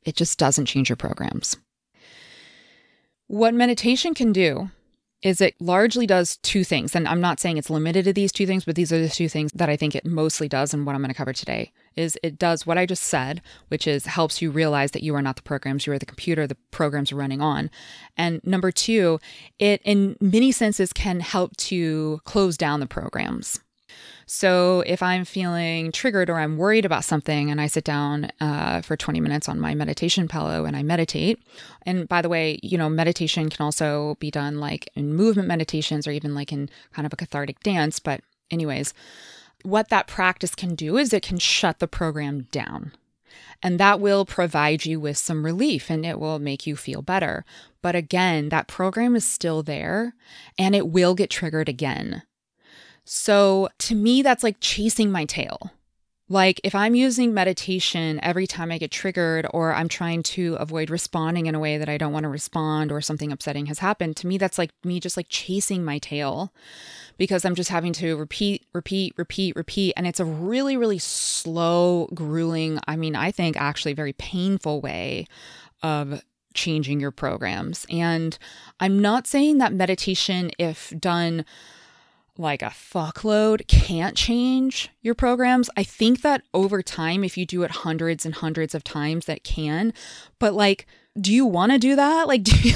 It 0.03 0.15
just 0.15 0.37
doesn't 0.37 0.67
change 0.67 0.89
your 0.89 0.95
programs. 0.97 1.57
What 3.27 3.53
meditation 3.53 4.13
can 4.13 4.31
do 4.31 4.69
is 5.25 5.41
it 5.41 5.55
largely 5.59 6.05
does 6.05 6.37
two 6.37 6.63
things. 6.63 6.95
And 6.95 7.07
I'm 7.07 7.19
not 7.19 7.39
saying 7.39 7.57
it's 7.57 7.71
limited 7.71 8.05
to 8.05 8.13
these 8.13 8.31
two 8.31 8.45
things, 8.45 8.63
but 8.63 8.75
these 8.75 8.93
are 8.93 9.01
the 9.01 9.09
two 9.09 9.27
things 9.27 9.51
that 9.53 9.69
I 9.69 9.75
think 9.75 9.95
it 9.95 10.05
mostly 10.05 10.47
does 10.47 10.71
and 10.71 10.85
what 10.85 10.93
I'm 10.93 11.01
going 11.01 11.09
to 11.09 11.17
cover 11.17 11.33
today 11.33 11.71
is 11.95 12.15
it 12.21 12.37
does 12.37 12.67
what 12.67 12.77
I 12.77 12.85
just 12.85 13.01
said, 13.01 13.41
which 13.69 13.87
is 13.87 14.05
helps 14.05 14.39
you 14.39 14.51
realize 14.51 14.91
that 14.91 15.01
you 15.01 15.15
are 15.15 15.23
not 15.23 15.37
the 15.37 15.41
programs, 15.41 15.87
you 15.87 15.93
are 15.93 15.99
the 15.99 16.05
computer 16.05 16.45
the 16.45 16.57
programs 16.69 17.11
are 17.11 17.15
running 17.15 17.41
on. 17.41 17.71
And 18.15 18.39
number 18.43 18.71
2, 18.71 19.19
it 19.57 19.81
in 19.83 20.15
many 20.21 20.51
senses 20.51 20.93
can 20.93 21.21
help 21.21 21.57
to 21.57 22.19
close 22.25 22.57
down 22.57 22.79
the 22.79 22.85
programs. 22.85 23.59
So 24.25 24.83
if 24.87 25.03
I'm 25.03 25.23
feeling 25.23 25.91
triggered 25.91 26.29
or 26.29 26.39
I'm 26.39 26.57
worried 26.57 26.85
about 26.85 27.03
something 27.03 27.51
and 27.51 27.61
I 27.61 27.67
sit 27.67 27.83
down 27.83 28.31
uh, 28.41 28.81
for 28.81 28.97
20 28.97 29.19
minutes 29.19 29.47
on 29.47 29.59
my 29.59 29.75
meditation 29.75 30.27
pillow 30.27 30.65
and 30.65 30.75
I 30.75 30.81
meditate, 30.83 31.39
and 31.83 32.07
by 32.07 32.21
the 32.21 32.29
way, 32.29 32.59
you 32.63 32.77
know, 32.77 32.89
meditation 32.89 33.49
can 33.49 33.63
also 33.63 34.17
be 34.19 34.31
done 34.31 34.59
like 34.59 34.89
in 34.95 35.13
movement 35.13 35.47
meditations 35.47 36.07
or 36.07 36.11
even 36.11 36.33
like 36.33 36.51
in 36.51 36.69
kind 36.93 37.05
of 37.05 37.13
a 37.13 37.17
cathartic 37.17 37.59
dance. 37.61 37.99
But, 37.99 38.21
anyways, 38.49 38.93
what 39.63 39.89
that 39.89 40.07
practice 40.07 40.55
can 40.55 40.75
do 40.75 40.97
is 40.97 41.13
it 41.13 41.23
can 41.23 41.37
shut 41.37 41.79
the 41.79 41.87
program 41.87 42.47
down. 42.51 42.93
And 43.61 43.79
that 43.79 43.99
will 43.99 44.25
provide 44.25 44.85
you 44.85 44.99
with 44.99 45.17
some 45.17 45.45
relief 45.45 45.89
and 45.89 46.05
it 46.05 46.19
will 46.19 46.39
make 46.39 46.67
you 46.67 46.75
feel 46.75 47.01
better. 47.01 47.45
But 47.81 47.95
again, 47.95 48.49
that 48.49 48.67
program 48.67 49.15
is 49.15 49.27
still 49.27 49.63
there 49.63 50.13
and 50.57 50.75
it 50.75 50.87
will 50.87 51.15
get 51.15 51.29
triggered 51.29 51.69
again. 51.69 52.23
So 53.05 53.69
to 53.79 53.95
me, 53.95 54.21
that's 54.21 54.43
like 54.43 54.57
chasing 54.59 55.11
my 55.11 55.25
tail. 55.25 55.71
Like 56.27 56.59
if 56.63 56.73
I'm 56.73 56.95
using 56.95 57.35
meditation 57.35 58.19
every 58.23 58.47
time 58.47 58.71
I 58.71 58.79
get 58.79 58.89
triggered 58.89 59.45
or 59.53 59.75
I'm 59.75 59.87
trying 59.87 60.23
to 60.23 60.55
avoid 60.55 60.89
responding 60.89 61.45
in 61.45 61.53
a 61.53 61.59
way 61.59 61.77
that 61.77 61.87
I 61.87 61.99
don't 61.99 62.13
want 62.13 62.23
to 62.23 62.29
respond 62.29 62.91
or 62.91 62.99
something 62.99 63.31
upsetting 63.31 63.67
has 63.67 63.77
happened, 63.77 64.17
to 64.17 64.27
me, 64.27 64.39
that's 64.39 64.57
like 64.57 64.71
me 64.83 64.99
just 64.99 65.17
like 65.17 65.27
chasing 65.29 65.85
my 65.85 65.99
tail 65.99 66.51
because 67.19 67.45
I'm 67.45 67.53
just 67.53 67.69
having 67.69 67.93
to 67.93 68.15
repeat, 68.15 68.65
repeat, 68.73 69.13
repeat, 69.17 69.55
repeat. 69.55 69.93
And 69.95 70.07
it's 70.07 70.19
a 70.19 70.25
really, 70.25 70.75
really 70.75 70.97
slow, 70.97 72.09
grueling, 72.15 72.79
I 72.87 72.95
mean, 72.95 73.15
I 73.15 73.29
think 73.29 73.55
actually 73.55 73.93
very 73.93 74.13
painful 74.13 74.81
way 74.81 75.27
of 75.83 76.23
changing 76.55 76.99
your 76.99 77.11
programs. 77.11 77.85
And 77.87 78.35
I'm 78.79 78.99
not 78.99 79.27
saying 79.27 79.59
that 79.59 79.73
meditation, 79.73 80.49
if 80.57 80.91
done, 80.99 81.45
like 82.37 82.61
a 82.61 82.65
fuckload 82.65 83.67
can't 83.67 84.15
change 84.15 84.89
your 85.01 85.15
programs. 85.15 85.69
I 85.77 85.83
think 85.83 86.21
that 86.21 86.43
over 86.53 86.81
time, 86.81 87.23
if 87.23 87.37
you 87.37 87.45
do 87.45 87.63
it 87.63 87.71
hundreds 87.71 88.25
and 88.25 88.35
hundreds 88.35 88.75
of 88.75 88.83
times, 88.83 89.25
that 89.25 89.43
can. 89.43 89.93
But 90.39 90.53
like, 90.53 90.85
do 91.19 91.33
you 91.33 91.45
want 91.45 91.71
to 91.71 91.77
do 91.77 91.95
that? 91.95 92.27
Like, 92.27 92.43
do 92.43 92.55
you. 92.57 92.75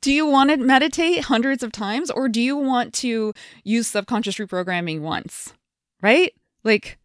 do 0.00 0.12
you 0.12 0.26
want 0.26 0.50
to 0.50 0.56
meditate 0.56 1.24
hundreds 1.24 1.62
of 1.62 1.72
times 1.72 2.10
or 2.10 2.28
do 2.28 2.40
you 2.40 2.56
want 2.56 2.92
to 2.94 3.32
use 3.62 3.86
subconscious 3.86 4.36
reprogramming 4.36 5.00
once? 5.00 5.54
Right? 6.02 6.34
Like, 6.62 6.98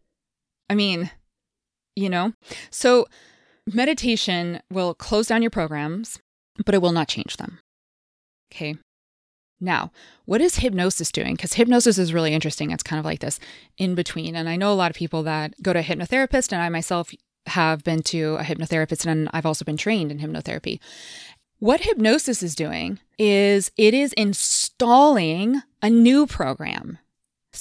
I 0.68 0.74
mean, 0.74 1.10
you 1.96 2.10
know? 2.10 2.32
So, 2.70 3.06
meditation 3.66 4.60
will 4.70 4.94
close 4.94 5.28
down 5.28 5.42
your 5.42 5.50
programs, 5.50 6.18
but 6.64 6.74
it 6.74 6.82
will 6.82 6.92
not 6.92 7.08
change 7.08 7.36
them. 7.36 7.59
Okay. 8.52 8.74
Now, 9.60 9.92
what 10.24 10.40
is 10.40 10.56
hypnosis 10.56 11.12
doing? 11.12 11.34
Because 11.34 11.54
hypnosis 11.54 11.98
is 11.98 12.14
really 12.14 12.32
interesting. 12.32 12.70
It's 12.70 12.82
kind 12.82 12.98
of 12.98 13.04
like 13.04 13.20
this 13.20 13.38
in 13.76 13.94
between. 13.94 14.34
And 14.34 14.48
I 14.48 14.56
know 14.56 14.72
a 14.72 14.74
lot 14.74 14.90
of 14.90 14.96
people 14.96 15.22
that 15.24 15.54
go 15.62 15.72
to 15.72 15.80
a 15.80 15.82
hypnotherapist, 15.82 16.52
and 16.52 16.62
I 16.62 16.70
myself 16.70 17.12
have 17.46 17.84
been 17.84 18.02
to 18.02 18.36
a 18.36 18.42
hypnotherapist 18.42 19.06
and 19.06 19.28
I've 19.32 19.46
also 19.46 19.64
been 19.64 19.76
trained 19.76 20.10
in 20.10 20.18
hypnotherapy. 20.18 20.78
What 21.58 21.80
hypnosis 21.80 22.42
is 22.42 22.54
doing 22.54 23.00
is 23.18 23.70
it 23.76 23.92
is 23.92 24.12
installing 24.14 25.62
a 25.82 25.90
new 25.90 26.26
program. 26.26 26.98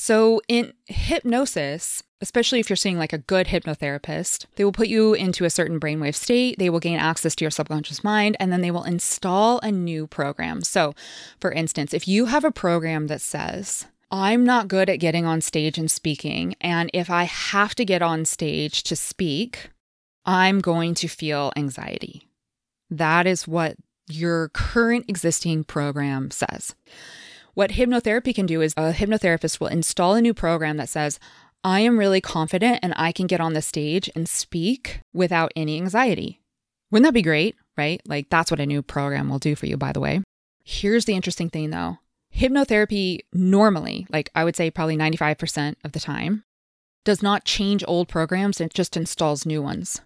So 0.02 0.39
in 0.47 0.72
hypnosis, 0.86 2.04
especially 2.22 2.62
if 2.62 2.70
you're 2.70 2.78
seeing 2.78 2.97
like 2.97 3.12
a 3.12 3.18
good 3.18 3.47
hypnotherapist, 3.47 4.45
they 4.56 4.64
will 4.64 4.72
put 4.72 4.88
you 4.88 5.14
into 5.14 5.43
a 5.43 5.50
certain 5.50 5.78
brainwave 5.78 6.16
state. 6.16 6.58
They 6.58 6.70
will 6.70 6.80
gain 6.80 6.97
access 6.97 7.36
to 7.36 7.43
your 7.43 7.52
subconscious 7.52 8.02
mind 8.02 8.38
and 8.39 8.50
then 8.50 8.62
they 8.62 8.72
will 8.72 8.86
install 8.86 9.60
a 9.60 9.74
new 9.74 10.08
program. 10.08 10.62
So, 10.62 10.95
for 11.41 11.52
instance, 11.52 11.93
if 11.93 12.08
you 12.08 12.28
have 12.28 12.45
a 12.45 12.52
program 12.52 13.08
that 13.08 13.20
says, 13.20 13.88
I'm 14.10 14.45
not 14.45 14.70
good 14.70 14.89
at 14.89 15.02
getting 15.02 15.26
on 15.26 15.41
stage 15.41 15.78
and 15.78 15.91
speaking, 15.91 16.56
and 16.62 16.89
if 16.93 17.10
I 17.10 17.26
have 17.26 17.76
to 17.76 17.84
get 17.84 18.02
on 18.02 18.24
stage 18.24 18.84
to 18.84 18.95
speak, 18.95 19.70
I'm 20.26 20.62
going 20.62 20.93
to 20.95 21.10
feel 21.10 21.52
anxiety. 21.58 22.30
That 22.89 23.28
is 23.28 23.50
what 23.50 23.76
your 24.08 24.47
current 24.47 25.10
existing 25.10 25.66
program 25.66 26.32
says. 26.32 26.74
What 27.54 27.72
hypnotherapy 27.72 28.34
can 28.34 28.45
do 28.45 28.62
is 28.62 28.74
a 28.78 28.93
hypnotherapist 28.93 29.60
will 29.60 29.68
install 29.68 30.16
a 30.16 30.22
new 30.22 30.34
program 30.34 30.78
that 30.78 30.89
says, 30.89 31.20
I 31.64 31.82
am 31.82 32.00
really 32.00 32.22
confident 32.22 32.80
and 32.82 32.93
I 32.95 33.12
can 33.12 33.28
get 33.28 33.41
on 33.41 33.54
the 33.54 33.62
stage 33.62 34.10
and 34.16 34.30
speak 34.30 35.02
without 35.14 35.52
any 35.56 35.78
anxiety. 35.78 36.41
Wouldn't 36.91 37.06
that 37.06 37.14
be 37.14 37.22
great? 37.22 37.56
Right? 37.78 38.02
Like, 38.06 38.30
that's 38.30 38.52
what 38.52 38.60
a 38.60 38.66
new 38.66 38.82
program 38.82 39.30
will 39.30 39.39
do 39.39 39.56
for 39.56 39.66
you, 39.66 39.78
by 39.78 39.91
the 39.91 40.00
way. 40.00 40.22
Here's 40.64 41.06
the 41.06 41.16
interesting 41.16 41.50
thing 41.50 41.70
though 41.72 41.97
hypnotherapy 42.36 43.20
normally, 43.34 44.06
like 44.10 44.30
I 44.36 44.43
would 44.43 44.56
say 44.56 44.70
probably 44.70 44.95
95% 44.95 45.76
of 45.84 45.91
the 45.93 46.00
time, 46.00 46.43
does 47.04 47.24
not 47.24 47.45
change 47.45 47.84
old 47.88 48.08
programs, 48.08 48.62
it 48.62 48.74
just 48.74 48.95
installs 48.95 49.45
new 49.45 49.62
ones. 49.62 50.02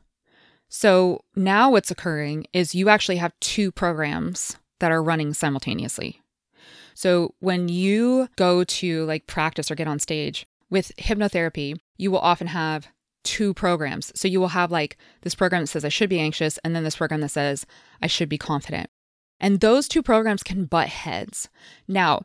So 0.70 1.22
now 1.36 1.72
what's 1.72 1.92
occurring 1.92 2.48
is 2.54 2.74
you 2.74 2.90
actually 2.90 3.18
have 3.18 3.40
two 3.40 3.72
programs 3.72 4.58
that 4.80 4.92
are 4.92 5.04
running 5.04 5.34
simultaneously. 5.34 6.23
So 6.94 7.34
when 7.40 7.70
you 7.70 8.30
go 8.36 8.64
to 8.64 9.06
like 9.06 9.28
practice 9.28 9.70
or 9.70 9.76
get 9.76 9.88
on 9.88 10.00
stage, 10.00 10.46
with 10.70 10.92
hypnotherapy, 10.98 11.78
you 11.98 12.10
will 12.10 12.20
often 12.20 12.48
have 12.48 12.88
two 13.24 13.54
programs. 13.54 14.12
So 14.20 14.28
you 14.28 14.40
will 14.40 14.50
have 14.50 14.72
like 14.72 14.98
this 15.22 15.36
program 15.36 15.64
that 15.64 15.68
says 15.68 15.86
I 15.86 15.90
should 15.90 16.10
be 16.10 16.20
anxious, 16.20 16.58
and 16.64 16.76
then 16.76 16.84
this 16.84 16.96
program 16.96 17.22
that 17.22 17.30
says 17.30 17.66
I 18.02 18.08
should 18.08 18.28
be 18.28 18.38
confident. 18.38 18.90
And 19.40 19.60
those 19.60 19.88
two 19.88 20.02
programs 20.02 20.44
can 20.44 20.66
butt 20.66 20.90
heads. 20.90 21.50
Now, 21.88 22.24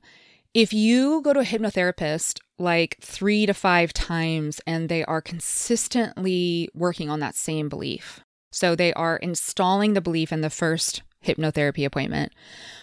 if 0.55 0.73
you 0.73 1.21
go 1.23 1.33
to 1.33 1.41
a 1.41 1.45
hypnotherapist 1.45 2.41
like 2.59 2.97
three 3.01 3.47
to 3.47 3.55
five 3.55 3.93
times 3.93 4.61
and 4.67 4.89
they 4.89 5.05
are 5.05 5.21
consistently 5.21 6.69
working 6.75 7.11
on 7.11 7.21
that 7.21 7.35
same 7.35 7.69
belief, 7.69 8.21
so 8.51 8.75
they 8.75 8.93
are 8.95 9.19
installing 9.19 9.93
the 9.93 10.01
belief 10.01 10.33
in 10.33 10.41
the 10.41 10.51
first 10.51 11.03
hypnotherapy 11.25 11.85
appointment. 11.85 12.33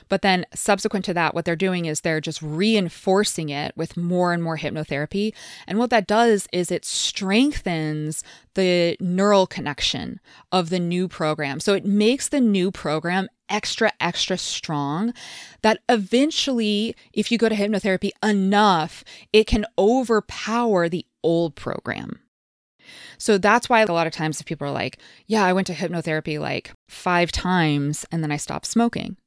But 0.07 0.21
then, 0.21 0.45
subsequent 0.53 1.05
to 1.05 1.13
that, 1.15 1.33
what 1.33 1.45
they're 1.45 1.55
doing 1.55 1.86
is 1.86 2.01
they're 2.01 2.21
just 2.21 2.41
reinforcing 2.41 3.49
it 3.49 3.75
with 3.75 3.97
more 3.97 4.33
and 4.33 4.43
more 4.43 4.57
hypnotherapy. 4.57 5.33
And 5.67 5.79
what 5.79 5.89
that 5.89 6.07
does 6.07 6.47
is 6.51 6.69
it 6.69 6.86
strengthens 6.86 8.23
the 8.53 8.97
neural 8.99 9.47
connection 9.47 10.19
of 10.51 10.69
the 10.69 10.79
new 10.79 11.07
program. 11.07 11.59
So 11.59 11.73
it 11.73 11.86
makes 11.86 12.29
the 12.29 12.41
new 12.41 12.71
program 12.71 13.29
extra, 13.49 13.91
extra 13.99 14.38
strong 14.38 15.13
that 15.61 15.79
eventually, 15.89 16.95
if 17.13 17.31
you 17.31 17.38
go 17.38 17.49
to 17.49 17.55
hypnotherapy 17.55 18.11
enough, 18.23 19.03
it 19.33 19.47
can 19.47 19.65
overpower 19.77 20.88
the 20.88 21.05
old 21.23 21.55
program. 21.55 22.19
So 23.17 23.38
that's 23.38 23.69
why 23.69 23.81
a 23.81 23.86
lot 23.86 24.07
of 24.07 24.13
times 24.13 24.39
if 24.39 24.45
people 24.45 24.67
are 24.67 24.71
like, 24.71 24.99
yeah, 25.27 25.43
I 25.43 25.53
went 25.53 25.67
to 25.67 25.73
hypnotherapy 25.73 26.39
like 26.39 26.71
five 26.89 27.31
times 27.31 28.05
and 28.11 28.23
then 28.23 28.31
I 28.31 28.38
stopped 28.38 28.65
smoking. 28.65 29.17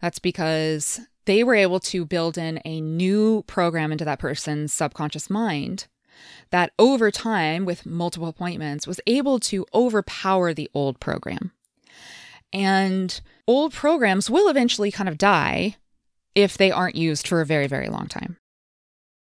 That's 0.00 0.18
because 0.18 1.00
they 1.26 1.44
were 1.44 1.54
able 1.54 1.80
to 1.80 2.04
build 2.04 2.38
in 2.38 2.60
a 2.64 2.80
new 2.80 3.42
program 3.46 3.92
into 3.92 4.04
that 4.04 4.18
person's 4.18 4.72
subconscious 4.72 5.28
mind 5.28 5.86
that 6.50 6.72
over 6.78 7.10
time, 7.10 7.64
with 7.64 7.86
multiple 7.86 8.28
appointments, 8.28 8.86
was 8.86 9.00
able 9.06 9.38
to 9.38 9.66
overpower 9.74 10.54
the 10.54 10.70
old 10.74 11.00
program. 11.00 11.52
And 12.52 13.20
old 13.46 13.72
programs 13.72 14.30
will 14.30 14.48
eventually 14.48 14.90
kind 14.90 15.08
of 15.08 15.18
die 15.18 15.76
if 16.34 16.56
they 16.56 16.70
aren't 16.70 16.96
used 16.96 17.28
for 17.28 17.40
a 17.40 17.46
very, 17.46 17.66
very 17.66 17.88
long 17.88 18.06
time. 18.06 18.36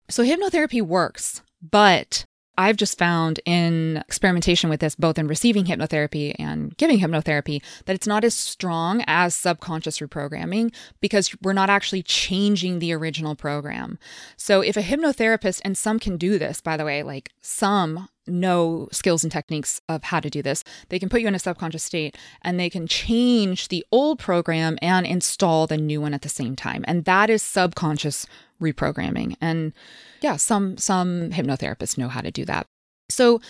So 0.10 0.24
hypnotherapy 0.24 0.82
works, 0.82 1.42
but 1.62 2.26
I've 2.58 2.78
just 2.78 2.98
found 2.98 3.40
in 3.46 3.98
experimentation 3.98 4.70
with 4.70 4.80
this, 4.80 4.96
both 4.96 5.18
in 5.18 5.28
receiving 5.28 5.66
hypnotherapy 5.66 6.36
and 6.40 6.76
giving 6.78 7.00
hypnotherapy, 7.00 7.62
that 7.86 7.96
it's 7.96 8.08
not 8.08 8.24
as 8.24 8.34
strong 8.34 9.04
as 9.08 9.36
subconscious 9.36 10.00
reprogramming 10.00 10.74
because 11.02 11.36
we're 11.42 11.54
not 11.54 11.70
actually 11.70 12.04
changing 12.04 12.80
the 12.80 12.94
original 12.94 13.36
program. 13.36 14.00
So 14.38 14.62
if 14.62 14.78
a 14.78 14.82
hypnotherapist, 14.82 15.62
and 15.66 15.78
some 15.78 16.00
can 16.00 16.18
do 16.18 16.38
this, 16.40 16.62
by 16.62 16.78
the 16.78 16.86
way, 16.86 17.04
like 17.04 17.32
some 17.42 18.08
know 18.28 18.88
skills 18.92 19.24
and 19.24 19.32
techniques 19.32 19.82
of 19.90 20.04
how 20.04 20.20
to 20.20 20.30
do 20.30 20.42
this. 20.42 20.64
They 20.90 21.00
can 21.00 21.10
put 21.10 21.22
you 21.22 21.28
in 21.28 21.36
a 21.36 21.40
subconscious 21.40 21.84
state 21.84 22.18
and 22.42 22.60
they 22.60 22.70
can 22.70 22.88
change 22.88 23.68
the 23.68 23.86
old 23.92 24.20
program 24.20 24.78
and 24.82 25.06
install 25.06 25.68
the 25.68 25.78
new 25.78 26.02
one 26.02 26.14
at 26.14 26.22
the 26.22 26.30
same 26.30 26.56
time. 26.56 26.84
And 26.88 27.06
that 27.06 27.30
is 27.30 27.44
subconscious 27.44 28.26
reprogramming. 28.62 29.36
And 29.42 29.74
yeah, 30.22 30.38
some 30.38 30.78
some 30.78 31.32
hypnotherapists 31.32 31.98
know 31.98 32.08
how 32.08 32.22
to 32.22 32.32
do 32.32 32.46
that. 32.46 32.68
So 33.10 33.42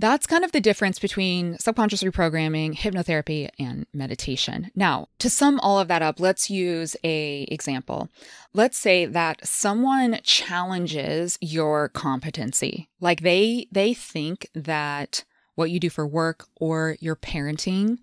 that's 0.00 0.26
kind 0.26 0.44
of 0.44 0.52
the 0.52 0.60
difference 0.60 0.98
between 0.98 1.58
subconscious 1.58 2.02
reprogramming, 2.02 2.74
hypnotherapy, 2.74 3.50
and 3.58 3.86
meditation. 3.92 4.70
Now, 4.74 5.08
to 5.18 5.28
sum 5.28 5.60
all 5.60 5.78
of 5.78 5.88
that 5.88 6.00
up, 6.00 6.18
let's 6.18 6.48
use 6.48 6.96
a 7.04 7.42
example. 7.42 8.08
Let's 8.54 8.78
say 8.78 9.04
that 9.04 9.46
someone 9.46 10.20
challenges 10.22 11.36
your 11.42 11.90
competency. 11.90 12.88
Like 13.00 13.20
they 13.20 13.68
they 13.70 13.92
think 13.92 14.48
that 14.54 15.24
what 15.54 15.70
you 15.70 15.78
do 15.78 15.90
for 15.90 16.06
work 16.06 16.46
or 16.56 16.96
your 17.00 17.16
parenting 17.16 17.98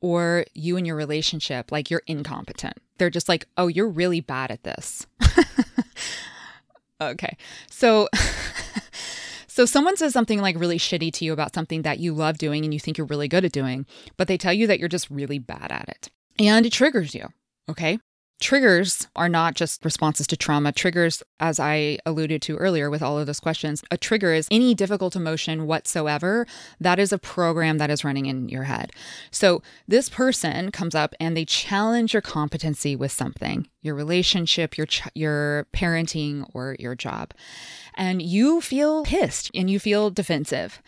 or 0.00 0.44
you 0.54 0.76
and 0.76 0.86
your 0.86 0.96
relationship, 0.96 1.72
like 1.72 1.90
you're 1.90 2.02
incompetent. 2.06 2.78
They're 2.98 3.10
just 3.10 3.28
like, 3.28 3.46
"Oh, 3.56 3.66
you're 3.66 3.88
really 3.88 4.20
bad 4.20 4.52
at 4.52 4.62
this." 4.62 5.06
okay. 7.00 7.36
So 7.70 8.08
So 9.52 9.64
someone 9.64 9.96
says 9.96 10.12
something 10.12 10.40
like 10.40 10.56
really 10.56 10.78
shitty 10.78 11.12
to 11.14 11.24
you 11.24 11.32
about 11.32 11.56
something 11.56 11.82
that 11.82 11.98
you 11.98 12.14
love 12.14 12.38
doing 12.38 12.62
and 12.64 12.72
you 12.72 12.78
think 12.78 12.96
you're 12.96 13.06
really 13.08 13.26
good 13.26 13.44
at 13.44 13.50
doing, 13.50 13.84
but 14.16 14.28
they 14.28 14.38
tell 14.38 14.52
you 14.52 14.68
that 14.68 14.78
you're 14.78 14.88
just 14.88 15.10
really 15.10 15.40
bad 15.40 15.72
at 15.72 15.88
it. 15.88 16.08
And 16.38 16.64
it 16.64 16.72
triggers 16.72 17.16
you. 17.16 17.26
Okay. 17.68 17.98
Triggers 18.40 19.06
are 19.14 19.28
not 19.28 19.54
just 19.54 19.84
responses 19.84 20.26
to 20.28 20.36
trauma. 20.36 20.72
Triggers, 20.72 21.22
as 21.40 21.60
I 21.60 21.98
alluded 22.06 22.40
to 22.42 22.56
earlier 22.56 22.88
with 22.88 23.02
all 23.02 23.18
of 23.18 23.26
those 23.26 23.38
questions, 23.38 23.84
a 23.90 23.98
trigger 23.98 24.32
is 24.32 24.48
any 24.50 24.74
difficult 24.74 25.14
emotion 25.14 25.66
whatsoever. 25.66 26.46
That 26.80 26.98
is 26.98 27.12
a 27.12 27.18
program 27.18 27.76
that 27.78 27.90
is 27.90 28.02
running 28.02 28.24
in 28.24 28.48
your 28.48 28.64
head. 28.64 28.92
So 29.30 29.62
this 29.86 30.08
person 30.08 30.70
comes 30.70 30.94
up 30.94 31.14
and 31.20 31.36
they 31.36 31.44
challenge 31.44 32.14
your 32.14 32.22
competency 32.22 32.96
with 32.96 33.12
something, 33.12 33.68
your 33.82 33.94
relationship, 33.94 34.78
your 34.78 34.86
ch- 34.86 35.02
your 35.14 35.66
parenting, 35.74 36.48
or 36.54 36.76
your 36.78 36.94
job, 36.94 37.34
and 37.94 38.22
you 38.22 38.62
feel 38.62 39.04
pissed 39.04 39.50
and 39.54 39.68
you 39.70 39.78
feel 39.78 40.08
defensive. 40.08 40.80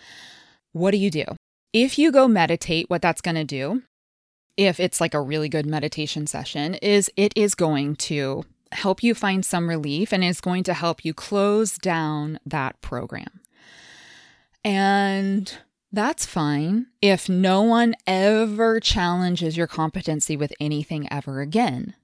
What 0.73 0.93
do 0.93 0.97
you 0.97 1.11
do? 1.11 1.25
If 1.75 1.99
you 1.99 2.13
go 2.13 2.29
meditate, 2.29 2.89
what 2.89 3.03
that's 3.03 3.21
going 3.21 3.35
to 3.35 3.45
do 3.45 3.83
if 4.57 4.79
it's 4.81 5.01
like 5.01 5.15
a 5.15 5.21
really 5.21 5.49
good 5.49 5.67
meditation 5.67 6.27
session, 6.27 6.75
is 6.77 7.11
it 7.17 7.33
is 7.37 7.55
going 7.55 7.97
to 7.97 8.45
help 8.73 9.03
you 9.03 9.15
find 9.15 9.45
some 9.45 9.69
relief 9.69 10.13
and 10.13 10.25
is 10.25 10.41
going 10.41 10.65
to 10.65 10.75
help 10.75 11.05
you 11.05 11.15
close 11.15 11.77
down 11.79 12.39
that 12.47 12.81
program. 12.81 13.41
And 14.65 15.53
that's 15.93 16.25
fine 16.25 16.87
if 17.01 17.29
no 17.29 17.63
one 17.63 17.95
ever 18.07 18.81
challenges 18.81 19.57
your 19.57 19.67
competency 19.67 20.37
with 20.37 20.53
anything 20.61 21.11
ever 21.13 21.41
again. 21.41 21.95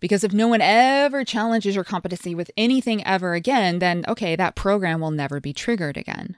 Because 0.00 0.24
if 0.24 0.32
no 0.32 0.48
one 0.48 0.60
ever 0.60 1.24
challenges 1.24 1.74
your 1.74 1.84
competency 1.84 2.34
with 2.34 2.50
anything 2.56 3.06
ever 3.06 3.34
again, 3.34 3.78
then 3.78 4.04
okay, 4.08 4.36
that 4.36 4.56
program 4.56 5.00
will 5.00 5.10
never 5.10 5.40
be 5.40 5.52
triggered 5.52 5.96
again. 5.96 6.36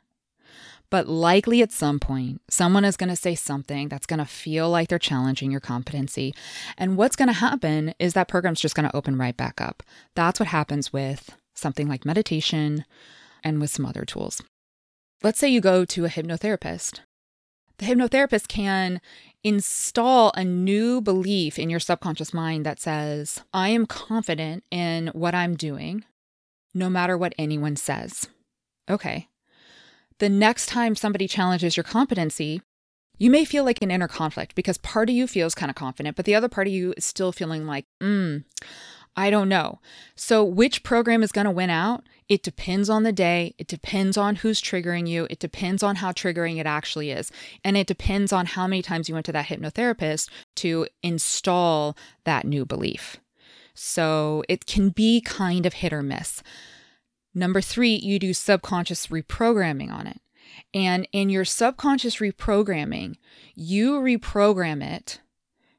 But 0.91 1.07
likely 1.07 1.61
at 1.61 1.73
some 1.73 2.01
point, 2.01 2.41
someone 2.49 2.85
is 2.85 2.97
going 2.97 3.11
to 3.11 3.17
say 3.17 3.35
something 3.35 3.89
that's 3.89 4.07
going 4.07 4.21
to 4.21 4.25
feel 4.25 4.71
like 4.71 4.89
they're 4.89 4.99
challenging 4.99 5.51
your 5.51 5.61
competency. 5.61 6.35
And 6.79 6.97
what's 6.97 7.17
going 7.17 7.29
to 7.29 7.35
happen 7.35 7.95
is 7.99 8.15
that 8.15 8.29
program's 8.29 8.61
just 8.61 8.75
going 8.75 8.89
to 8.89 8.97
open 8.97 9.19
right 9.19 9.37
back 9.37 9.61
up. 9.61 9.83
That's 10.15 10.41
what 10.41 10.49
happens 10.49 10.93
with 10.93 11.37
something 11.55 11.89
like 11.89 12.07
meditation 12.07 12.85
and 13.45 13.61
with 13.61 13.71
some 13.71 13.85
other 13.85 14.05
tools. 14.05 14.41
Let's 15.23 15.39
say 15.39 15.49
you 15.49 15.61
go 15.61 15.85
to 15.85 16.05
a 16.05 16.09
hypnotherapist. 16.09 17.01
The 17.79 17.87
hypnotherapist 17.87 18.49
can 18.49 19.01
install 19.45 20.33
a 20.35 20.45
new 20.45 21.01
belief 21.01 21.59
in 21.59 21.71
your 21.71 21.81
subconscious 21.81 22.35
mind 22.35 22.67
that 22.67 22.81
says, 22.81 23.43
I 23.53 23.69
am 23.69 23.87
confident 23.87 24.65
in 24.71 25.09
what 25.09 25.35
I'm 25.35 25.55
doing, 25.55 26.05
no 26.75 26.91
matter 26.91 27.17
what 27.17 27.35
anyone 27.39 27.77
says. 27.77 28.29
Okay, 28.91 29.29
the 30.19 30.29
next 30.29 30.67
time 30.67 30.95
somebody 30.95 31.29
challenges 31.29 31.77
your 31.77 31.85
competency, 31.85 32.63
you 33.19 33.31
may 33.31 33.45
feel 33.45 33.65
like 33.65 33.83
an 33.83 33.91
inner 33.91 34.09
conflict 34.09 34.55
because 34.55 34.79
part 34.79 35.09
of 35.09 35.15
you 35.15 35.27
feels 35.27 35.55
kind 35.55 35.71
of 35.71 35.77
confident, 35.77 36.17
but 36.17 36.25
the 36.25 36.35
other 36.35 36.49
part 36.49 36.67
of 36.67 36.73
you 36.73 36.95
is 36.97 37.05
still 37.05 37.33
feeling 37.33 37.67
like, 37.67 37.85
hmm, 38.01 38.39
I 39.17 39.31
don't 39.31 39.49
know. 39.49 39.81
So, 40.15 40.45
which 40.45 40.85
program 40.85 41.25
is 41.25 41.33
going 41.33 41.47
to 41.47 41.51
win 41.51 41.71
out? 41.71 42.05
It 42.29 42.45
depends 42.45 42.89
on 42.89 43.03
the 43.03 43.13
day. 43.13 43.53
It 43.59 43.67
depends 43.67 44.17
on 44.17 44.37
who's 44.37 44.63
triggering 44.63 45.09
you. 45.09 45.27
It 45.29 45.41
depends 45.41 45.83
on 45.83 45.97
how 45.97 46.13
triggering 46.13 46.59
it 46.59 46.67
actually 46.67 47.11
is. 47.11 47.33
And 47.65 47.77
it 47.77 47.89
depends 47.89 48.33
on 48.33 48.47
how 48.47 48.69
many 48.69 48.81
times 48.81 49.09
you 49.09 49.15
went 49.15 49.27
to 49.27 49.33
that 49.33 49.47
hypnotherapist 49.47 50.29
to 50.57 50.87
install 51.03 51.97
that 52.25 52.45
new 52.45 52.65
belief. 52.65 53.17
So, 53.75 54.45
it 54.49 54.67
can 54.67 54.91
be 54.91 55.21
kind 55.21 55.67
of 55.67 55.75
hit 55.75 55.93
or 55.93 56.03
miss. 56.05 56.41
Number 57.39 57.61
three, 57.61 57.95
you 57.95 58.19
do 58.19 58.35
subconscious 58.35 59.07
reprogramming 59.07 59.93
on 59.93 60.09
it. 60.09 60.21
And 60.75 61.07
in 61.13 61.31
your 61.31 61.45
subconscious 61.45 62.17
reprogramming, 62.17 63.15
you 63.55 64.01
reprogram 64.01 64.83
it 64.83 65.21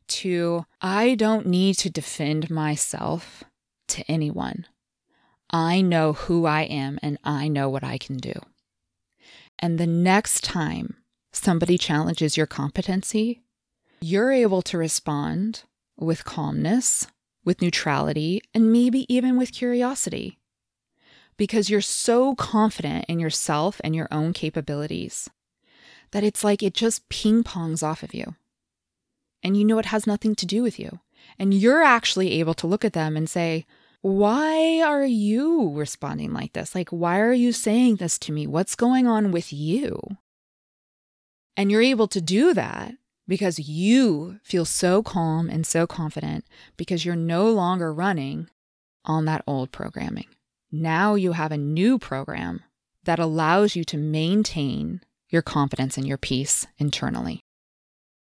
to 0.08 0.66
I 0.82 1.16
don't 1.16 1.46
need 1.48 1.76
to 1.80 1.90
defend 1.90 2.50
myself 2.50 3.44
to 3.90 4.10
anyone. 4.10 4.68
I 5.50 5.82
know 5.82 6.14
who 6.14 6.46
I 6.46 6.62
am 6.62 6.98
and 7.04 7.18
I 7.26 7.50
know 7.50 7.68
what 7.68 7.84
I 7.84 7.98
can 7.98 8.16
do. 8.16 8.34
And 9.60 9.78
the 9.78 9.88
next 9.88 10.46
time 10.46 10.96
somebody 11.34 11.78
challenges 11.78 12.38
your 12.38 12.48
competency, 12.48 13.42
you're 14.00 14.32
able 14.32 14.62
to 14.62 14.78
respond 14.78 15.64
with 15.98 16.24
calmness, 16.24 17.08
with 17.44 17.62
neutrality, 17.62 18.42
and 18.54 18.72
maybe 18.72 19.06
even 19.14 19.38
with 19.38 19.52
curiosity 19.52 20.40
because 21.40 21.70
you're 21.70 21.80
so 21.80 22.36
confident 22.36 23.06
in 23.08 23.18
yourself 23.18 23.80
and 23.82 23.96
your 23.96 24.10
own 24.12 24.34
capabilities 24.34 25.30
that 26.12 26.24
it's 26.24 26.44
like 26.44 26.62
it 26.62 26.74
just 26.74 27.08
ping 27.08 27.46
pongs 27.46 27.82
off 27.82 28.04
of 28.04 28.14
you. 28.14 28.36
And 29.42 29.56
you 29.56 29.64
know 29.64 29.80
it 29.80 29.86
has 29.86 30.06
nothing 30.06 30.36
to 30.36 30.46
do 30.46 30.62
with 30.62 30.78
you. 30.78 31.00
And 31.40 31.54
you're 31.54 31.82
actually 31.82 32.34
able 32.34 32.54
to 32.56 32.68
look 32.68 32.84
at 32.84 32.92
them 32.92 33.16
and 33.16 33.30
say, 33.30 33.66
why 34.02 34.82
are 34.82 35.06
you 35.06 35.72
responding 35.72 36.34
like 36.34 36.52
this? 36.52 36.76
Like, 36.76 36.90
why 36.90 37.22
are 37.22 37.34
you 37.34 37.54
saying 37.54 37.96
this 37.96 38.20
to 38.20 38.34
me? 38.34 38.46
What's 38.46 38.76
going 38.76 39.08
on 39.08 39.32
with 39.32 39.54
you? 39.54 39.98
And 41.56 41.72
you're 41.72 41.82
able 41.82 42.10
to 42.10 42.20
do 42.20 42.54
that 42.54 42.96
because 43.30 43.60
you 43.60 44.42
feel 44.44 44.66
so 44.66 45.02
calm 45.02 45.50
and 45.50 45.66
so 45.66 45.88
confident 45.88 46.44
because 46.76 47.06
you're 47.06 47.16
no 47.16 47.50
longer 47.50 47.94
running 47.94 48.50
on 49.06 49.24
that 49.24 49.44
old 49.48 49.72
programming. 49.72 50.28
Now 50.72 51.16
you 51.16 51.32
have 51.34 51.52
a 51.52 51.58
new 51.58 51.98
program 51.98 52.62
that 53.04 53.20
allows 53.20 53.76
you 53.76 53.84
to 53.86 53.98
maintain 53.98 55.02
your 55.30 55.42
confidence 55.42 55.98
and 55.98 56.08
your 56.08 56.18
peace 56.18 56.68
internally. 56.78 57.42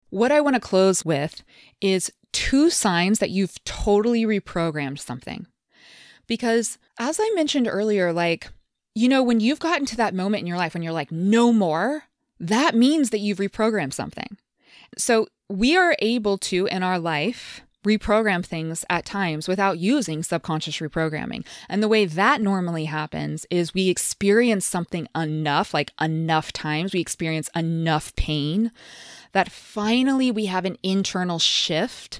What 0.09 0.31
I 0.31 0.41
want 0.41 0.55
to 0.55 0.59
close 0.59 1.05
with 1.05 1.43
is 1.81 2.11
two 2.31 2.69
signs 2.69 3.19
that 3.19 3.29
you've 3.29 3.63
totally 3.63 4.25
reprogrammed 4.25 4.99
something. 4.99 5.47
Because 6.27 6.77
as 6.99 7.19
I 7.21 7.31
mentioned 7.35 7.67
earlier, 7.67 8.13
like, 8.13 8.47
you 8.95 9.09
know, 9.09 9.23
when 9.23 9.39
you've 9.39 9.59
gotten 9.59 9.85
to 9.87 9.97
that 9.97 10.13
moment 10.13 10.41
in 10.41 10.47
your 10.47 10.57
life 10.57 10.73
when 10.73 10.83
you're 10.83 10.93
like, 10.93 11.11
no 11.11 11.53
more, 11.53 12.03
that 12.39 12.75
means 12.75 13.09
that 13.11 13.19
you've 13.19 13.39
reprogrammed 13.39 13.93
something. 13.93 14.37
So 14.97 15.27
we 15.49 15.75
are 15.77 15.95
able 15.99 16.37
to, 16.39 16.67
in 16.67 16.83
our 16.83 16.99
life, 16.99 17.61
reprogram 17.85 18.45
things 18.45 18.83
at 18.89 19.05
times 19.05 19.47
without 19.47 19.79
using 19.79 20.23
subconscious 20.23 20.77
reprogramming. 20.77 21.45
And 21.69 21.81
the 21.81 21.87
way 21.87 22.05
that 22.05 22.41
normally 22.41 22.85
happens 22.85 23.45
is 23.49 23.73
we 23.73 23.89
experience 23.89 24.65
something 24.65 25.07
enough, 25.15 25.73
like 25.73 25.91
enough 25.99 26.51
times, 26.51 26.93
we 26.93 26.99
experience 26.99 27.49
enough 27.55 28.15
pain 28.15 28.71
that 29.31 29.51
finally 29.51 30.31
we 30.31 30.47
have 30.47 30.65
an 30.65 30.77
internal 30.83 31.39
shift 31.39 32.19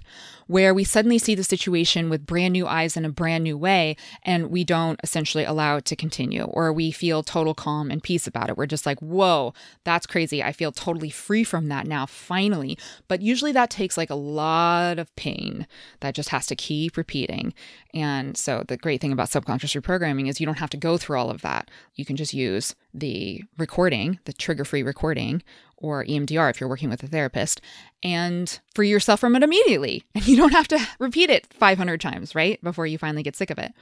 where 0.49 0.73
we 0.73 0.83
suddenly 0.83 1.19
see 1.19 1.35
the 1.35 1.43
situation 1.43 2.09
with 2.09 2.25
brand 2.25 2.53
new 2.53 2.65
eyes 2.65 2.97
in 2.97 3.05
a 3.05 3.09
brand 3.09 3.43
new 3.43 3.55
way 3.55 3.95
and 4.23 4.49
we 4.49 4.63
don't 4.63 4.99
essentially 5.03 5.43
allow 5.43 5.77
it 5.77 5.85
to 5.85 5.95
continue 5.95 6.41
or 6.45 6.73
we 6.73 6.89
feel 6.89 7.21
total 7.21 7.53
calm 7.53 7.91
and 7.91 8.01
peace 8.01 8.25
about 8.25 8.49
it. 8.49 8.57
We're 8.57 8.65
just 8.65 8.87
like, 8.87 8.97
whoa, 8.99 9.53
that's 9.83 10.07
crazy. 10.07 10.41
I 10.41 10.51
feel 10.51 10.71
totally 10.71 11.11
free 11.11 11.43
from 11.43 11.67
that 11.67 11.85
now, 11.85 12.07
finally. 12.07 12.79
But 13.07 13.21
usually 13.21 13.51
that 13.51 13.69
takes 13.69 13.95
like 13.95 14.09
a 14.09 14.15
lot 14.15 14.97
of 14.97 15.15
pain 15.15 15.67
that 15.99 16.15
just 16.15 16.29
has 16.29 16.47
to 16.47 16.55
keep 16.55 16.97
repeating. 16.97 17.53
And 17.93 18.35
so 18.35 18.63
the 18.67 18.77
great 18.77 19.01
thing 19.01 19.11
about 19.11 19.29
subconscious 19.29 19.73
reprogramming 19.73 20.27
is 20.27 20.39
you 20.39 20.47
don't 20.47 20.57
have 20.57 20.71
to 20.71 20.77
go 20.77 20.97
through 20.97 21.19
all 21.19 21.29
of 21.29 21.43
that. 21.43 21.69
You 21.93 22.05
can 22.05 22.15
just 22.15 22.33
use 22.33 22.73
the 22.91 23.43
recording, 23.59 24.17
the 24.25 24.33
trigger 24.33 24.65
free 24.65 24.81
recording, 24.81 25.43
or 25.79 26.05
EMDR 26.05 26.49
if 26.49 26.59
you're 26.59 26.69
working 26.69 26.89
with 26.89 27.03
a 27.03 27.07
therapist, 27.07 27.61
and 28.03 28.59
free 28.75 28.89
yourself 28.89 29.19
from 29.19 29.35
it 29.35 29.43
immediately. 29.43 30.03
And 30.15 30.27
you 30.27 30.37
don't 30.37 30.53
have 30.53 30.67
to 30.69 30.79
repeat 30.99 31.29
it 31.29 31.51
500 31.53 31.99
times, 31.99 32.35
right? 32.35 32.61
Before 32.63 32.85
you 32.85 32.97
finally 32.97 33.23
get 33.23 33.35
sick 33.35 33.49
of 33.49 33.57
it. 33.57 33.73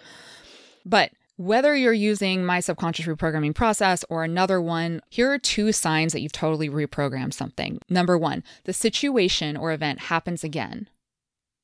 But 0.85 1.11
whether 1.37 1.75
you're 1.75 1.93
using 1.93 2.43
my 2.43 2.59
subconscious 2.59 3.05
reprogramming 3.05 3.53
process 3.53 4.03
or 4.09 4.23
another 4.23 4.59
one, 4.59 5.01
here 5.09 5.31
are 5.31 5.37
two 5.37 5.71
signs 5.71 6.11
that 6.13 6.21
you've 6.21 6.31
totally 6.31 6.69
reprogrammed 6.69 7.33
something. 7.33 7.79
Number 7.89 8.17
one, 8.17 8.43
the 8.63 8.73
situation 8.73 9.55
or 9.55 9.71
event 9.71 9.99
happens 9.99 10.43
again. 10.43 10.89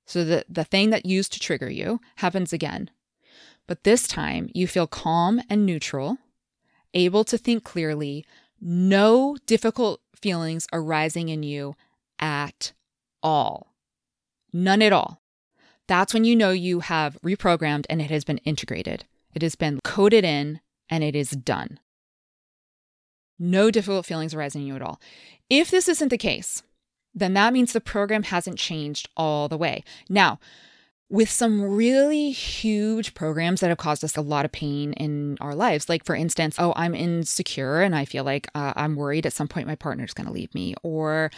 So 0.05 0.23
the, 0.23 0.45
the 0.47 0.63
thing 0.63 0.91
that 0.91 1.05
used 1.05 1.33
to 1.33 1.39
trigger 1.39 1.69
you 1.69 1.99
happens 2.17 2.53
again. 2.53 2.91
But 3.65 3.83
this 3.83 4.07
time 4.07 4.49
you 4.53 4.67
feel 4.67 4.85
calm 4.85 5.41
and 5.49 5.65
neutral, 5.65 6.17
able 6.93 7.23
to 7.23 7.37
think 7.37 7.63
clearly, 7.63 8.25
no 8.61 9.37
difficult 9.47 10.01
feelings 10.23 10.67
arising 10.71 11.27
in 11.27 11.43
you 11.43 11.75
at 12.17 12.71
all. 13.21 13.75
None 14.53 14.81
at 14.81 14.93
all. 14.93 15.21
That's 15.87 16.13
when 16.13 16.23
you 16.23 16.33
know 16.33 16.51
you 16.51 16.79
have 16.79 17.19
reprogrammed 17.21 17.85
and 17.89 18.01
it 18.01 18.09
has 18.09 18.23
been 18.23 18.37
integrated. 18.39 19.03
It 19.33 19.41
has 19.41 19.55
been 19.55 19.81
coded 19.83 20.23
in 20.23 20.61
and 20.89 21.03
it 21.03 21.13
is 21.13 21.31
done. 21.31 21.79
No 23.37 23.69
difficult 23.69 24.05
feelings 24.05 24.33
arising 24.33 24.61
in 24.61 24.67
you 24.67 24.75
at 24.75 24.81
all. 24.81 25.01
If 25.49 25.69
this 25.69 25.89
isn't 25.89 26.07
the 26.07 26.17
case, 26.17 26.63
then 27.13 27.33
that 27.33 27.51
means 27.51 27.73
the 27.73 27.81
program 27.81 28.23
hasn't 28.23 28.57
changed 28.57 29.09
all 29.17 29.49
the 29.49 29.57
way. 29.57 29.83
Now, 30.07 30.39
with 31.13 31.29
some 31.29 31.61
really 31.61 32.31
huge 32.31 33.13
programs 33.13 33.61
that 33.61 33.69
have 33.69 33.77
caused 33.77 34.03
us 34.03 34.17
a 34.17 34.21
lot 34.21 34.45
of 34.45 34.51
pain 34.51 34.93
in 34.93 35.37
our 35.39 35.53
lives. 35.53 35.87
Like, 35.87 36.03
for 36.03 36.15
instance, 36.15 36.55
oh, 36.57 36.73
I'm 36.75 36.95
insecure 36.95 37.81
and 37.83 37.95
I 37.95 38.03
feel 38.03 38.23
like 38.23 38.47
uh, 38.55 38.73
I'm 38.75 38.95
worried 38.95 39.27
at 39.27 39.33
some 39.33 39.47
point 39.47 39.67
my 39.67 39.75
partner's 39.75 40.15
going 40.15 40.25
to 40.25 40.33
leave 40.33 40.55
me, 40.55 40.73
or 40.81 41.29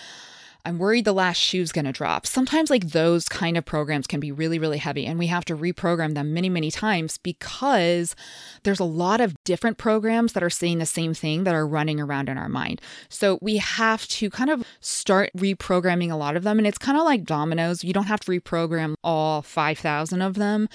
I'm 0.66 0.80
worried 0.80 1.06
the 1.06 1.14
last 1.14 1.38
shoe's 1.38 1.72
going 1.72 1.86
to 1.86 1.92
drop. 1.92 2.26
Sometimes, 2.26 2.70
like 2.70 2.90
those 2.90 3.30
kind 3.30 3.58
of 3.58 3.66
programs 3.66 4.08
can 4.08 4.20
be 4.20 4.32
really, 4.32 4.60
really 4.60 4.78
heavy, 4.78 5.06
and 5.06 5.20
we 5.20 5.28
have 5.28 5.46
to 5.46 5.56
reprogram 5.56 6.16
them 6.16 6.34
many, 6.34 6.50
many 6.50 6.72
times 6.72 7.18
because 7.18 8.16
there's 8.64 8.80
a 8.80 8.86
lot 8.86 9.22
of 9.22 9.36
different 9.44 9.78
programs 9.78 10.34
that 10.34 10.44
are 10.44 10.50
saying 10.50 10.80
the 10.80 10.86
same 10.86 11.14
thing 11.14 11.44
that 11.44 11.56
are 11.56 11.68
running 11.68 12.00
around 12.00 12.30
in 12.30 12.38
our 12.38 12.50
mind. 12.50 12.82
So 13.10 13.40
we 13.42 13.58
have 13.58 14.08
to 14.08 14.30
kind 14.30 14.50
of 14.50 14.64
start 14.80 15.30
reprogramming 15.38 16.12
a 16.12 16.16
lot 16.16 16.36
of 16.36 16.44
them. 16.44 16.58
And 16.58 16.68
it's 16.68 16.78
kind 16.78 16.98
of 16.98 17.06
like 17.06 17.24
dominoes. 17.24 17.84
You 17.84 17.94
don't 17.94 18.06
have 18.06 18.22
to 18.22 18.32
reprogram 18.32 18.96
all 19.04 19.42
5,000 19.42 20.22
of 20.22 20.36
them 20.36 20.68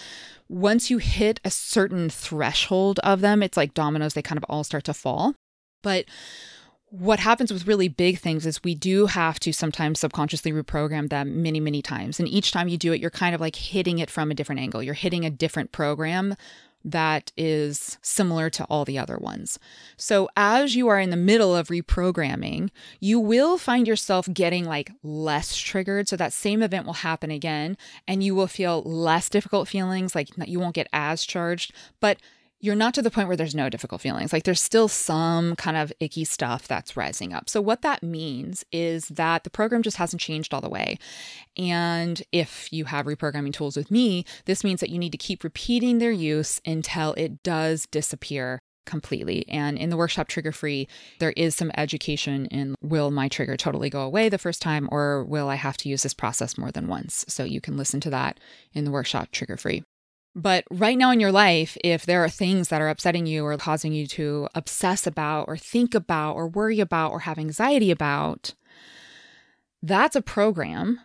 once 0.50 0.90
you 0.90 0.98
hit 0.98 1.38
a 1.44 1.50
certain 1.50 2.10
threshold 2.10 2.98
of 3.00 3.20
them, 3.20 3.40
it's 3.40 3.56
like 3.56 3.72
dominoes, 3.72 4.14
they 4.14 4.22
kind 4.22 4.36
of 4.36 4.44
all 4.48 4.64
start 4.64 4.82
to 4.82 4.92
fall. 4.92 5.34
But 5.82 6.06
what 6.90 7.20
happens 7.20 7.52
with 7.52 7.68
really 7.68 7.88
big 7.88 8.18
things 8.18 8.44
is 8.44 8.64
we 8.64 8.74
do 8.74 9.06
have 9.06 9.38
to 9.40 9.52
sometimes 9.52 10.00
subconsciously 10.00 10.52
reprogram 10.52 11.08
them 11.08 11.40
many, 11.40 11.60
many 11.60 11.80
times. 11.80 12.18
And 12.18 12.28
each 12.28 12.50
time 12.50 12.68
you 12.68 12.76
do 12.76 12.92
it, 12.92 13.00
you're 13.00 13.10
kind 13.10 13.34
of 13.34 13.40
like 13.40 13.54
hitting 13.54 14.00
it 14.00 14.10
from 14.10 14.30
a 14.30 14.34
different 14.34 14.60
angle. 14.60 14.82
You're 14.82 14.94
hitting 14.94 15.24
a 15.24 15.30
different 15.30 15.70
program 15.70 16.34
that 16.84 17.30
is 17.36 17.98
similar 18.02 18.50
to 18.50 18.64
all 18.64 18.84
the 18.84 18.98
other 18.98 19.18
ones. 19.18 19.58
So, 19.96 20.28
as 20.36 20.74
you 20.74 20.88
are 20.88 20.98
in 20.98 21.10
the 21.10 21.16
middle 21.16 21.54
of 21.54 21.68
reprogramming, 21.68 22.70
you 23.00 23.20
will 23.20 23.58
find 23.58 23.86
yourself 23.86 24.28
getting 24.32 24.64
like 24.64 24.90
less 25.02 25.56
triggered. 25.56 26.08
So, 26.08 26.16
that 26.16 26.32
same 26.32 26.62
event 26.62 26.86
will 26.86 26.94
happen 26.94 27.30
again, 27.30 27.76
and 28.08 28.24
you 28.24 28.34
will 28.34 28.46
feel 28.46 28.82
less 28.82 29.28
difficult 29.28 29.68
feelings, 29.68 30.14
like 30.14 30.30
you 30.46 30.58
won't 30.58 30.74
get 30.74 30.88
as 30.92 31.24
charged. 31.24 31.72
But 32.00 32.18
you're 32.60 32.76
not 32.76 32.94
to 32.94 33.02
the 33.02 33.10
point 33.10 33.26
where 33.26 33.36
there's 33.36 33.54
no 33.54 33.68
difficult 33.68 34.00
feelings. 34.00 34.32
Like 34.32 34.44
there's 34.44 34.60
still 34.60 34.86
some 34.86 35.56
kind 35.56 35.76
of 35.76 35.92
icky 35.98 36.24
stuff 36.24 36.68
that's 36.68 36.96
rising 36.96 37.32
up. 37.32 37.48
So, 37.48 37.60
what 37.60 37.82
that 37.82 38.02
means 38.02 38.64
is 38.70 39.08
that 39.08 39.44
the 39.44 39.50
program 39.50 39.82
just 39.82 39.96
hasn't 39.96 40.20
changed 40.20 40.52
all 40.52 40.60
the 40.60 40.68
way. 40.68 40.98
And 41.56 42.22
if 42.32 42.72
you 42.72 42.84
have 42.84 43.06
reprogramming 43.06 43.52
tools 43.52 43.76
with 43.76 43.90
me, 43.90 44.24
this 44.44 44.62
means 44.62 44.80
that 44.80 44.90
you 44.90 44.98
need 44.98 45.12
to 45.12 45.18
keep 45.18 45.42
repeating 45.42 45.98
their 45.98 46.10
use 46.10 46.60
until 46.66 47.14
it 47.14 47.42
does 47.42 47.86
disappear 47.86 48.60
completely. 48.86 49.46
And 49.48 49.78
in 49.78 49.90
the 49.90 49.96
workshop 49.96 50.28
Trigger 50.28 50.52
Free, 50.52 50.88
there 51.18 51.32
is 51.36 51.54
some 51.54 51.70
education 51.76 52.46
in 52.46 52.74
will 52.82 53.10
my 53.10 53.28
trigger 53.28 53.56
totally 53.56 53.88
go 53.88 54.02
away 54.02 54.28
the 54.28 54.38
first 54.38 54.60
time, 54.60 54.88
or 54.92 55.24
will 55.24 55.48
I 55.48 55.54
have 55.54 55.76
to 55.78 55.88
use 55.88 56.02
this 56.02 56.14
process 56.14 56.58
more 56.58 56.70
than 56.70 56.88
once? 56.88 57.24
So, 57.28 57.44
you 57.44 57.60
can 57.60 57.78
listen 57.78 58.00
to 58.00 58.10
that 58.10 58.38
in 58.74 58.84
the 58.84 58.90
workshop 58.90 59.30
Trigger 59.32 59.56
Free. 59.56 59.82
But 60.34 60.64
right 60.70 60.96
now 60.96 61.10
in 61.10 61.20
your 61.20 61.32
life, 61.32 61.76
if 61.82 62.06
there 62.06 62.22
are 62.22 62.28
things 62.28 62.68
that 62.68 62.80
are 62.80 62.88
upsetting 62.88 63.26
you 63.26 63.44
or 63.44 63.56
causing 63.56 63.92
you 63.92 64.06
to 64.08 64.48
obsess 64.54 65.06
about 65.06 65.48
or 65.48 65.56
think 65.56 65.94
about 65.94 66.34
or 66.34 66.48
worry 66.48 66.78
about 66.80 67.10
or 67.10 67.20
have 67.20 67.38
anxiety 67.38 67.90
about, 67.90 68.54
that's 69.82 70.14
a 70.14 70.22
program. 70.22 71.00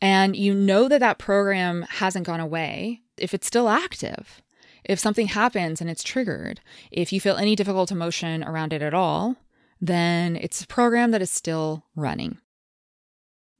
And 0.00 0.36
you 0.36 0.54
know 0.54 0.88
that 0.88 1.00
that 1.00 1.18
program 1.18 1.84
hasn't 1.88 2.26
gone 2.26 2.40
away 2.40 3.02
if 3.16 3.34
it's 3.34 3.46
still 3.46 3.68
active. 3.68 4.40
If 4.84 4.98
something 4.98 5.26
happens 5.26 5.80
and 5.80 5.90
it's 5.90 6.02
triggered, 6.02 6.60
if 6.90 7.12
you 7.12 7.20
feel 7.20 7.36
any 7.36 7.54
difficult 7.54 7.90
emotion 7.90 8.42
around 8.42 8.72
it 8.72 8.82
at 8.82 8.94
all, 8.94 9.36
then 9.80 10.36
it's 10.36 10.62
a 10.62 10.66
program 10.66 11.10
that 11.10 11.22
is 11.22 11.30
still 11.30 11.84
running. 11.94 12.38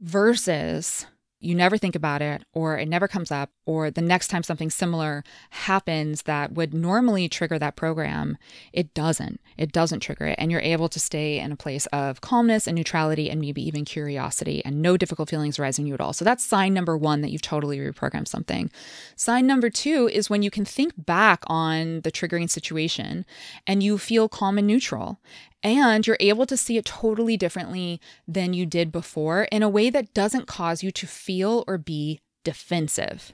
Versus 0.00 1.06
you 1.40 1.54
never 1.54 1.78
think 1.78 1.96
about 1.96 2.20
it, 2.20 2.44
or 2.52 2.78
it 2.78 2.86
never 2.86 3.08
comes 3.08 3.30
up, 3.30 3.50
or 3.64 3.90
the 3.90 4.02
next 4.02 4.28
time 4.28 4.42
something 4.42 4.68
similar 4.68 5.24
happens 5.50 6.22
that 6.22 6.52
would 6.52 6.74
normally 6.74 7.28
trigger 7.28 7.58
that 7.58 7.76
program, 7.76 8.36
it 8.72 8.92
doesn't. 8.92 9.40
It 9.56 9.72
doesn't 9.72 10.00
trigger 10.00 10.26
it. 10.26 10.36
And 10.38 10.50
you're 10.50 10.60
able 10.60 10.88
to 10.90 11.00
stay 11.00 11.38
in 11.38 11.50
a 11.50 11.56
place 11.56 11.86
of 11.86 12.20
calmness 12.20 12.66
and 12.66 12.76
neutrality 12.76 13.30
and 13.30 13.40
maybe 13.40 13.66
even 13.66 13.86
curiosity 13.86 14.62
and 14.64 14.82
no 14.82 14.98
difficult 14.98 15.30
feelings 15.30 15.58
arising 15.58 15.86
you 15.86 15.94
at 15.94 16.00
all. 16.00 16.12
So 16.12 16.24
that's 16.24 16.44
sign 16.44 16.74
number 16.74 16.96
one 16.96 17.22
that 17.22 17.30
you've 17.30 17.42
totally 17.42 17.78
reprogrammed 17.78 18.28
something. 18.28 18.70
Sign 19.16 19.46
number 19.46 19.70
two 19.70 20.10
is 20.12 20.28
when 20.28 20.42
you 20.42 20.50
can 20.50 20.66
think 20.66 20.92
back 20.96 21.42
on 21.46 22.02
the 22.02 22.12
triggering 22.12 22.50
situation 22.50 23.24
and 23.66 23.82
you 23.82 23.96
feel 23.96 24.28
calm 24.28 24.58
and 24.58 24.66
neutral 24.66 25.18
and 25.62 26.06
you're 26.06 26.16
able 26.20 26.46
to 26.46 26.56
see 26.56 26.76
it 26.76 26.84
totally 26.84 27.36
differently 27.36 28.00
than 28.26 28.54
you 28.54 28.66
did 28.66 28.90
before 28.90 29.44
in 29.52 29.62
a 29.62 29.68
way 29.68 29.90
that 29.90 30.14
doesn't 30.14 30.46
cause 30.46 30.82
you 30.82 30.90
to 30.90 31.06
feel 31.06 31.64
or 31.66 31.78
be 31.78 32.20
defensive, 32.44 33.32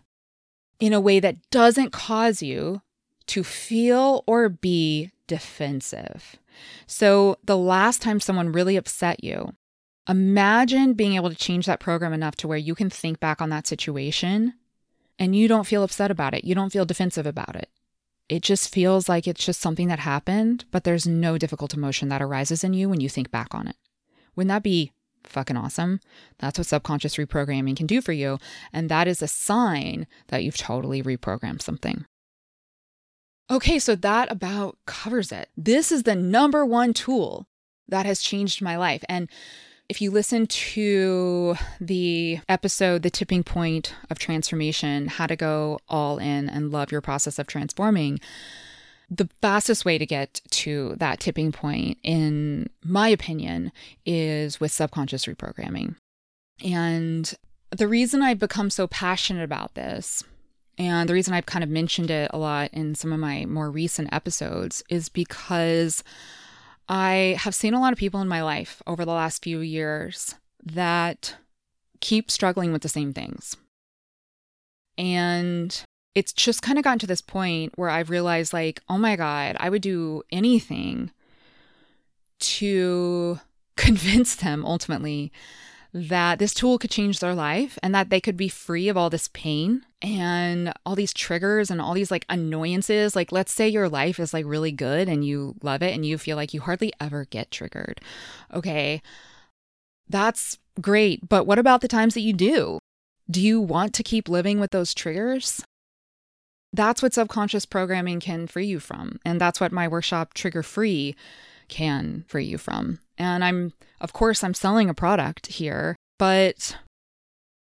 in 0.81 0.93
a 0.93 1.01
way 1.01 1.20
that 1.20 1.37
doesn't 1.51 1.93
cause 1.93 2.43
you 2.43 2.83
to 3.27 3.45
feel 3.45 4.24
or 4.27 4.49
be 4.49 5.11
defensive. 5.27 6.37
So, 6.87 7.39
the 7.45 7.57
last 7.57 8.03
time 8.03 8.20
someone 8.20 8.53
really 8.53 8.77
upset 8.77 9.22
you, 9.22 9.53
imagine 10.09 10.95
being 10.95 11.14
able 11.14 11.31
to 11.31 11.37
change 11.37 11.66
that 11.66 11.81
program 11.81 12.12
enough 12.12 12.37
to 12.37 12.49
where 12.49 12.59
you 12.59 12.74
can 12.74 12.91
think 12.91 13.20
back 13.20 13.43
on 13.43 13.51
that 13.51 13.66
situation 13.66 14.55
and 15.18 15.35
you 15.35 15.49
don't 15.49 15.66
feel 15.66 15.83
upset 15.83 16.11
about 16.11 16.35
it. 16.35 16.45
You 16.45 16.55
don't 16.55 16.72
feel 16.72 16.85
defensive 16.85 17.27
about 17.27 17.57
it 17.57 17.68
it 18.29 18.43
just 18.43 18.72
feels 18.72 19.09
like 19.09 19.27
it's 19.27 19.45
just 19.45 19.61
something 19.61 19.89
that 19.89 20.01
happened, 20.01 20.64
but 20.70 20.85
there's 20.85 21.07
no 21.07 21.39
difficult 21.39 21.74
emotion 21.74 22.09
that 22.09 22.22
arises 22.22 22.64
in 22.64 22.74
you 22.74 22.89
when 22.89 23.01
you 23.01 23.09
think 23.09 23.31
back 23.31 23.55
on 23.55 23.68
it. 23.68 23.77
Wouldn't 24.35 24.49
that 24.49 24.62
be 24.62 24.93
fucking 25.24 25.57
awesome? 25.57 26.01
That's 26.39 26.59
what 26.59 26.66
subconscious 26.66 27.16
reprogramming 27.16 27.77
can 27.77 27.87
do 27.87 28.01
for 28.01 28.12
you. 28.12 28.39
And 28.72 28.89
that 28.89 29.09
is 29.09 29.22
a 29.22 29.29
sign 29.29 30.07
that 30.29 30.43
you've 30.43 30.57
totally 30.57 31.03
reprogrammed 31.03 31.62
something. 31.62 32.05
Okay, 33.49 33.79
so 33.79 33.95
that 33.95 34.31
about 34.31 34.77
covers 34.87 35.31
it. 35.31 35.51
This 35.57 35.93
is 35.93 36.03
the 36.03 36.16
number 36.16 36.66
one 36.66 36.93
tool 36.93 37.47
that 37.89 38.07
has 38.07 38.20
changed 38.20 38.61
my 38.61 38.77
life. 38.77 39.05
And 39.09 39.31
if 39.89 40.01
you 40.01 40.11
listen 40.11 40.47
to 40.47 41.57
the 41.80 42.41
episode, 42.49 43.03
The 43.03 43.11
Tipping 43.11 43.45
Point 43.45 43.95
of 44.11 44.18
Transformation, 44.18 45.07
How 45.07 45.26
to 45.26 45.37
Go 45.37 45.78
All 45.89 46.18
In 46.18 46.49
and 46.49 46.70
Love 46.70 46.91
Your 46.91 47.01
Process 47.01 47.39
of 47.39 47.47
Transforming, 47.47 48.18
the 49.09 49.28
fastest 49.41 49.84
way 49.84 49.99
to 49.99 50.07
get 50.07 50.41
to 50.51 50.97
that 50.99 51.20
tipping 51.20 51.53
point, 51.53 51.99
in 52.03 52.68
my 52.84 53.09
opinion, 53.09 53.70
is 54.05 54.59
with 54.59 54.72
subconscious 54.72 55.26
reprogramming. 55.26 55.95
And 56.64 57.32
the 57.70 57.87
reason 57.87 58.22
I've 58.22 58.41
become 58.41 58.70
so 58.70 58.89
passionate 58.89 59.45
about 59.45 59.74
this, 59.74 60.24
and 60.78 61.09
the 61.09 61.14
reason 61.14 61.34
I've 61.34 61.47
kind 61.47 61.62
of 61.62 61.70
mentioned 61.70 62.11
it 62.11 62.30
a 62.34 62.39
lot 62.39 62.70
in 62.72 62.97
some 62.97 63.12
of 63.12 63.20
my 63.20 63.45
more 63.47 63.70
recent 63.70 64.12
episodes, 64.12 64.82
is 64.89 65.09
because 65.09 66.03
I 66.89 67.37
have 67.41 67.55
seen 67.55 67.74
a 67.74 67.80
lot 67.80 67.93
of 67.93 67.99
people 67.99 68.20
in 68.20 68.28
my 68.28 68.43
life 68.43 68.82
over 68.87 69.05
the 69.05 69.12
last 69.12 69.43
few 69.43 69.61
years 69.61 70.37
that 70.64 71.37
keep 72.01 72.30
struggling 72.30 72.72
with 72.72 72.82
the 72.82 72.89
same 72.89 73.12
things. 73.12 73.57
And 74.97 75.78
it's 76.14 76.32
just 76.32 76.62
kind 76.62 76.78
of 76.78 76.84
gotten 76.84 76.99
to 77.01 77.07
this 77.07 77.20
point 77.20 77.72
where 77.76 77.91
I've 77.91 78.11
realized, 78.11 78.53
like, 78.53 78.80
oh 78.89 78.99
my 78.99 79.16
God, 79.16 79.57
I 79.61 79.68
would 79.68 79.82
do 79.82 80.22
anything 80.30 81.11
to 82.39 83.41
convince 83.76 84.37
them 84.37 84.64
ultimately 84.64 85.32
that 85.97 86.38
this 86.38 86.53
tool 86.53 86.78
could 86.78 86.90
change 86.90 87.20
their 87.20 87.34
life 87.34 87.78
and 87.82 87.94
that 87.94 88.11
they 88.11 88.20
could 88.20 88.36
be 88.36 88.49
free 88.49 88.88
of 88.88 88.97
all 88.97 89.09
this 89.09 89.28
pain 89.32 89.82
and 90.03 90.72
all 90.84 90.94
these 90.94 91.14
triggers 91.14 91.70
and 91.70 91.80
all 91.80 91.94
these 91.94 92.11
like 92.11 92.26
annoyances. 92.28 93.16
Like, 93.16 93.32
let's 93.32 93.53
say 93.53 93.66
your 93.66 93.88
life 93.88 94.20
is 94.20 94.34
like 94.34 94.44
really 94.44 94.72
good 94.72 95.09
and 95.09 95.24
you 95.24 95.55
love 95.62 95.82
it 95.82 95.94
and 95.94 96.05
you 96.05 96.18
feel 96.18 96.36
like 96.36 96.53
you 96.53 96.61
hardly 96.61 96.92
ever 97.01 97.24
get 97.24 97.51
triggered. 97.51 98.01
Okay. 98.53 99.01
That's 100.09 100.59
great. 100.80 101.26
But 101.28 101.47
what 101.47 101.59
about 101.59 101.80
the 101.80 101.88
times 101.88 102.14
that 102.14 102.20
you 102.20 102.34
do? 102.34 102.78
Do 103.30 103.40
you 103.40 103.61
want 103.61 103.94
to 103.94 104.03
keep 104.03 104.28
living 104.28 104.61
with 104.61 104.72
those 104.72 104.92
triggers? 104.92 105.64
That's 106.72 107.03
what 107.03 107.14
subconscious 107.14 107.64
programming 107.64 108.20
can 108.20 108.47
free 108.47 108.66
you 108.66 108.80
from. 108.80 109.18
And 109.24 109.40
that's 109.40 109.61
what 109.61 109.72
my 109.72 109.88
workshop, 109.88 110.34
Trigger 110.34 110.62
Free, 110.62 111.16
can 111.68 112.24
free 112.28 112.44
you 112.44 112.59
from. 112.59 113.01
And 113.16 113.42
I'm, 113.42 113.72
of 114.01 114.12
course, 114.12 114.44
I'm 114.44 114.55
selling 114.55 114.88
a 114.88 114.94
product 114.94 115.47
here, 115.47 115.97
but 116.18 116.76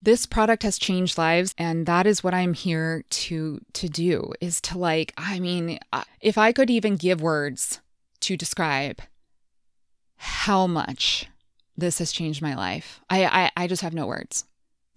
this 0.06 0.28
product 0.28 0.62
has 0.62 0.78
changed 0.78 1.18
lives 1.18 1.54
and 1.58 1.88
that 1.88 2.06
is 2.06 2.24
what 2.24 2.34
i'm 2.34 2.54
here 2.54 3.04
to 3.10 3.60
to 3.74 3.90
do 3.90 4.32
is 4.40 4.62
to 4.62 4.78
like 4.78 5.12
i 5.18 5.40
mean 5.40 5.80
if 6.22 6.38
i 6.38 6.52
could 6.52 6.70
even 6.70 6.96
give 6.96 7.22
words 7.22 7.82
to 8.20 8.38
describe 8.38 9.02
how 10.18 10.68
much 10.68 11.28
this 11.76 11.98
has 11.98 12.12
changed 12.12 12.42
my 12.42 12.56
life 12.56 13.02
i 13.10 13.26
i, 13.26 13.52
I 13.58 13.68
just 13.68 13.82
have 13.82 13.94
no 13.94 14.08
words. 14.08 14.46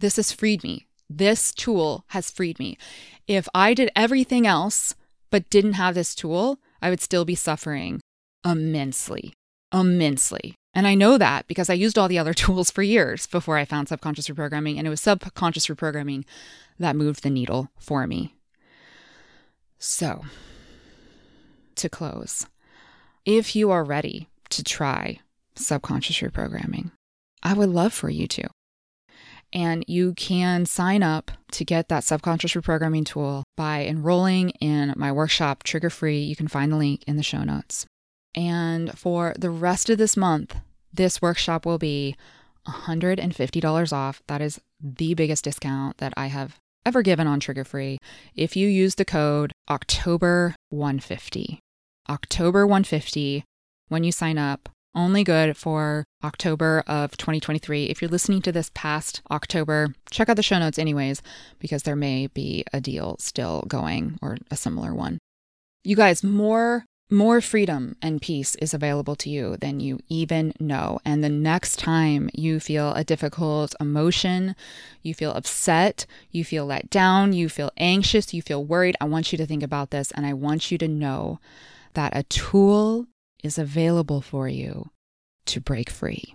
This 0.01 0.15
has 0.15 0.31
freed 0.31 0.63
me. 0.63 0.87
This 1.11 1.53
tool 1.53 2.05
has 2.09 2.31
freed 2.31 2.61
me. 2.61 2.79
If 3.27 3.49
i 3.55 3.75
did 3.75 3.91
everything 3.97 4.47
else 4.47 4.95
but 5.31 5.51
didn't 5.51 5.73
have 5.73 5.95
this 5.95 6.15
tool 6.15 6.59
i 6.83 6.91
would 6.91 7.01
still 7.01 7.25
be 7.25 7.35
suffering 7.35 8.01
immensely 8.45 9.33
immensely 9.73 10.55
and 10.75 10.87
I 10.87 10.95
know 10.95 11.19
that 11.19 11.47
because 11.49 11.71
I 11.71 11.75
used 11.75 11.99
all 11.99 12.09
the 12.09 12.19
other 12.19 12.35
tools 12.45 12.71
for 12.71 12.83
years 12.83 13.27
before 13.27 13.57
I 13.57 13.65
found 13.65 13.89
subconscious 13.89 14.29
reprogramming, 14.29 14.79
and 14.79 14.87
it 14.87 14.91
was 14.91 15.01
subconscious 15.01 15.67
reprogramming 15.67 16.25
that 16.79 16.97
moved 16.97 17.23
the 17.23 17.31
needle 17.31 17.71
for 17.79 18.07
me. 18.07 18.35
So, 19.79 20.25
to 21.77 21.89
close, 21.89 22.47
if 23.25 23.55
you 23.55 23.71
are 23.71 23.85
ready 23.85 24.29
to 24.51 24.65
try 24.65 25.21
subconscious 25.55 26.19
reprogramming, 26.19 26.91
I 27.43 27.55
would 27.55 27.69
love 27.69 27.93
for 27.93 28.11
you 28.11 28.27
to. 28.29 28.49
And 29.53 29.85
you 29.89 30.13
can 30.15 30.67
sign 30.67 31.03
up 31.03 31.31
to 31.53 31.65
get 31.65 31.89
that 31.89 32.05
subconscious 32.05 32.53
reprogramming 32.53 33.07
tool 33.07 33.45
by 33.57 33.85
enrolling 33.85 34.51
in 34.61 34.93
my 34.97 35.11
workshop, 35.11 35.63
Trigger 35.63 35.91
Free. 35.91 36.21
You 36.21 36.37
can 36.37 36.49
find 36.49 36.71
the 36.71 36.77
link 36.77 37.05
in 37.07 37.17
the 37.17 37.23
show 37.23 37.43
notes. 37.45 37.87
And 38.39 38.97
for 38.97 39.35
the 39.37 39.51
rest 39.51 39.91
of 39.91 39.99
this 39.99 40.17
month, 40.17 40.55
this 40.93 41.21
workshop 41.21 41.67
will 41.67 41.77
be 41.77 42.15
$150 42.69 43.93
off. 43.93 44.23
That 44.29 44.41
is 44.41 44.61
the 44.81 45.15
biggest 45.15 45.43
discount 45.43 45.99
that 45.99 46.15
I 46.17 46.29
have 46.29 46.57
ever 46.87 47.03
given 47.03 47.27
on 47.27 47.41
Trigger 47.41 47.65
Free 47.65 47.99
if 48.37 48.55
you 48.55 48.69
use 48.69 48.95
the 48.95 49.05
code 49.05 49.51
October150. 49.69 51.59
October 52.09 52.65
150 52.65 53.43
when 53.89 54.05
you 54.05 54.13
sign 54.13 54.39
up. 54.39 54.69
Only 54.95 55.25
good 55.25 55.57
for 55.57 56.05
October 56.23 56.85
of 56.87 57.17
2023. 57.17 57.87
If 57.87 58.01
you're 58.01 58.09
listening 58.09 58.43
to 58.43 58.53
this 58.53 58.71
past 58.73 59.21
October, 59.33 59.89
check 60.13 60.29
out 60.29 60.37
the 60.37 60.45
show 60.45 60.61
notes 60.61 60.79
anyways, 60.79 61.23
because 61.59 61.83
there 61.83 61.97
may 61.97 62.29
be 62.29 62.65
a 62.73 62.81
deal 62.81 63.17
still 63.19 63.65
going 63.67 64.17
or 64.23 64.39
a 64.51 64.57
similar 64.57 64.95
one. 64.95 65.19
You 65.83 65.97
guys, 65.97 66.23
more 66.23 66.85
more 67.11 67.41
freedom 67.41 67.97
and 68.03 68.21
peace 68.21 68.55
is 68.57 68.75
available 68.75 69.17
to 69.17 69.31
you 69.31 69.57
than 69.57 69.81
you 69.81 69.99
even 70.09 70.53
know. 70.61 71.01
And 71.05 71.25
the 71.25 71.29
next 71.29 71.79
time 71.79 72.29
you 72.35 72.61
feel 72.61 72.93
a 72.93 73.05
difficult 73.05 73.75
emotion, 73.81 74.55
you 75.03 75.15
feel 75.15 75.33
upset, 75.33 76.05
you 76.31 76.45
feel 76.45 76.67
let 76.67 76.91
down, 76.91 77.33
you 77.33 77.49
feel 77.49 77.71
anxious, 77.77 78.35
you 78.35 78.43
feel 78.43 78.65
worried, 78.65 78.97
I 79.01 79.07
want 79.07 79.33
you 79.33 79.39
to 79.39 79.47
think 79.47 79.63
about 79.63 79.91
this 79.91 80.11
and 80.13 80.27
I 80.27 80.35
want 80.35 80.71
you 80.71 80.79
to 80.79 80.89
know 80.89 81.41
that 81.95 82.17
a 82.17 82.25
tool 82.25 83.07
is 83.43 83.59
available 83.59 84.21
for 84.21 84.49
you 84.49 84.91
to 85.47 85.61
break 85.61 85.89
free. 85.89 86.35